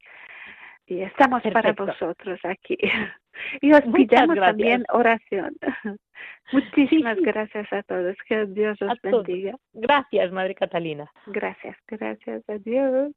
y 0.86 1.02
estamos 1.02 1.42
para 1.54 1.74
vosotros 1.74 2.40
aquí. 2.44 2.78
Y 3.62 3.74
os 3.74 3.82
pidamos 3.82 4.36
también 4.36 4.84
oración. 4.90 5.56
Muchísimas 6.52 7.18
gracias 7.18 7.66
a 7.74 7.82
todos. 7.82 8.16
Que 8.28 8.46
Dios 8.46 8.80
os 8.80 9.02
bendiga. 9.02 9.56
Gracias, 9.74 10.32
Madre 10.32 10.54
Catalina. 10.54 11.12
Gracias, 11.26 11.76
gracias. 11.88 12.48
Adiós. 12.48 13.12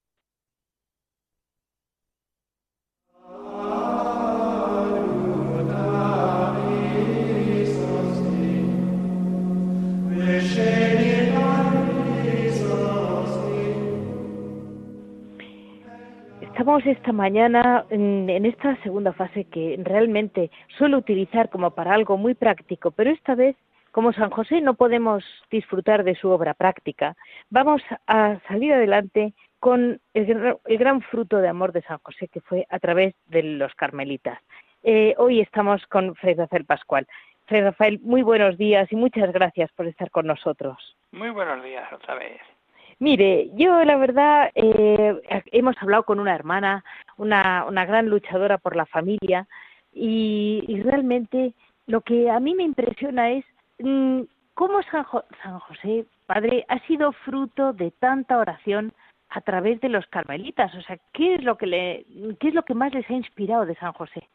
Estamos 16.56 16.86
esta 16.86 17.12
mañana 17.12 17.84
en, 17.90 18.30
esta 18.46 18.76
segunda 18.82 19.12
fase 19.12 19.44
que 19.44 19.78
realmente 19.82 20.50
suelo 20.78 20.96
utilizar 20.96 21.50
como 21.50 21.72
para 21.72 21.92
algo 21.92 22.16
muy 22.16 22.32
práctico, 22.32 22.92
pero 22.92 23.10
esta 23.10 23.34
vez, 23.34 23.56
como 23.92 24.14
San 24.14 24.30
José 24.30 24.62
no 24.62 24.72
podemos 24.72 25.22
disfrutar 25.50 26.02
de 26.02 26.14
su 26.14 26.30
obra 26.30 26.54
práctica, 26.54 27.14
vamos 27.50 27.82
a 28.06 28.38
salir 28.48 28.72
adelante 28.72 29.34
con 29.60 30.00
el, 30.14 30.56
gran 30.64 31.02
fruto 31.02 31.36
de 31.36 31.48
amor 31.48 31.72
de 31.72 31.82
San 31.82 31.98
José 31.98 32.26
que 32.28 32.40
fue 32.40 32.66
a 32.70 32.78
través 32.78 33.14
de 33.26 33.42
los 33.42 33.74
carmelitas. 33.74 34.38
Eh, 34.82 35.14
hoy 35.18 35.42
estamos 35.42 35.84
con 35.88 36.14
Fray 36.14 36.36
Rafael 36.36 36.64
Pascual. 36.64 37.06
Fray 37.44 37.60
Rafael, 37.60 38.00
muy 38.00 38.22
buenos 38.22 38.56
días 38.56 38.90
y 38.90 38.96
muchas 38.96 39.30
gracias 39.30 39.70
por 39.72 39.86
estar 39.88 40.10
con 40.10 40.26
nosotros. 40.26 40.96
Muy 41.12 41.28
buenos 41.28 41.62
días 41.62 41.92
otra 41.92 42.14
vez. 42.14 42.40
Mire, 42.98 43.50
yo 43.54 43.84
la 43.84 43.96
verdad 43.96 44.50
eh, 44.54 45.20
hemos 45.52 45.76
hablado 45.82 46.04
con 46.04 46.18
una 46.18 46.34
hermana, 46.34 46.82
una, 47.18 47.64
una 47.68 47.84
gran 47.84 48.08
luchadora 48.08 48.56
por 48.56 48.74
la 48.74 48.86
familia 48.86 49.46
y, 49.92 50.80
realmente 50.82 51.52
lo 51.86 52.00
que 52.00 52.30
a 52.30 52.40
mí 52.40 52.54
me 52.54 52.62
impresiona 52.62 53.30
es 53.30 53.44
mm, 53.78 54.22
cómo 54.54 54.82
San, 54.84 55.04
San 55.42 55.58
José, 55.58 56.06
Padre, 56.26 56.64
ha 56.68 56.78
sido 56.86 57.12
fruto 57.12 57.72
de 57.72 57.90
tanta 57.90 58.38
oración 58.38 58.92
a 59.28 59.40
través 59.42 59.80
de 59.80 59.90
los 59.90 60.06
carmelitas. 60.06 60.74
O 60.74 60.80
sea, 60.82 60.98
¿qué 61.12 61.34
es 61.34 61.44
lo 61.44 61.56
que 61.56 61.66
le, 61.66 62.06
qué 62.40 62.48
es 62.48 62.54
lo 62.54 62.64
que 62.64 62.74
más 62.74 62.94
les 62.94 63.08
ha 63.10 63.12
inspirado 63.12 63.66
de 63.66 63.76
San 63.76 63.92
José? 63.92 64.26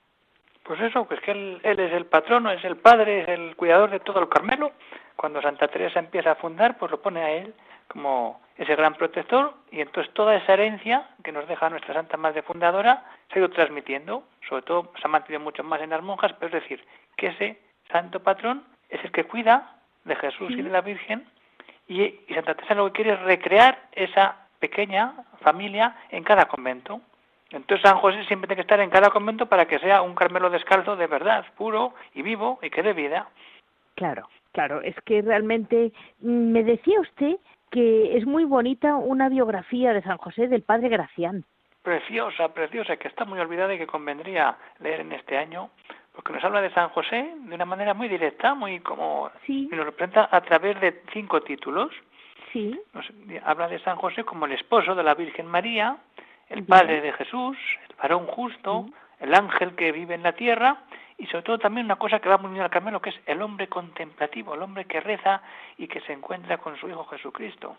Pues 0.64 0.80
eso, 0.82 1.06
pues 1.06 1.20
que 1.22 1.32
él, 1.32 1.60
él, 1.64 1.80
es 1.80 1.94
el 1.94 2.06
patrono, 2.06 2.52
es 2.52 2.64
el 2.64 2.78
padre, 2.78 3.22
es 3.22 3.28
el 3.28 3.56
cuidador 3.56 3.90
de 3.90 4.00
todo 4.00 4.20
el 4.22 4.30
Carmelo. 4.30 4.72
Cuando 5.16 5.42
Santa 5.42 5.68
Teresa 5.68 6.00
empieza 6.00 6.32
a 6.32 6.36
fundar, 6.36 6.78
pues 6.78 6.92
lo 6.92 7.02
pone 7.02 7.22
a 7.22 7.32
él 7.32 7.54
como 7.92 8.42
ese 8.58 8.76
gran 8.76 8.94
protector 8.96 9.54
y 9.72 9.82
entonces 9.82 10.14
toda 10.14 10.36
esa 10.36 10.54
herencia 10.54 11.10
que 11.24 11.32
nos 11.32 11.48
deja 11.48 11.70
nuestra 11.70 11.94
Santa 11.94 12.18
Madre 12.18 12.42
Fundadora 12.42 13.04
se 13.28 13.36
ha 13.36 13.40
ido 13.40 13.50
transmitiendo, 13.50 14.24
sobre 14.48 14.62
todo 14.62 14.92
se 14.96 15.02
ha 15.04 15.10
mantenido 15.10 15.44
mucho 15.44 15.64
más 15.64 15.82
en 15.82 15.90
las 15.90 16.02
monjas, 16.02 16.34
pero 16.40 16.56
es 16.56 16.64
decir, 16.64 16.86
que 17.18 17.28
ese 17.28 17.60
santo 17.92 18.22
patrón 18.22 18.64
es 18.90 19.04
el 19.04 19.12
que 19.12 19.26
cuida 19.26 19.76
de 20.06 20.16
Jesús 20.16 20.52
y 20.52 20.62
de 20.62 20.70
la 20.70 20.82
Virgen 20.82 21.26
y, 21.88 22.20
Santa 22.34 22.56
Teresa 22.56 22.76
lo 22.76 22.86
que 22.88 23.04
quiere 23.04 23.14
es 23.14 23.20
recrear 23.22 23.78
esa 23.92 24.48
pequeña 24.60 25.14
familia 25.42 25.96
en 26.10 26.24
cada 26.24 26.46
convento. 26.46 27.02
Entonces 27.50 27.82
San 27.82 27.98
José 27.98 28.24
siempre 28.26 28.48
tiene 28.48 28.56
que 28.56 28.62
estar 28.62 28.80
en 28.80 28.90
cada 28.90 29.10
convento 29.10 29.48
para 29.48 29.66
que 29.66 29.80
sea 29.80 30.02
un 30.02 30.16
Carmelo 30.16 30.50
descalzo 30.50 30.96
de 30.96 31.08
verdad, 31.08 31.46
puro 31.58 31.94
y 32.14 32.22
vivo 32.22 32.60
y 32.62 32.70
que 32.70 32.84
dé 32.84 32.94
vida. 32.94 33.28
Claro, 33.96 34.30
claro, 34.54 34.82
es 34.82 34.96
que 35.02 35.22
realmente 35.22 35.92
mm, 36.22 36.52
me 36.52 36.64
decía 36.64 37.02
usted 37.02 37.36
que 37.72 38.18
es 38.18 38.26
muy 38.26 38.44
bonita 38.44 38.96
una 38.96 39.30
biografía 39.30 39.94
de 39.94 40.04
San 40.04 40.18
José 40.18 40.48
del 40.48 40.62
padre 40.62 40.90
Gracián. 40.90 41.46
Preciosa, 41.82 42.54
preciosa, 42.54 42.98
que 42.98 43.08
está 43.08 43.26
muy 43.26 43.40
olvidada 43.40 43.74
y 43.74 43.80
que 43.80 43.88
convendría 43.88 44.56
leer 44.80 45.00
en 45.00 45.14
este 45.14 45.38
año, 45.38 45.72
porque 46.14 46.34
nos 46.34 46.44
habla 46.44 46.62
de 46.62 46.74
San 46.74 46.90
José 46.90 47.34
de 47.36 47.56
una 47.56 47.66
manera 47.66 47.94
muy 47.94 48.08
directa, 48.08 48.54
muy 48.54 48.82
como 48.82 49.32
sí. 49.48 49.68
y 49.72 49.76
nos 49.76 49.86
representa 49.86 50.30
a 50.32 50.42
través 50.42 50.80
de 50.82 51.02
cinco 51.14 51.42
títulos. 51.42 51.92
Sí. 52.52 52.78
Nos 52.94 53.06
habla 53.44 53.70
de 53.70 53.80
San 53.80 53.96
José 53.96 54.26
como 54.26 54.46
el 54.46 54.52
esposo 54.52 54.94
de 54.94 55.04
la 55.04 55.16
Virgen 55.16 55.48
María, 55.48 55.98
el 56.50 56.66
padre 56.66 57.00
de 57.02 57.14
Jesús, 57.14 57.58
el 57.90 57.96
varón 57.96 58.28
justo, 58.28 58.86
el 59.22 59.34
ángel 59.34 59.76
que 59.76 59.92
vive 59.92 60.16
en 60.16 60.24
la 60.24 60.34
tierra 60.34 60.84
y 61.18 61.28
sobre 61.28 61.44
todo 61.44 61.60
también 61.60 61.86
una 61.86 61.98
cosa 61.98 62.20
que 62.20 62.30
va 62.30 62.38
muy 62.38 62.52
bien 62.52 62.64
al 62.64 62.72
Carmelo, 62.72 63.00
que 63.00 63.12
es 63.12 63.20
el 63.28 63.42
hombre 63.42 63.68
contemplativo, 63.68 64.56
el 64.56 64.62
hombre 64.64 64.86
que 64.86 65.00
reza 65.00 65.42
y 65.78 65.88
que 65.88 66.02
se 66.02 66.14
encuentra 66.14 66.58
con 66.58 66.76
su 66.78 66.90
Hijo 66.90 67.06
Jesucristo. 67.06 67.78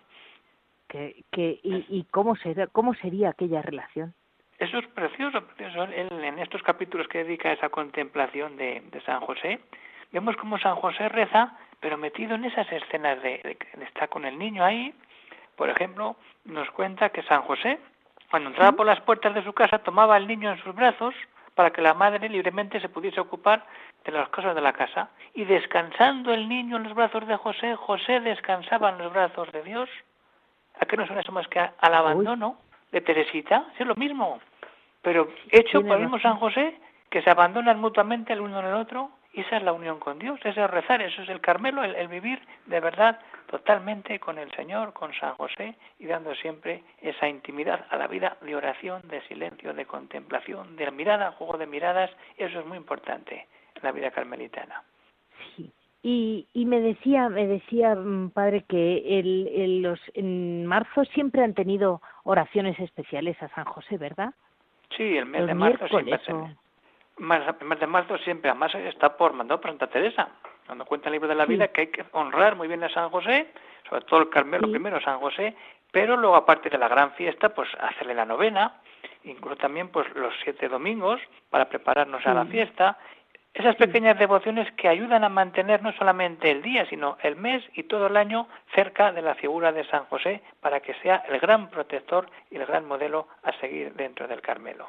Que, 0.86 1.24
que, 1.32 1.58
y, 1.62 1.84
¿Y 1.88 2.04
cómo, 2.10 2.36
será, 2.36 2.68
cómo 2.68 2.94
sería 2.94 3.30
aquella 3.30 3.60
relación? 3.62 4.14
Eso 4.58 4.78
es 4.78 4.86
precioso, 4.88 5.44
precioso. 5.44 5.84
Él, 5.84 6.08
en 6.22 6.38
estos 6.38 6.62
capítulos 6.62 7.08
que 7.08 7.24
dedica 7.24 7.48
a 7.48 7.54
esa 7.54 7.68
contemplación 7.70 8.56
de, 8.56 8.80
de, 8.92 9.00
San 9.00 9.20
José, 9.20 9.58
vemos 10.12 10.36
cómo 10.36 10.58
San 10.58 10.76
José 10.76 11.08
reza, 11.08 11.58
pero 11.80 11.98
metido 11.98 12.36
en 12.36 12.44
esas 12.44 12.70
escenas 12.70 13.20
de, 13.22 13.40
de, 13.42 13.58
de 13.76 13.84
estar 13.84 14.08
con 14.08 14.24
el 14.24 14.38
niño 14.38 14.64
ahí. 14.64 14.94
Por 15.56 15.68
ejemplo, 15.68 16.14
nos 16.44 16.70
cuenta 16.70 17.10
que 17.10 17.22
San 17.24 17.42
José 17.42 17.80
cuando 18.32 18.48
entraba 18.48 18.72
por 18.72 18.86
las 18.86 18.98
puertas 19.02 19.34
de 19.34 19.44
su 19.44 19.52
casa, 19.52 19.80
tomaba 19.80 20.16
al 20.16 20.26
niño 20.26 20.50
en 20.50 20.58
sus 20.62 20.74
brazos 20.74 21.14
para 21.54 21.70
que 21.70 21.82
la 21.82 21.94
madre 21.94 22.28
libremente 22.28 22.80
se 22.80 22.88
pudiese 22.88 23.20
ocupar 23.20 23.64
de 24.04 24.12
las 24.12 24.28
cosas 24.30 24.54
de 24.54 24.60
la 24.60 24.72
casa. 24.72 25.10
Y 25.34 25.44
descansando 25.44 26.32
el 26.32 26.48
niño 26.48 26.76
en 26.76 26.84
los 26.84 26.94
brazos 26.94 27.26
de 27.26 27.36
José, 27.36 27.76
José 27.76 28.20
descansaba 28.20 28.90
en 28.90 28.98
los 28.98 29.12
brazos 29.12 29.50
de 29.52 29.62
Dios. 29.62 29.88
¿A 30.80 30.86
qué 30.86 30.96
no 30.96 31.06
suena 31.06 31.20
eso 31.20 31.32
más 31.32 31.46
que 31.48 31.60
al 31.60 31.94
abandono 31.94 32.56
de 32.90 33.00
Teresita? 33.00 33.66
Es 33.78 33.86
lo 33.86 33.94
mismo, 33.94 34.40
pero 35.02 35.28
hecho 35.50 35.82
por 35.82 35.96
el 35.96 36.02
mismo 36.02 36.18
San 36.18 36.36
José, 36.36 36.78
que 37.10 37.22
se 37.22 37.30
abandonan 37.30 37.80
mutuamente 37.80 38.32
el 38.32 38.40
uno 38.40 38.60
en 38.60 38.66
el 38.66 38.74
otro, 38.74 39.10
esa 39.40 39.56
es 39.56 39.62
la 39.62 39.72
unión 39.72 39.98
con 39.98 40.18
Dios, 40.18 40.38
ese 40.44 40.62
es 40.62 40.70
rezar, 40.70 41.00
eso 41.02 41.22
es 41.22 41.28
el 41.28 41.40
Carmelo, 41.40 41.82
el, 41.84 41.94
el 41.94 42.08
vivir 42.08 42.40
de 42.66 42.80
verdad 42.80 43.18
totalmente 43.46 44.18
con 44.18 44.38
el 44.38 44.50
Señor, 44.52 44.92
con 44.92 45.12
San 45.14 45.34
José 45.34 45.74
y 45.98 46.06
dando 46.06 46.34
siempre 46.34 46.82
esa 47.00 47.28
intimidad 47.28 47.86
a 47.90 47.96
la 47.96 48.06
vida 48.06 48.36
de 48.40 48.56
oración, 48.56 49.02
de 49.08 49.20
silencio, 49.28 49.74
de 49.74 49.86
contemplación, 49.86 50.76
de 50.76 50.90
mirada, 50.90 51.32
juego 51.32 51.58
de 51.58 51.66
miradas, 51.66 52.10
eso 52.36 52.60
es 52.60 52.66
muy 52.66 52.78
importante 52.78 53.46
en 53.74 53.82
la 53.82 53.92
vida 53.92 54.10
carmelitana. 54.10 54.82
Sí. 55.56 55.70
Y, 56.02 56.48
y 56.52 56.64
me 56.64 56.80
decía, 56.80 57.28
me 57.28 57.46
decía 57.46 57.94
mm, 57.94 58.30
padre 58.30 58.64
que 58.68 59.20
el, 59.20 59.48
el, 59.54 59.82
los 59.82 60.00
en 60.14 60.66
marzo 60.66 61.04
siempre 61.04 61.44
han 61.44 61.54
tenido 61.54 62.02
oraciones 62.24 62.78
especiales 62.80 63.40
a 63.42 63.48
San 63.50 63.64
José, 63.66 63.98
¿verdad? 63.98 64.34
Sí, 64.96 65.16
el 65.16 65.26
mes 65.26 65.46
de 65.46 65.54
marzo 65.54 65.86
siempre. 65.88 66.56
O... 67.22 67.34
El 67.60 67.66
mes 67.66 67.80
de 67.80 67.86
marzo 67.86 68.18
siempre, 68.18 68.50
además 68.50 68.74
está 68.74 69.16
por 69.16 69.32
mandado 69.32 69.60
por 69.60 69.70
Santa 69.70 69.86
Teresa 69.86 70.28
cuando 70.66 70.84
cuenta 70.84 71.08
el 71.08 71.12
libro 71.12 71.28
de 71.28 71.34
la 71.34 71.46
vida, 71.46 71.68
que 71.68 71.82
hay 71.82 71.86
que 71.88 72.04
honrar 72.12 72.56
muy 72.56 72.68
bien 72.68 72.82
a 72.84 72.88
San 72.88 73.10
José, 73.10 73.48
sobre 73.88 74.04
todo 74.06 74.20
el 74.20 74.30
Carmelo 74.30 74.66
sí. 74.66 74.72
primero, 74.72 75.00
San 75.00 75.18
José, 75.18 75.54
pero 75.90 76.16
luego 76.16 76.36
aparte 76.36 76.70
de 76.70 76.78
la 76.78 76.88
gran 76.88 77.12
fiesta, 77.12 77.50
pues 77.50 77.68
hacerle 77.78 78.14
la 78.14 78.24
novena, 78.24 78.80
incluso 79.24 79.56
también 79.56 79.88
pues 79.88 80.06
los 80.14 80.32
siete 80.42 80.68
domingos 80.68 81.20
para 81.50 81.68
prepararnos 81.68 82.22
sí. 82.22 82.28
a 82.28 82.34
la 82.34 82.46
fiesta. 82.46 82.98
Esas 83.52 83.76
pequeñas 83.76 84.18
devociones 84.18 84.72
que 84.72 84.88
ayudan 84.88 85.24
a 85.24 85.28
mantener 85.28 85.82
no 85.82 85.92
solamente 85.92 86.50
el 86.50 86.62
día, 86.62 86.86
sino 86.86 87.18
el 87.22 87.36
mes 87.36 87.62
y 87.74 87.82
todo 87.82 88.06
el 88.06 88.16
año 88.16 88.48
cerca 88.74 89.12
de 89.12 89.20
la 89.20 89.34
figura 89.34 89.72
de 89.72 89.84
San 89.88 90.06
José 90.06 90.40
para 90.60 90.80
que 90.80 90.94
sea 91.02 91.16
el 91.28 91.38
gran 91.38 91.68
protector 91.68 92.30
y 92.50 92.56
el 92.56 92.64
gran 92.64 92.86
modelo 92.86 93.28
a 93.42 93.52
seguir 93.60 93.92
dentro 93.92 94.26
del 94.26 94.40
Carmelo. 94.40 94.88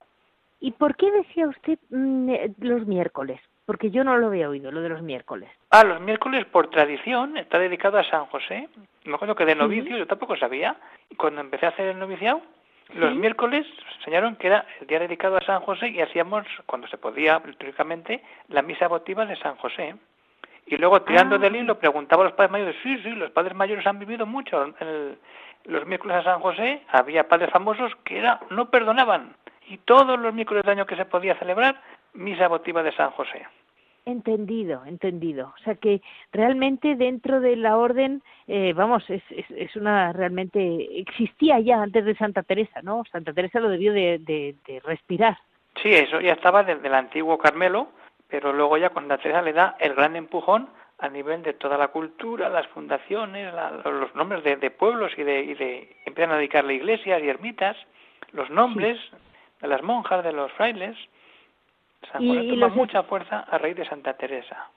¿Y 0.63 0.71
por 0.71 0.95
qué 0.95 1.11
decía 1.11 1.45
usted 1.45 1.77
mmm, 1.89 2.33
los 2.59 2.87
miércoles? 2.87 3.41
Porque 3.65 3.91
yo 3.91 4.05
no 4.05 4.15
lo 4.15 4.27
había 4.27 4.47
oído, 4.47 4.71
lo 4.71 4.79
de 4.79 4.87
los 4.87 5.01
miércoles. 5.01 5.49
Ah, 5.71 5.83
los 5.83 5.99
miércoles 5.99 6.45
por 6.45 6.69
tradición 6.69 7.35
está 7.35 7.59
dedicado 7.59 7.97
a 7.97 8.03
San 8.05 8.27
José. 8.27 8.69
Me 9.03 9.15
acuerdo 9.15 9.35
que 9.35 9.43
de 9.43 9.55
novicio 9.55 9.91
¿Sí? 9.91 9.99
yo 9.99 10.07
tampoco 10.07 10.37
sabía. 10.37 10.77
Cuando 11.17 11.41
empecé 11.41 11.65
a 11.65 11.69
hacer 11.69 11.89
el 11.89 11.99
noviciado, 11.99 12.41
¿Sí? 12.87 12.97
los 12.97 13.13
miércoles 13.13 13.67
enseñaron 13.97 14.37
que 14.37 14.47
era 14.47 14.65
el 14.79 14.87
día 14.87 14.99
dedicado 14.99 15.35
a 15.35 15.41
San 15.41 15.59
José 15.63 15.89
y 15.89 15.99
hacíamos, 15.99 16.47
cuando 16.65 16.87
se 16.87 16.97
podía, 16.97 17.41
litúrgicamente, 17.45 18.23
la 18.47 18.61
misa 18.61 18.87
votiva 18.87 19.25
de 19.25 19.35
San 19.35 19.57
José. 19.57 19.95
Y 20.67 20.77
luego, 20.77 21.01
tirando 21.01 21.35
ah. 21.35 21.39
del 21.39 21.57
hilo, 21.57 21.77
preguntaba 21.77 22.23
a 22.23 22.27
los 22.27 22.35
padres 22.35 22.51
mayores, 22.53 22.77
sí, 22.81 22.97
sí, 23.03 23.09
los 23.09 23.31
padres 23.31 23.53
mayores 23.53 23.85
han 23.85 23.99
vivido 23.99 24.25
mucho. 24.25 24.73
El, 24.79 25.17
los 25.65 25.85
miércoles 25.85 26.17
a 26.17 26.23
San 26.23 26.39
José 26.39 26.83
había 26.89 27.27
padres 27.27 27.49
famosos 27.51 27.93
que 28.05 28.17
era 28.17 28.39
no 28.49 28.69
perdonaban. 28.69 29.35
Y 29.67 29.77
todos 29.79 30.19
los 30.19 30.33
miércoles 30.33 30.63
del 30.63 30.77
año 30.77 30.85
que 30.85 30.95
se 30.95 31.05
podía 31.05 31.37
celebrar, 31.39 31.81
misa 32.13 32.47
votiva 32.47 32.83
de 32.83 32.91
San 32.91 33.11
José. 33.11 33.45
Entendido, 34.05 34.83
entendido. 34.85 35.53
O 35.57 35.63
sea 35.63 35.75
que 35.75 36.01
realmente 36.33 36.95
dentro 36.95 37.39
de 37.39 37.55
la 37.55 37.77
orden, 37.77 38.21
eh, 38.47 38.73
vamos, 38.73 39.09
es, 39.09 39.23
es, 39.29 39.49
es, 39.49 39.75
una 39.77 40.11
realmente 40.11 40.99
existía 40.99 41.59
ya 41.61 41.81
antes 41.81 42.03
de 42.03 42.15
Santa 42.15 42.43
Teresa, 42.43 42.81
¿no? 42.81 43.03
Santa 43.09 43.31
Teresa 43.31 43.61
lo 43.61 43.69
debió 43.69 43.93
de, 43.93 44.19
de, 44.19 44.55
de 44.67 44.81
respirar. 44.81 45.37
Sí, 45.81 45.93
eso 45.93 46.19
ya 46.19 46.33
estaba 46.33 46.63
desde 46.63 46.85
el 46.85 46.93
antiguo 46.93 47.37
Carmelo, 47.37 47.87
pero 48.27 48.51
luego 48.51 48.77
ya 48.77 48.89
cuando 48.89 49.17
Teresa 49.17 49.41
le 49.41 49.53
da 49.53 49.77
el 49.79 49.93
gran 49.93 50.17
empujón 50.17 50.67
a 50.99 51.07
nivel 51.07 51.41
de 51.41 51.53
toda 51.53 51.77
la 51.77 51.87
cultura, 51.87 52.49
las 52.49 52.67
fundaciones, 52.67 53.53
la, 53.53 53.71
los 53.85 54.13
nombres 54.15 54.43
de, 54.43 54.57
de, 54.57 54.69
pueblos 54.69 55.13
y 55.17 55.23
de, 55.23 55.43
y 55.43 55.53
de 55.53 55.95
empiezan 56.05 56.33
a 56.33 56.37
dedicarle 56.37 56.75
iglesias 56.75 57.21
y 57.23 57.29
ermitas, 57.29 57.77
los 58.33 58.49
nombres 58.49 58.99
sí. 58.99 59.17
De 59.63 59.69
las 59.69 59.81
monjas, 59.81 60.23
de 60.23 60.33
los 60.33 60.51
frailes, 60.51 60.95
San 62.11 62.21
y, 62.21 62.49
toma 62.49 62.67
los... 62.67 62.75
mucha 62.75 63.03
fuerza 63.03 63.39
a 63.39 63.57
raíz 63.57 63.77
de 63.77 63.85
Santa 63.85 64.13
Teresa. 64.13 64.69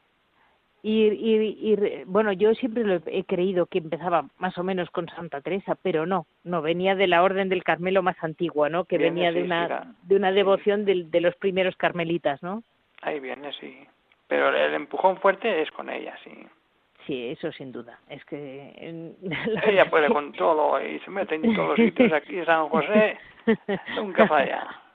Y, 0.82 1.08
y, 1.08 1.72
y, 1.72 2.04
bueno, 2.04 2.32
yo 2.32 2.54
siempre 2.54 2.84
lo 2.84 3.00
he 3.06 3.24
creído 3.24 3.66
que 3.66 3.78
empezaba 3.78 4.26
más 4.38 4.56
o 4.56 4.62
menos 4.62 4.88
con 4.90 5.08
Santa 5.08 5.40
Teresa, 5.40 5.76
pero 5.82 6.06
no, 6.06 6.26
no 6.44 6.62
venía 6.62 6.94
de 6.94 7.08
la 7.08 7.24
Orden 7.24 7.48
del 7.48 7.64
Carmelo 7.64 8.02
más 8.02 8.16
antigua, 8.22 8.68
¿no? 8.68 8.84
Que 8.84 8.96
viene, 8.96 9.22
venía 9.22 9.32
sí, 9.32 9.38
de 9.38 9.44
una 9.44 9.94
de 10.02 10.14
una 10.14 10.30
devoción 10.30 10.84
sí. 10.84 10.92
de, 10.92 11.04
de, 11.10 11.20
los 11.20 11.34
primeros 11.34 11.76
carmelitas, 11.76 12.40
¿no? 12.44 12.62
Ahí 13.02 13.18
viene, 13.18 13.52
sí. 13.54 13.84
Pero 14.28 14.54
el 14.54 14.74
empujón 14.74 15.16
fuerte 15.16 15.60
es 15.62 15.70
con 15.72 15.90
ella, 15.90 16.16
sí. 16.22 16.46
Sí, 17.06 17.28
eso 17.30 17.52
sin 17.52 17.70
duda. 17.70 17.98
Es 18.08 18.24
que 18.24 18.74
ella 19.66 19.88
puede 19.88 20.08
con 20.08 20.32
todo 20.32 20.80
y 20.84 20.98
se 21.00 21.10
mete 21.10 21.36
en 21.36 21.54
todos 21.54 21.68
los 21.70 21.76
sitios 21.76 22.12
aquí 22.12 22.44
San 22.44 22.68
José, 22.68 23.18
nunca 23.96 24.26
falla. 24.26 24.66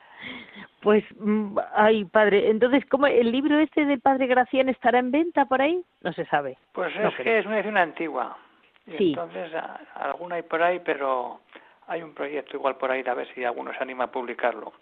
Pues, 0.81 1.03
mm, 1.19 1.57
ay, 1.75 2.05
padre, 2.05 2.49
entonces, 2.49 2.83
¿cómo 2.85 3.05
el 3.05 3.31
libro 3.31 3.59
este 3.59 3.85
del 3.85 3.99
padre 3.99 4.25
Gracián 4.25 4.67
estará 4.69 4.97
en 4.99 5.11
venta 5.11 5.45
por 5.45 5.61
ahí? 5.61 5.83
No 6.01 6.11
se 6.13 6.25
sabe. 6.25 6.57
Pues 6.73 6.95
no 6.95 7.09
es 7.09 7.15
creo. 7.15 7.23
que 7.23 7.39
es 7.39 7.45
una 7.45 7.55
edición 7.55 7.77
antigua. 7.77 8.37
Y 8.87 8.97
sí. 8.97 9.09
Entonces, 9.09 9.53
a, 9.53 9.79
alguna 9.95 10.35
hay 10.35 10.41
por 10.41 10.61
ahí, 10.61 10.79
pero 10.83 11.39
hay 11.87 12.01
un 12.01 12.13
proyecto 12.13 12.57
igual 12.57 12.77
por 12.77 12.91
ahí, 12.91 13.03
a 13.05 13.13
ver 13.13 13.27
si 13.33 13.43
alguno 13.43 13.71
se 13.73 13.79
anima 13.79 14.05
a 14.05 14.11
publicarlo. 14.11 14.73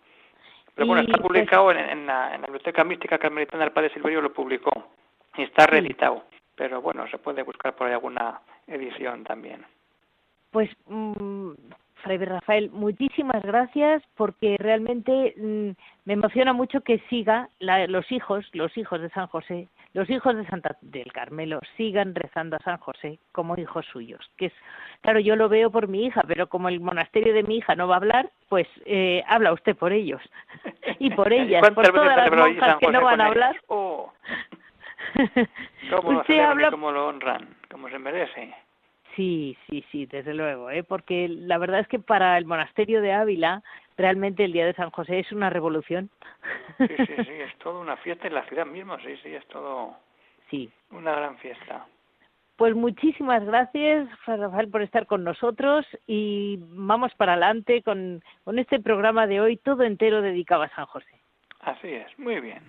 Pero 0.73 0.87
bueno, 0.87 1.01
está 1.01 1.17
publicado 1.17 1.65
pues, 1.65 1.77
en, 1.77 1.89
en, 1.89 2.05
la, 2.05 2.33
en, 2.33 2.41
la, 2.41 2.47
Biblioteca 2.47 2.83
Mística 2.85 3.17
Carmelitana 3.17 3.65
del 3.65 3.73
Padre 3.73 3.89
Silverio, 3.89 4.21
lo 4.21 4.31
publicó. 4.31 4.71
Y 5.35 5.43
está 5.43 5.65
sí. 5.65 5.93
Pero 6.59 6.81
bueno, 6.81 7.07
se 7.07 7.17
puede 7.17 7.41
buscar 7.41 7.73
por 7.73 7.87
ahí 7.87 7.93
alguna 7.93 8.41
edición 8.67 9.23
también. 9.23 9.65
Pues 10.51 10.69
mmm, 10.87 11.51
Fray 12.03 12.17
Rafael, 12.17 12.69
muchísimas 12.71 13.41
gracias 13.43 14.03
porque 14.17 14.57
realmente 14.59 15.35
mmm, 15.37 15.69
me 16.03 16.13
emociona 16.13 16.51
mucho 16.51 16.81
que 16.81 16.99
siga 17.09 17.47
la, 17.59 17.87
los 17.87 18.11
hijos, 18.11 18.45
los 18.51 18.77
hijos 18.77 18.99
de 18.99 19.09
San 19.11 19.27
José, 19.27 19.69
los 19.93 20.09
hijos 20.09 20.35
de 20.35 20.45
Santa 20.47 20.75
del 20.81 21.13
Carmelo 21.13 21.61
sigan 21.77 22.13
rezando 22.13 22.57
a 22.57 22.63
San 22.63 22.77
José 22.77 23.19
como 23.31 23.57
hijos 23.57 23.85
suyos. 23.85 24.29
Que 24.35 24.47
es, 24.47 24.53
claro, 24.99 25.21
yo 25.21 25.37
lo 25.37 25.47
veo 25.47 25.71
por 25.71 25.87
mi 25.87 26.07
hija, 26.07 26.23
pero 26.27 26.47
como 26.47 26.67
el 26.67 26.81
monasterio 26.81 27.33
de 27.33 27.43
mi 27.43 27.59
hija 27.59 27.75
no 27.75 27.87
va 27.87 27.95
a 27.95 27.99
hablar, 27.99 28.31
pues 28.49 28.67
eh, 28.85 29.23
habla 29.27 29.53
usted 29.53 29.77
por 29.77 29.93
ellos 29.93 30.21
y 30.99 31.09
por 31.11 31.31
ellas, 31.33 31.61
por 31.69 31.89
todas 31.89 32.17
las 32.17 32.31
monjas 32.31 32.75
que 32.79 32.91
no 32.91 33.01
van 33.01 33.21
a 33.21 33.27
hablar. 33.27 33.55
Oh. 33.67 34.11
¿Cómo 35.89 36.11
lo 36.11 36.19
usted 36.21 36.39
habla... 36.39 36.71
cómo 36.71 36.91
lo 36.91 37.07
honran, 37.07 37.55
como 37.69 37.89
se 37.89 37.99
merece. 37.99 38.53
Sí, 39.15 39.57
sí, 39.67 39.83
sí, 39.91 40.05
desde 40.05 40.33
luego, 40.33 40.69
¿eh? 40.69 40.83
porque 40.83 41.27
la 41.27 41.57
verdad 41.57 41.81
es 41.81 41.87
que 41.87 41.99
para 41.99 42.37
el 42.37 42.45
monasterio 42.45 43.01
de 43.01 43.11
Ávila 43.11 43.63
realmente 43.97 44.45
el 44.45 44.53
Día 44.53 44.65
de 44.65 44.73
San 44.73 44.91
José 44.91 45.19
es 45.19 45.31
una 45.31 45.49
revolución. 45.49 46.09
Sí, 46.77 46.87
sí, 46.87 47.15
sí, 47.25 47.33
es 47.33 47.57
toda 47.57 47.79
una 47.79 47.97
fiesta 47.97 48.27
en 48.27 48.35
la 48.35 48.45
ciudad 48.45 48.65
misma, 48.65 48.97
sí, 49.03 49.17
sí, 49.21 49.33
es 49.33 49.45
todo 49.47 49.95
sí. 50.49 50.71
una 50.91 51.11
gran 51.13 51.37
fiesta. 51.37 51.85
Pues 52.55 52.75
muchísimas 52.75 53.43
gracias, 53.45 54.09
Rafael, 54.25 54.69
por 54.69 54.81
estar 54.81 55.05
con 55.05 55.23
nosotros 55.23 55.85
y 56.07 56.59
vamos 56.61 57.13
para 57.15 57.33
adelante 57.33 57.81
con, 57.83 58.21
con 58.43 58.59
este 58.59 58.79
programa 58.79 59.27
de 59.27 59.39
hoy, 59.39 59.57
todo 59.57 59.83
entero 59.83 60.21
dedicado 60.21 60.63
a 60.63 60.69
San 60.69 60.85
José. 60.85 61.21
Así 61.61 61.87
es, 61.87 62.19
muy 62.19 62.39
bien. 62.41 62.59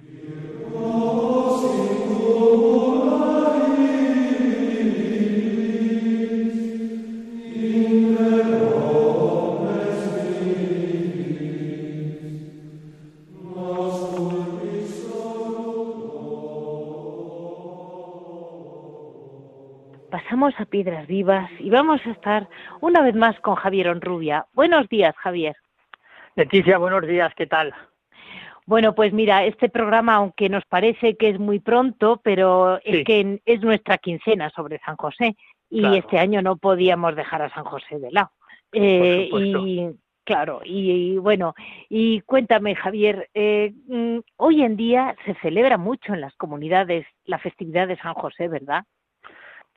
Pasamos 20.11 20.55
a 20.59 20.64
Piedras 20.64 21.07
Vivas 21.07 21.51
y 21.59 21.70
vamos 21.70 22.01
a 22.05 22.11
estar 22.11 22.49
una 22.81 23.03
vez 23.03 23.14
más 23.14 23.39
con 23.41 23.55
Javier 23.55 23.89
Onrubia. 23.89 24.47
Buenos 24.53 24.89
días, 24.89 25.14
Javier. 25.16 25.57
Leticia, 26.37 26.78
buenos 26.78 27.07
días, 27.07 27.33
¿qué 27.35 27.47
tal? 27.47 27.74
Bueno, 28.70 28.94
pues 28.94 29.12
mira, 29.12 29.44
este 29.46 29.68
programa, 29.68 30.14
aunque 30.14 30.48
nos 30.48 30.64
parece 30.64 31.16
que 31.16 31.28
es 31.28 31.40
muy 31.40 31.58
pronto, 31.58 32.20
pero 32.22 32.78
es 32.84 33.04
que 33.04 33.40
es 33.44 33.60
nuestra 33.62 33.98
quincena 33.98 34.48
sobre 34.50 34.78
San 34.86 34.94
José 34.94 35.34
y 35.68 35.84
este 35.96 36.20
año 36.20 36.40
no 36.40 36.56
podíamos 36.56 37.16
dejar 37.16 37.42
a 37.42 37.52
San 37.52 37.64
José 37.64 37.98
de 37.98 38.12
lado. 38.12 38.30
Eh, 38.70 39.28
y 39.32 39.88
claro, 40.22 40.60
y, 40.64 41.18
bueno, 41.18 41.54
y 41.88 42.20
cuéntame, 42.20 42.76
Javier, 42.76 43.28
eh, 43.34 43.72
mm, 43.88 44.18
hoy 44.36 44.62
en 44.62 44.76
día 44.76 45.16
se 45.24 45.34
celebra 45.42 45.76
mucho 45.76 46.14
en 46.14 46.20
las 46.20 46.36
comunidades 46.36 47.04
la 47.24 47.40
festividad 47.40 47.88
de 47.88 47.96
San 47.96 48.14
José, 48.14 48.46
¿verdad? 48.46 48.84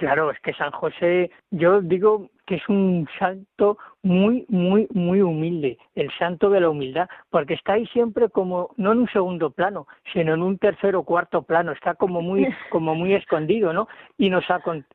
Claro, 0.04 0.32
es 0.32 0.40
que 0.42 0.52
San 0.52 0.72
José, 0.72 1.32
yo 1.50 1.80
digo 1.80 2.30
que 2.46 2.56
es 2.56 2.68
un 2.68 3.08
santo 3.18 3.78
muy, 4.02 4.46
muy, 4.50 4.86
muy 4.94 5.22
humilde, 5.22 5.78
el 5.96 6.12
santo 6.20 6.50
de 6.50 6.60
la 6.60 6.70
humildad, 6.70 7.08
porque 7.30 7.54
está 7.54 7.74
ahí 7.74 7.88
siempre 7.88 8.28
como, 8.28 8.72
no 8.76 8.92
en 8.92 8.98
un 8.98 9.08
segundo 9.08 9.52
plano, 9.52 9.88
sino 10.12 10.34
en 10.34 10.42
un 10.42 10.58
tercer 10.58 10.98
o 10.98 11.04
cuarto 11.04 11.44
plano, 11.44 11.72
está 11.72 11.96
como 11.96 12.22
muy, 12.22 12.46
como 12.70 12.96
muy 12.96 13.14
escondido, 13.14 13.72
¿no? 13.72 13.88
Y 14.18 14.30
nos, 14.30 14.44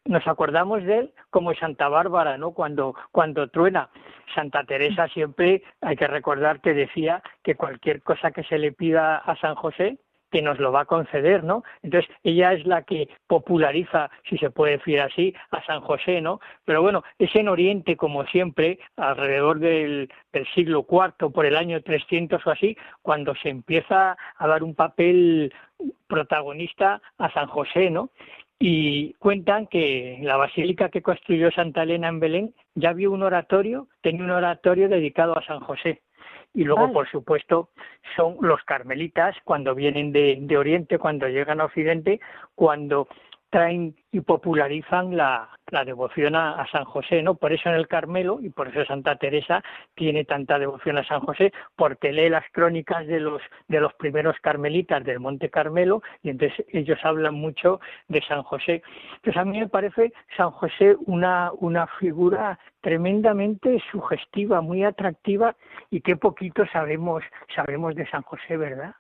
nos 0.04 0.28
acordamos 0.28 0.84
de 0.84 0.98
él 0.98 1.12
como 1.30 1.54
Santa 1.54 1.88
Bárbara, 1.88 2.36
¿no? 2.36 2.50
Cuando, 2.50 2.94
cuando 3.10 3.48
truena. 3.48 3.88
Santa 4.34 4.64
Teresa 4.64 5.08
siempre, 5.08 5.62
hay 5.80 5.96
que 5.96 6.06
recordar 6.06 6.60
que 6.60 6.74
decía 6.74 7.22
que 7.42 7.54
cualquier 7.54 8.02
cosa 8.02 8.30
que 8.30 8.42
se 8.42 8.58
le 8.58 8.72
pida 8.72 9.16
a 9.16 9.36
San 9.36 9.54
José, 9.54 9.96
que 10.30 10.42
nos 10.42 10.58
lo 10.58 10.72
va 10.72 10.82
a 10.82 10.86
conceder, 10.86 11.44
¿no? 11.44 11.62
Entonces, 11.82 12.10
ella 12.22 12.52
es 12.52 12.66
la 12.66 12.82
que 12.82 13.08
populariza, 13.26 14.10
si 14.28 14.38
se 14.38 14.50
puede 14.50 14.78
decir 14.78 15.00
así, 15.00 15.34
a 15.50 15.64
San 15.64 15.80
José, 15.80 16.20
¿no? 16.20 16.40
Pero 16.64 16.82
bueno, 16.82 17.02
es 17.18 17.34
en 17.34 17.48
Oriente, 17.48 17.96
como 17.96 18.26
siempre, 18.26 18.78
alrededor 18.96 19.58
del, 19.58 20.10
siglo 20.54 20.86
IV, 20.88 21.32
por 21.32 21.46
el 21.46 21.56
año 21.56 21.82
300 21.82 22.46
o 22.46 22.50
así, 22.50 22.76
cuando 23.02 23.34
se 23.34 23.48
empieza 23.48 24.16
a 24.36 24.46
dar 24.46 24.62
un 24.62 24.74
papel 24.74 25.52
protagonista 26.06 27.00
a 27.18 27.30
San 27.32 27.46
José, 27.46 27.90
¿no? 27.90 28.10
Y 28.60 29.14
cuentan 29.14 29.68
que 29.68 30.18
la 30.22 30.36
basílica 30.36 30.88
que 30.88 31.02
construyó 31.02 31.50
Santa 31.52 31.84
Elena 31.84 32.08
en 32.08 32.18
Belén 32.18 32.54
ya 32.74 32.92
vio 32.92 33.12
un 33.12 33.22
oratorio, 33.22 33.88
tenía 34.00 34.24
un 34.24 34.30
oratorio 34.30 34.88
dedicado 34.88 35.38
a 35.38 35.44
San 35.44 35.60
José. 35.60 36.02
Y 36.54 36.64
luego, 36.64 36.92
por 36.92 37.08
supuesto, 37.10 37.68
son 38.16 38.36
los 38.40 38.62
carmelitas 38.64 39.36
cuando 39.44 39.74
vienen 39.74 40.12
de, 40.12 40.38
de 40.40 40.56
Oriente, 40.56 40.98
cuando 40.98 41.28
llegan 41.28 41.60
a 41.60 41.66
Occidente, 41.66 42.20
cuando 42.54 43.06
traen 43.50 43.96
y 44.12 44.20
popularizan 44.20 45.16
la, 45.16 45.48
la 45.70 45.84
devoción 45.84 46.34
a, 46.34 46.66
San 46.70 46.84
José, 46.84 47.22
¿no? 47.22 47.34
Por 47.34 47.52
eso 47.52 47.68
en 47.68 47.76
el 47.76 47.88
Carmelo, 47.88 48.38
y 48.40 48.50
por 48.50 48.68
eso 48.68 48.84
Santa 48.84 49.16
Teresa 49.16 49.62
tiene 49.94 50.24
tanta 50.24 50.58
devoción 50.58 50.98
a 50.98 51.04
San 51.04 51.20
José, 51.20 51.52
porque 51.76 52.12
lee 52.12 52.28
las 52.28 52.44
crónicas 52.52 53.06
de 53.06 53.20
los, 53.20 53.42
de 53.68 53.80
los 53.80 53.92
primeros 53.94 54.36
carmelitas 54.40 55.04
del 55.04 55.20
Monte 55.20 55.50
Carmelo, 55.50 56.02
y 56.22 56.30
entonces 56.30 56.64
ellos 56.68 56.98
hablan 57.02 57.34
mucho 57.34 57.80
de 58.08 58.22
San 58.22 58.42
José. 58.42 58.82
Entonces 59.16 59.36
a 59.36 59.44
mí 59.44 59.58
me 59.58 59.68
parece 59.68 60.12
San 60.36 60.50
José 60.50 60.96
una, 61.06 61.50
una 61.58 61.86
figura 61.86 62.58
tremendamente 62.80 63.82
sugestiva, 63.90 64.60
muy 64.60 64.84
atractiva, 64.84 65.56
y 65.90 66.00
qué 66.00 66.16
poquito 66.16 66.64
sabemos, 66.72 67.22
sabemos 67.54 67.94
de 67.94 68.08
San 68.08 68.22
José, 68.22 68.56
¿verdad? 68.56 68.94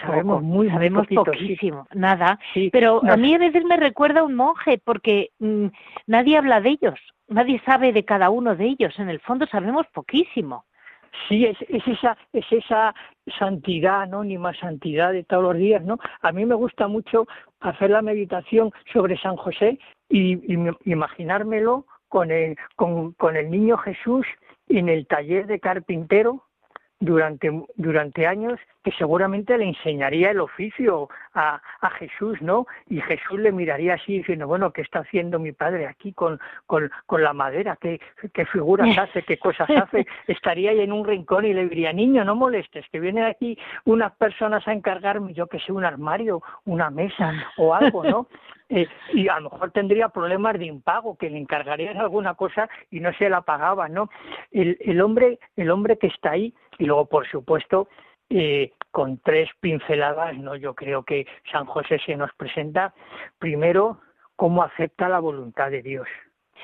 Sabemos 0.00 0.42
muy, 0.42 0.68
sabemos 0.68 1.06
poquísimo, 1.08 1.86
nada. 1.94 2.38
pero 2.72 3.02
a 3.04 3.16
mí 3.16 3.34
a 3.34 3.38
veces 3.38 3.64
me 3.64 3.76
recuerda 3.76 4.20
a 4.20 4.24
un 4.24 4.34
monje 4.34 4.80
porque 4.82 5.30
mm, 5.38 5.66
nadie 6.06 6.38
habla 6.38 6.60
de 6.60 6.70
ellos, 6.70 6.98
nadie 7.28 7.60
sabe 7.64 7.92
de 7.92 8.04
cada 8.04 8.30
uno 8.30 8.56
de 8.56 8.66
ellos. 8.66 8.98
En 8.98 9.08
el 9.08 9.20
fondo 9.20 9.46
sabemos 9.46 9.86
poquísimo. 9.92 10.64
Sí, 11.28 11.44
es, 11.44 11.56
es 11.68 11.86
esa 11.86 12.16
es 12.32 12.44
esa 12.50 12.94
santidad 13.38 14.02
anónima, 14.02 14.52
santidad 14.54 15.12
de 15.12 15.24
todos 15.24 15.44
los 15.44 15.56
días, 15.56 15.82
¿no? 15.82 15.98
A 16.22 16.32
mí 16.32 16.44
me 16.44 16.54
gusta 16.54 16.88
mucho 16.88 17.26
hacer 17.60 17.90
la 17.90 18.02
meditación 18.02 18.72
sobre 18.92 19.16
San 19.18 19.36
José 19.36 19.78
y, 20.08 20.38
imaginármelo 20.84 21.86
con 22.08 22.30
el, 22.30 22.56
con, 22.76 23.12
con 23.12 23.36
el 23.36 23.50
niño 23.50 23.76
Jesús 23.78 24.26
en 24.68 24.88
el 24.88 25.06
taller 25.06 25.46
de 25.46 25.60
carpintero 25.60 26.44
durante, 27.00 27.50
durante 27.76 28.26
años 28.26 28.58
que 28.84 28.92
seguramente 28.92 29.56
le 29.56 29.64
enseñaría 29.64 30.30
el 30.30 30.40
oficio 30.40 31.08
a, 31.32 31.60
a, 31.80 31.90
Jesús, 31.90 32.40
¿no? 32.42 32.66
Y 32.86 33.00
Jesús 33.00 33.40
le 33.40 33.50
miraría 33.50 33.94
así 33.94 34.18
diciendo, 34.18 34.46
bueno, 34.46 34.72
¿qué 34.72 34.82
está 34.82 35.00
haciendo 35.00 35.38
mi 35.38 35.52
padre 35.52 35.86
aquí 35.86 36.12
con, 36.12 36.38
con, 36.66 36.90
con 37.06 37.22
la 37.22 37.32
madera? 37.32 37.78
¿Qué, 37.80 37.98
¿Qué 38.34 38.44
figuras 38.44 38.86
hace? 38.98 39.22
¿Qué 39.22 39.38
cosas 39.38 39.68
hace? 39.70 40.06
Estaría 40.28 40.70
ahí 40.70 40.80
en 40.80 40.92
un 40.92 41.06
rincón 41.06 41.46
y 41.46 41.54
le 41.54 41.66
diría, 41.66 41.94
niño, 41.94 42.24
no 42.24 42.36
molestes, 42.36 42.84
que 42.92 43.00
vienen 43.00 43.24
aquí 43.24 43.58
unas 43.86 44.12
personas 44.16 44.68
a 44.68 44.72
encargarme, 44.72 45.32
yo 45.32 45.46
que 45.46 45.60
sé, 45.60 45.72
un 45.72 45.86
armario, 45.86 46.42
una 46.66 46.90
mesa 46.90 47.32
o 47.56 47.74
algo, 47.74 48.04
¿no? 48.04 48.28
Eh, 48.70 48.88
y 49.12 49.28
a 49.28 49.38
lo 49.40 49.50
mejor 49.50 49.72
tendría 49.72 50.08
problemas 50.08 50.58
de 50.58 50.64
impago, 50.64 51.18
que 51.18 51.28
le 51.28 51.36
encargarían 51.36 51.98
alguna 51.98 52.32
cosa 52.32 52.66
y 52.90 52.98
no 52.98 53.12
se 53.12 53.28
la 53.28 53.42
pagaba, 53.42 53.90
¿no? 53.90 54.08
El, 54.52 54.78
el 54.80 55.02
hombre, 55.02 55.38
el 55.54 55.70
hombre 55.70 55.98
que 55.98 56.06
está 56.06 56.30
ahí, 56.30 56.54
y 56.78 56.86
luego 56.86 57.04
por 57.04 57.28
supuesto 57.28 57.88
eh, 58.30 58.72
con 58.90 59.18
tres 59.18 59.50
pinceladas, 59.60 60.36
¿no? 60.36 60.56
Yo 60.56 60.74
creo 60.74 61.02
que 61.02 61.26
San 61.50 61.66
José 61.66 61.98
se 62.04 62.16
nos 62.16 62.32
presenta 62.34 62.94
primero 63.38 64.00
cómo 64.36 64.62
acepta 64.62 65.08
la 65.08 65.18
voluntad 65.18 65.70
de 65.70 65.82
Dios. 65.82 66.08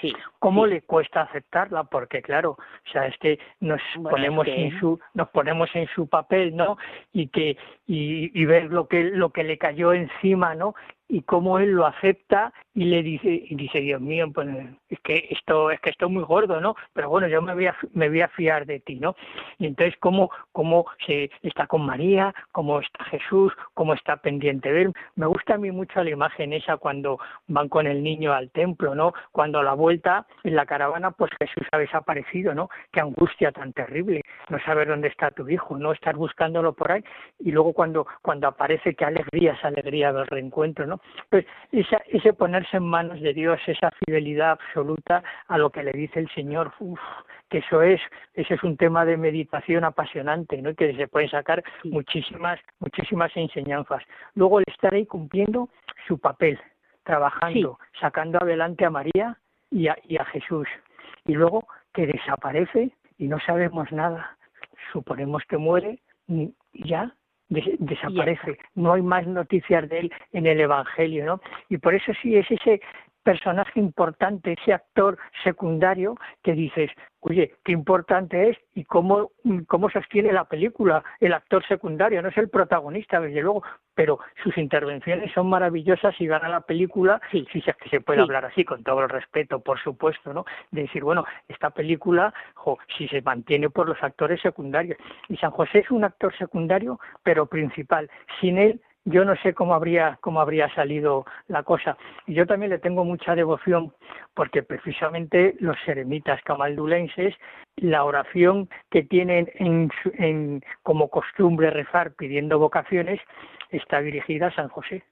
Sí, 0.00 0.14
¿Cómo 0.38 0.66
le 0.66 0.82
cuesta 0.82 1.22
aceptarla? 1.22 1.84
Porque 1.84 2.22
claro, 2.22 2.52
o 2.52 2.90
sea, 2.90 3.06
es 3.06 3.16
que 3.18 3.38
nos 3.60 3.82
ponemos 4.02 4.46
en 4.46 4.78
su 4.80 4.98
nos 5.12 5.28
ponemos 5.28 5.68
en 5.74 5.86
su 5.88 6.08
papel, 6.08 6.56
¿no? 6.56 6.78
Y 7.12 7.28
que 7.28 7.58
y, 7.86 8.40
y 8.40 8.44
ver 8.46 8.72
lo 8.72 8.88
que 8.88 9.04
lo 9.04 9.30
que 9.30 9.44
le 9.44 9.58
cayó 9.58 9.92
encima, 9.92 10.54
¿no? 10.54 10.74
Y 11.10 11.22
cómo 11.22 11.58
él 11.58 11.72
lo 11.72 11.86
acepta 11.86 12.52
y 12.72 12.84
le 12.84 13.02
dice 13.02 13.28
y 13.28 13.54
dice 13.56 13.80
Dios 13.80 14.00
mío 14.00 14.30
pues 14.32 14.48
es 14.88 15.00
que 15.00 15.26
esto 15.30 15.70
es 15.70 15.80
que 15.80 15.90
esto 15.90 16.06
es 16.06 16.12
muy 16.12 16.22
gordo 16.22 16.60
no 16.60 16.76
pero 16.92 17.08
bueno 17.10 17.26
yo 17.26 17.42
me 17.42 17.52
voy 17.52 17.66
a 17.66 17.76
me 17.94 18.08
voy 18.08 18.20
a 18.20 18.28
fiar 18.28 18.64
de 18.64 18.78
ti 18.78 19.00
no 19.00 19.16
y 19.58 19.66
entonces 19.66 19.96
cómo 19.98 20.30
cómo 20.52 20.86
se 21.04 21.30
está 21.42 21.66
con 21.66 21.84
María 21.84 22.32
cómo 22.52 22.80
está 22.80 23.04
Jesús 23.06 23.52
cómo 23.74 23.94
está 23.94 24.18
pendiente 24.18 24.72
de 24.72 24.82
él 24.82 24.92
me 25.16 25.26
gusta 25.26 25.54
a 25.54 25.58
mí 25.58 25.72
mucho 25.72 26.02
la 26.02 26.10
imagen 26.10 26.52
esa 26.52 26.76
cuando 26.76 27.18
van 27.48 27.68
con 27.68 27.88
el 27.88 28.04
niño 28.04 28.32
al 28.32 28.50
templo 28.50 28.94
no 28.94 29.12
cuando 29.32 29.58
a 29.58 29.64
la 29.64 29.74
vuelta 29.74 30.26
en 30.44 30.54
la 30.54 30.64
caravana 30.64 31.10
pues 31.10 31.32
Jesús 31.40 31.66
ha 31.72 31.78
desaparecido 31.78 32.54
no 32.54 32.70
qué 32.92 33.00
angustia 33.00 33.50
tan 33.50 33.72
terrible 33.72 34.22
no 34.48 34.60
saber 34.60 34.86
dónde 34.86 35.08
está 35.08 35.32
tu 35.32 35.48
hijo 35.48 35.76
no 35.76 35.92
estar 35.92 36.14
buscándolo 36.16 36.72
por 36.72 36.92
ahí. 36.92 37.04
Y 37.38 37.50
luego 37.52 37.72
cuando 37.72 38.06
cuando 38.22 38.48
aparece 38.48 38.94
qué 38.94 39.04
alegría 39.04 39.52
esa 39.52 39.68
alegría 39.68 40.12
del 40.12 40.26
reencuentro 40.26 40.86
no 40.86 40.99
pues 41.28 41.46
ese 41.72 42.32
ponerse 42.32 42.76
en 42.76 42.84
manos 42.84 43.20
de 43.20 43.32
Dios, 43.32 43.60
esa 43.66 43.90
fidelidad 44.04 44.52
absoluta 44.52 45.22
a 45.48 45.58
lo 45.58 45.70
que 45.70 45.82
le 45.82 45.92
dice 45.92 46.20
el 46.20 46.28
Señor, 46.30 46.72
que 47.48 47.58
eso 47.58 47.82
es, 47.82 48.00
ese 48.34 48.54
es 48.54 48.62
un 48.62 48.76
tema 48.76 49.04
de 49.04 49.16
meditación 49.16 49.84
apasionante, 49.84 50.60
¿no? 50.60 50.74
Que 50.74 50.94
se 50.96 51.08
pueden 51.08 51.30
sacar 51.30 51.62
muchísimas, 51.84 52.58
muchísimas 52.80 53.36
enseñanzas. 53.36 54.02
Luego 54.34 54.58
el 54.58 54.64
estar 54.68 54.94
ahí 54.94 55.06
cumpliendo 55.06 55.68
su 56.06 56.18
papel, 56.18 56.58
trabajando, 57.04 57.78
sacando 58.00 58.38
adelante 58.40 58.84
a 58.84 58.90
María 58.90 59.36
y 59.70 59.88
a, 59.88 59.96
y 60.04 60.16
a 60.16 60.24
Jesús. 60.26 60.68
Y 61.26 61.34
luego 61.34 61.66
que 61.92 62.06
desaparece 62.06 62.90
y 63.18 63.28
no 63.28 63.38
sabemos 63.40 63.90
nada. 63.92 64.36
Suponemos 64.92 65.42
que 65.48 65.58
muere 65.58 66.00
y 66.26 66.54
ya 66.72 67.14
desaparece, 67.50 68.58
no 68.74 68.92
hay 68.92 69.02
más 69.02 69.26
noticias 69.26 69.88
de 69.88 70.00
él 70.00 70.12
en 70.32 70.46
el 70.46 70.60
Evangelio, 70.60 71.26
¿no? 71.26 71.40
Y 71.68 71.78
por 71.78 71.94
eso 71.94 72.12
sí 72.22 72.36
es 72.36 72.50
ese 72.50 72.80
personaje 73.22 73.78
importante, 73.78 74.56
ese 74.60 74.72
actor 74.72 75.18
secundario 75.44 76.16
que 76.42 76.52
dices, 76.52 76.90
oye, 77.20 77.54
qué 77.64 77.72
importante 77.72 78.50
es 78.50 78.58
y 78.74 78.84
cómo, 78.84 79.30
cómo 79.66 79.90
sostiene 79.90 80.32
la 80.32 80.44
película 80.44 81.04
el 81.20 81.32
actor 81.32 81.66
secundario, 81.66 82.22
no 82.22 82.28
es 82.28 82.36
el 82.38 82.48
protagonista, 82.48 83.20
desde 83.20 83.42
luego, 83.42 83.62
pero 83.94 84.18
sus 84.42 84.56
intervenciones 84.56 85.32
son 85.32 85.48
maravillosas 85.48 86.18
y 86.18 86.26
gana 86.26 86.48
la 86.48 86.62
película, 86.62 87.20
sí, 87.30 87.46
si 87.52 87.58
es 87.58 87.76
que 87.76 87.88
se 87.90 88.00
puede 88.00 88.22
hablar 88.22 88.46
así, 88.46 88.64
con 88.64 88.82
todo 88.82 89.00
el 89.02 89.08
respeto, 89.08 89.60
por 89.60 89.78
supuesto, 89.80 90.32
¿no? 90.32 90.44
De 90.70 90.82
decir, 90.82 91.04
bueno, 91.04 91.24
esta 91.48 91.70
película, 91.70 92.32
si 92.96 93.06
se 93.08 93.20
mantiene 93.22 93.68
por 93.68 93.88
los 93.88 94.02
actores 94.02 94.40
secundarios, 94.40 94.98
y 95.28 95.36
San 95.36 95.50
José 95.50 95.80
es 95.80 95.90
un 95.90 96.04
actor 96.04 96.34
secundario, 96.36 96.98
pero 97.22 97.46
principal, 97.46 98.10
sin 98.40 98.58
él 98.58 98.80
yo 99.04 99.24
no 99.24 99.34
sé 99.36 99.54
cómo 99.54 99.74
habría 99.74 100.18
cómo 100.20 100.40
habría 100.40 100.72
salido 100.74 101.24
la 101.48 101.62
cosa. 101.62 101.96
Y 102.26 102.34
yo 102.34 102.46
también 102.46 102.70
le 102.70 102.78
tengo 102.78 103.04
mucha 103.04 103.34
devoción 103.34 103.92
porque 104.34 104.62
precisamente 104.62 105.54
los 105.60 105.76
seremitas 105.84 106.42
camaldulenses, 106.42 107.34
la 107.76 108.04
oración 108.04 108.68
que 108.90 109.02
tienen 109.02 109.50
en, 109.54 110.62
como 110.82 111.08
costumbre 111.08 111.70
rezar 111.70 112.12
pidiendo 112.12 112.58
vocaciones 112.58 113.20
está 113.70 114.00
dirigida 114.00 114.48
a 114.48 114.54
San 114.54 114.68
José. 114.68 115.02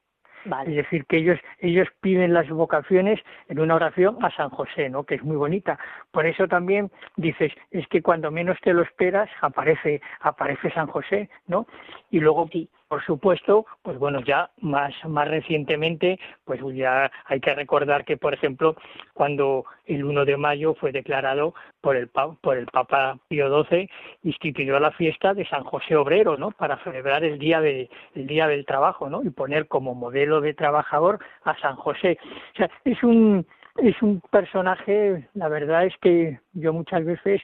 Es 0.66 0.76
decir, 0.76 1.04
que 1.06 1.18
ellos, 1.18 1.38
ellos 1.58 1.88
piden 2.00 2.32
las 2.32 2.48
vocaciones 2.48 3.20
en 3.48 3.58
una 3.58 3.74
oración 3.74 4.16
a 4.24 4.30
San 4.30 4.48
José, 4.50 4.88
¿no? 4.88 5.04
que 5.04 5.16
es 5.16 5.22
muy 5.22 5.36
bonita. 5.36 5.78
Por 6.10 6.26
eso 6.26 6.46
también 6.46 6.90
dices, 7.16 7.52
es 7.70 7.86
que 7.88 8.02
cuando 8.02 8.30
menos 8.30 8.56
te 8.62 8.72
lo 8.72 8.82
esperas, 8.82 9.28
aparece, 9.42 10.00
aparece 10.20 10.70
San 10.70 10.86
José, 10.86 11.28
¿no? 11.48 11.66
Y 12.10 12.20
luego 12.20 12.48
sí 12.52 12.70
por 12.88 13.04
supuesto, 13.04 13.66
pues 13.82 13.98
bueno, 13.98 14.20
ya 14.20 14.50
más, 14.60 14.94
más 15.06 15.28
recientemente, 15.28 16.18
pues 16.44 16.60
ya 16.74 17.10
hay 17.26 17.40
que 17.40 17.54
recordar 17.54 18.04
que, 18.04 18.16
por 18.16 18.32
ejemplo, 18.32 18.76
cuando 19.12 19.66
el 19.84 20.04
1 20.04 20.24
de 20.24 20.36
mayo 20.36 20.74
fue 20.74 20.90
declarado 20.90 21.54
por 21.82 21.96
el, 21.96 22.08
por 22.08 22.56
el 22.56 22.66
Papa 22.66 23.18
Pío 23.28 23.64
XII, 23.64 23.90
instituyó 24.22 24.80
la 24.80 24.90
fiesta 24.92 25.34
de 25.34 25.46
San 25.46 25.64
José 25.64 25.96
Obrero, 25.96 26.36
¿no? 26.38 26.50
Para 26.50 26.82
celebrar 26.82 27.24
el 27.24 27.38
día, 27.38 27.60
de, 27.60 27.90
el 28.14 28.26
día 28.26 28.48
del 28.48 28.64
trabajo, 28.64 29.10
¿no? 29.10 29.22
Y 29.22 29.30
poner 29.30 29.68
como 29.68 29.94
modelo 29.94 30.40
de 30.40 30.54
trabajador 30.54 31.18
a 31.44 31.58
San 31.58 31.76
José. 31.76 32.18
O 32.54 32.56
sea, 32.56 32.70
es 32.84 33.02
un, 33.02 33.46
es 33.76 34.00
un 34.00 34.20
personaje, 34.30 35.28
la 35.34 35.48
verdad 35.48 35.84
es 35.84 35.94
que 36.00 36.40
yo 36.54 36.72
muchas 36.72 37.04
veces 37.04 37.42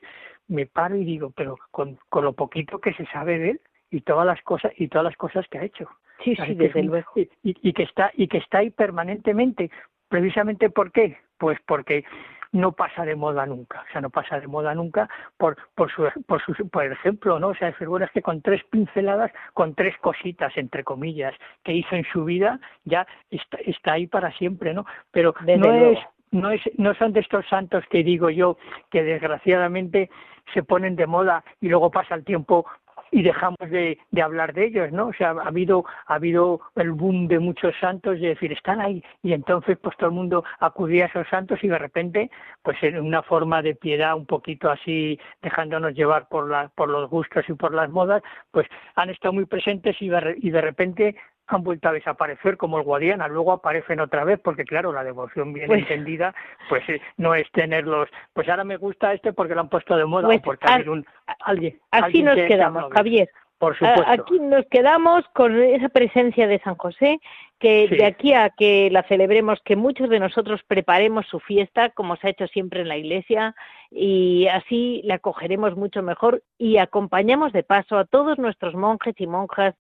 me 0.49 0.67
paro 0.67 0.97
y 0.97 1.05
digo, 1.05 1.33
pero 1.37 1.59
con, 1.71 1.99
con 2.09 2.25
lo 2.25 2.33
poquito 2.33 2.79
que 2.79 2.95
se 2.95 3.07
sabe 3.07 3.39
de 3.39 3.51
él, 3.51 3.61
y 3.95 4.01
todas 4.01 4.27
las 4.27 4.43
cosas 4.43 4.73
y 4.77 4.89
todas 4.89 5.05
las 5.05 5.17
cosas 5.17 5.47
que 5.49 5.59
ha 5.59 5.65
hecho. 5.65 5.89
Sí, 6.25 6.35
sí, 6.35 6.55
desde 6.55 6.83
luego. 6.83 7.13
Y, 7.15 7.73
que 7.73 7.85
está 7.85 8.11
y 8.15 8.27
que 8.27 8.39
está 8.39 8.59
ahí 8.59 8.71
permanentemente. 8.71 9.71
Precisamente 10.09 10.69
¿por 10.69 10.91
qué? 10.91 11.17
Pues 11.39 11.59
porque 11.65 12.05
no 12.51 12.73
pasa 12.73 13.05
de 13.05 13.15
moda 13.15 13.47
nunca, 13.47 13.85
o 13.89 13.93
sea, 13.93 14.01
no 14.01 14.11
pasa 14.11 14.39
de 14.39 14.47
moda 14.47 14.75
nunca 14.75 15.09
por 15.37 15.57
por 15.77 15.93
su 15.93 16.09
por 16.27 16.43
su 16.43 16.69
por 16.69 16.85
ejemplo, 16.85 17.39
¿no? 17.39 17.49
O 17.49 17.55
sea, 17.55 17.69
es 17.69 18.11
que 18.13 18.23
con 18.23 18.43
tres 18.43 18.65
pinceladas, 18.65 19.33
con 19.53 19.75
tres 19.75 19.97
cositas 19.99 20.57
entre 20.57 20.83
comillas 20.83 21.35
que 21.63 21.73
hizo 21.73 21.95
en 21.95 22.05
su 22.13 22.25
vida, 22.25 22.59
ya 22.85 23.07
está, 23.31 23.59
está 23.59 23.93
ahí 23.93 24.07
para 24.09 24.33
siempre, 24.33 24.75
¿no? 24.75 24.87
Pero 25.13 25.35
no 25.47 25.75
es 25.75 25.99
no 26.33 26.51
es 26.51 26.63
no 26.79 26.95
son 26.95 27.13
de 27.13 27.21
estos 27.21 27.47
santos 27.47 27.85
que 27.91 28.03
digo 28.03 28.29
yo 28.31 28.57
que 28.91 29.05
desgraciadamente 29.05 30.11
se 30.53 30.63
ponen 30.63 30.97
de 30.97 31.07
moda 31.07 31.45
y 31.61 31.69
luego 31.69 31.91
pasa 31.91 32.15
el 32.15 32.25
tiempo 32.25 32.67
y 33.15 33.23
dejamos 33.23 33.71
de, 33.71 33.97
hablar 34.21 34.53
de 34.55 34.67
ellos, 34.67 34.91
¿no? 34.91 35.07
O 35.07 35.13
sea, 35.13 35.31
ha 35.31 35.47
habido, 35.47 35.85
ha 36.07 36.15
habido 36.17 36.61
el 36.75 36.91
boom 36.91 37.29
de 37.29 37.39
muchos 37.39 37.73
santos, 37.81 38.21
de 38.21 38.29
decir, 38.29 38.51
están 38.53 38.81
ahí, 38.81 39.05
y 39.23 39.33
entonces 39.33 39.79
pues 39.81 39.97
todo 39.97 40.09
el 40.09 40.17
mundo 40.17 40.43
acudía 40.59 41.05
a 41.05 41.07
esos 41.07 41.29
santos 41.29 41.63
y 41.63 41.69
de 41.69 41.79
repente, 41.79 42.29
pues 42.63 42.77
en 42.83 42.99
una 42.99 43.23
forma 43.23 43.63
de 43.63 43.77
piedad 43.77 44.17
un 44.17 44.27
poquito 44.27 44.69
así, 44.69 45.17
dejándonos 45.43 45.95
llevar 45.95 46.27
por, 46.29 46.51
la, 46.51 46.71
por 46.75 46.89
los 46.89 47.09
gustos 47.09 47.45
y 47.49 47.53
por 47.53 47.73
las 47.73 47.89
modas, 47.89 48.21
pues 48.51 48.67
han 48.97 49.11
estado 49.11 49.33
muy 49.33 49.47
presentes 49.47 49.97
y 50.01 50.11
y 50.15 50.51
de 50.51 50.61
repente 50.61 51.17
han 51.47 51.63
vuelto 51.63 51.89
a 51.89 51.93
desaparecer 51.93 52.57
como 52.57 52.79
el 52.79 52.85
Guadiana, 52.85 53.29
luego 53.29 53.53
aparecen 53.53 54.01
otra 54.01 54.25
vez, 54.25 54.41
porque 54.43 54.65
claro, 54.65 54.93
la 54.93 55.05
devoción 55.05 55.53
bien 55.53 55.67
pues 55.67 55.81
entendida, 55.81 56.35
pues 56.69 56.89
eh, 56.89 57.01
no 57.17 57.35
es 57.35 57.51
tenerlos, 57.53 58.09
pues 58.33 58.49
ahora 58.49 58.65
me 58.65 58.77
gusta 58.77 59.13
este 59.13 59.33
porque 59.33 59.55
lo 59.55 59.61
han 59.61 59.69
puesto 59.69 59.97
de 59.97 60.07
moda, 60.07 60.27
pues 60.27 60.41
porque 60.43 60.67
hay 60.69 60.89
un, 60.89 61.07
alguien. 61.41 61.79
Así 61.91 62.23
nos 62.23 62.37
quedamos, 62.37 62.93
Javier. 62.93 63.29
Por 63.59 63.79
supuesto. 63.79 64.05
Aquí 64.07 64.39
nos 64.41 64.67
quedamos 64.67 65.25
con 65.33 65.63
esa 65.63 65.89
presencia 65.89 66.47
de 66.47 66.59
San 66.59 66.75
José, 66.75 67.21
que 67.59 67.89
de 67.89 68.05
aquí 68.05 68.35
a 68.35 68.51
que 68.51 68.91
la 68.91 69.05
celebremos, 69.05 69.61
que 69.65 69.77
muchos 69.77 70.11
de 70.11 70.19
nosotros 70.19 70.61
preparemos 70.67 71.27
su 71.27 71.41
fiesta, 71.41 71.91
como 71.91 72.17
se 72.17 72.27
ha 72.27 72.31
hecho 72.31 72.47
siempre 72.49 72.81
en 72.81 72.89
la 72.89 72.99
iglesia, 72.99 73.55
y 73.91 74.49
así 74.49 75.01
la 75.05 75.15
acogeremos 75.15 75.77
mucho 75.77 76.03
mejor 76.03 76.43
y 76.59 76.79
acompañamos 76.79 77.53
de 77.53 77.63
paso 77.63 77.97
a 77.97 78.05
todos 78.05 78.39
nuestros 78.39 78.75
monjes 78.75 79.15
y 79.19 79.27
monjas 79.27 79.75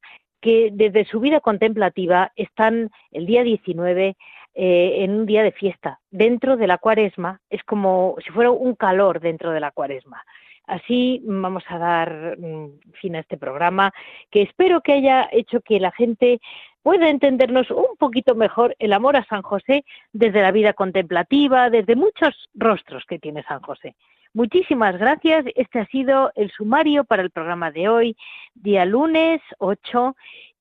que 0.44 0.68
desde 0.70 1.06
su 1.06 1.20
vida 1.20 1.40
contemplativa 1.40 2.30
están 2.36 2.90
el 3.12 3.24
día 3.24 3.42
19 3.42 4.14
eh, 4.54 4.96
en 4.98 5.12
un 5.12 5.24
día 5.24 5.42
de 5.42 5.52
fiesta. 5.52 6.00
Dentro 6.10 6.58
de 6.58 6.66
la 6.66 6.76
cuaresma 6.76 7.40
es 7.48 7.64
como 7.64 8.16
si 8.22 8.30
fuera 8.30 8.50
un 8.50 8.74
calor 8.74 9.20
dentro 9.20 9.52
de 9.52 9.60
la 9.60 9.70
cuaresma. 9.70 10.22
Así 10.66 11.22
vamos 11.24 11.64
a 11.68 11.78
dar 11.78 12.36
mm, 12.38 12.78
fin 13.00 13.16
a 13.16 13.20
este 13.20 13.38
programa, 13.38 13.90
que 14.30 14.42
espero 14.42 14.82
que 14.82 14.92
haya 14.92 15.30
hecho 15.32 15.62
que 15.62 15.80
la 15.80 15.92
gente 15.92 16.42
pueda 16.82 17.08
entendernos 17.08 17.70
un 17.70 17.96
poquito 17.98 18.34
mejor 18.34 18.76
el 18.78 18.92
amor 18.92 19.16
a 19.16 19.24
San 19.24 19.40
José 19.40 19.86
desde 20.12 20.42
la 20.42 20.52
vida 20.52 20.74
contemplativa, 20.74 21.70
desde 21.70 21.96
muchos 21.96 22.50
rostros 22.52 23.02
que 23.08 23.18
tiene 23.18 23.42
San 23.44 23.60
José. 23.60 23.94
Muchísimas 24.34 24.98
gracias. 24.98 25.46
Este 25.54 25.78
ha 25.78 25.86
sido 25.86 26.32
el 26.34 26.50
sumario 26.50 27.04
para 27.04 27.22
el 27.22 27.30
programa 27.30 27.70
de 27.70 27.88
hoy, 27.88 28.16
día 28.54 28.84
lunes 28.84 29.40
8, 29.58 30.16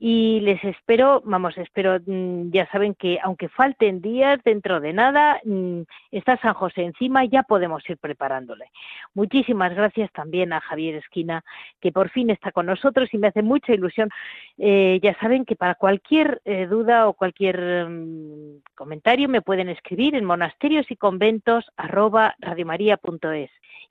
y 0.06 0.42
les 0.42 0.62
espero, 0.66 1.22
vamos, 1.24 1.58
espero, 1.58 1.98
mm, 2.06 2.52
ya 2.52 2.70
saben 2.72 2.94
que 2.94 3.20
aunque 3.24 3.48
falten 3.48 4.02
días, 4.02 4.38
dentro 4.44 4.82
de 4.82 4.92
nada, 4.92 5.40
mm, 5.46 5.84
está 6.12 6.36
San 6.42 6.54
José 6.56 6.84
encima, 6.84 7.24
ya 7.24 7.44
podemos 7.44 7.90
ir 7.90 7.98
preparándole. 7.98 8.70
Muchísimas 9.14 9.74
gracias 9.74 10.12
también 10.12 10.52
a 10.52 10.60
Javier 10.60 10.96
Esquina, 10.96 11.42
que 11.80 11.94
por 11.94 12.10
fin 12.10 12.32
está 12.32 12.52
con 12.52 12.66
nosotros 12.66 13.14
y 13.14 13.18
me 13.18 13.28
hace 13.28 13.44
mucha 13.44 13.74
ilusión. 13.74 14.10
Eh, 14.58 15.00
ya 15.02 15.18
saben 15.22 15.46
que 15.46 15.56
para 15.56 15.76
cualquier 15.76 16.42
eh, 16.44 16.66
duda 16.66 17.08
o 17.08 17.14
cualquier 17.14 17.88
mm, 17.88 18.62
comentario 18.76 19.30
me 19.30 19.42
pueden 19.42 19.70
escribir 19.70 20.16
en 20.16 20.26
monasterios 20.26 20.92
y 20.92 20.98
conventos 20.98 21.72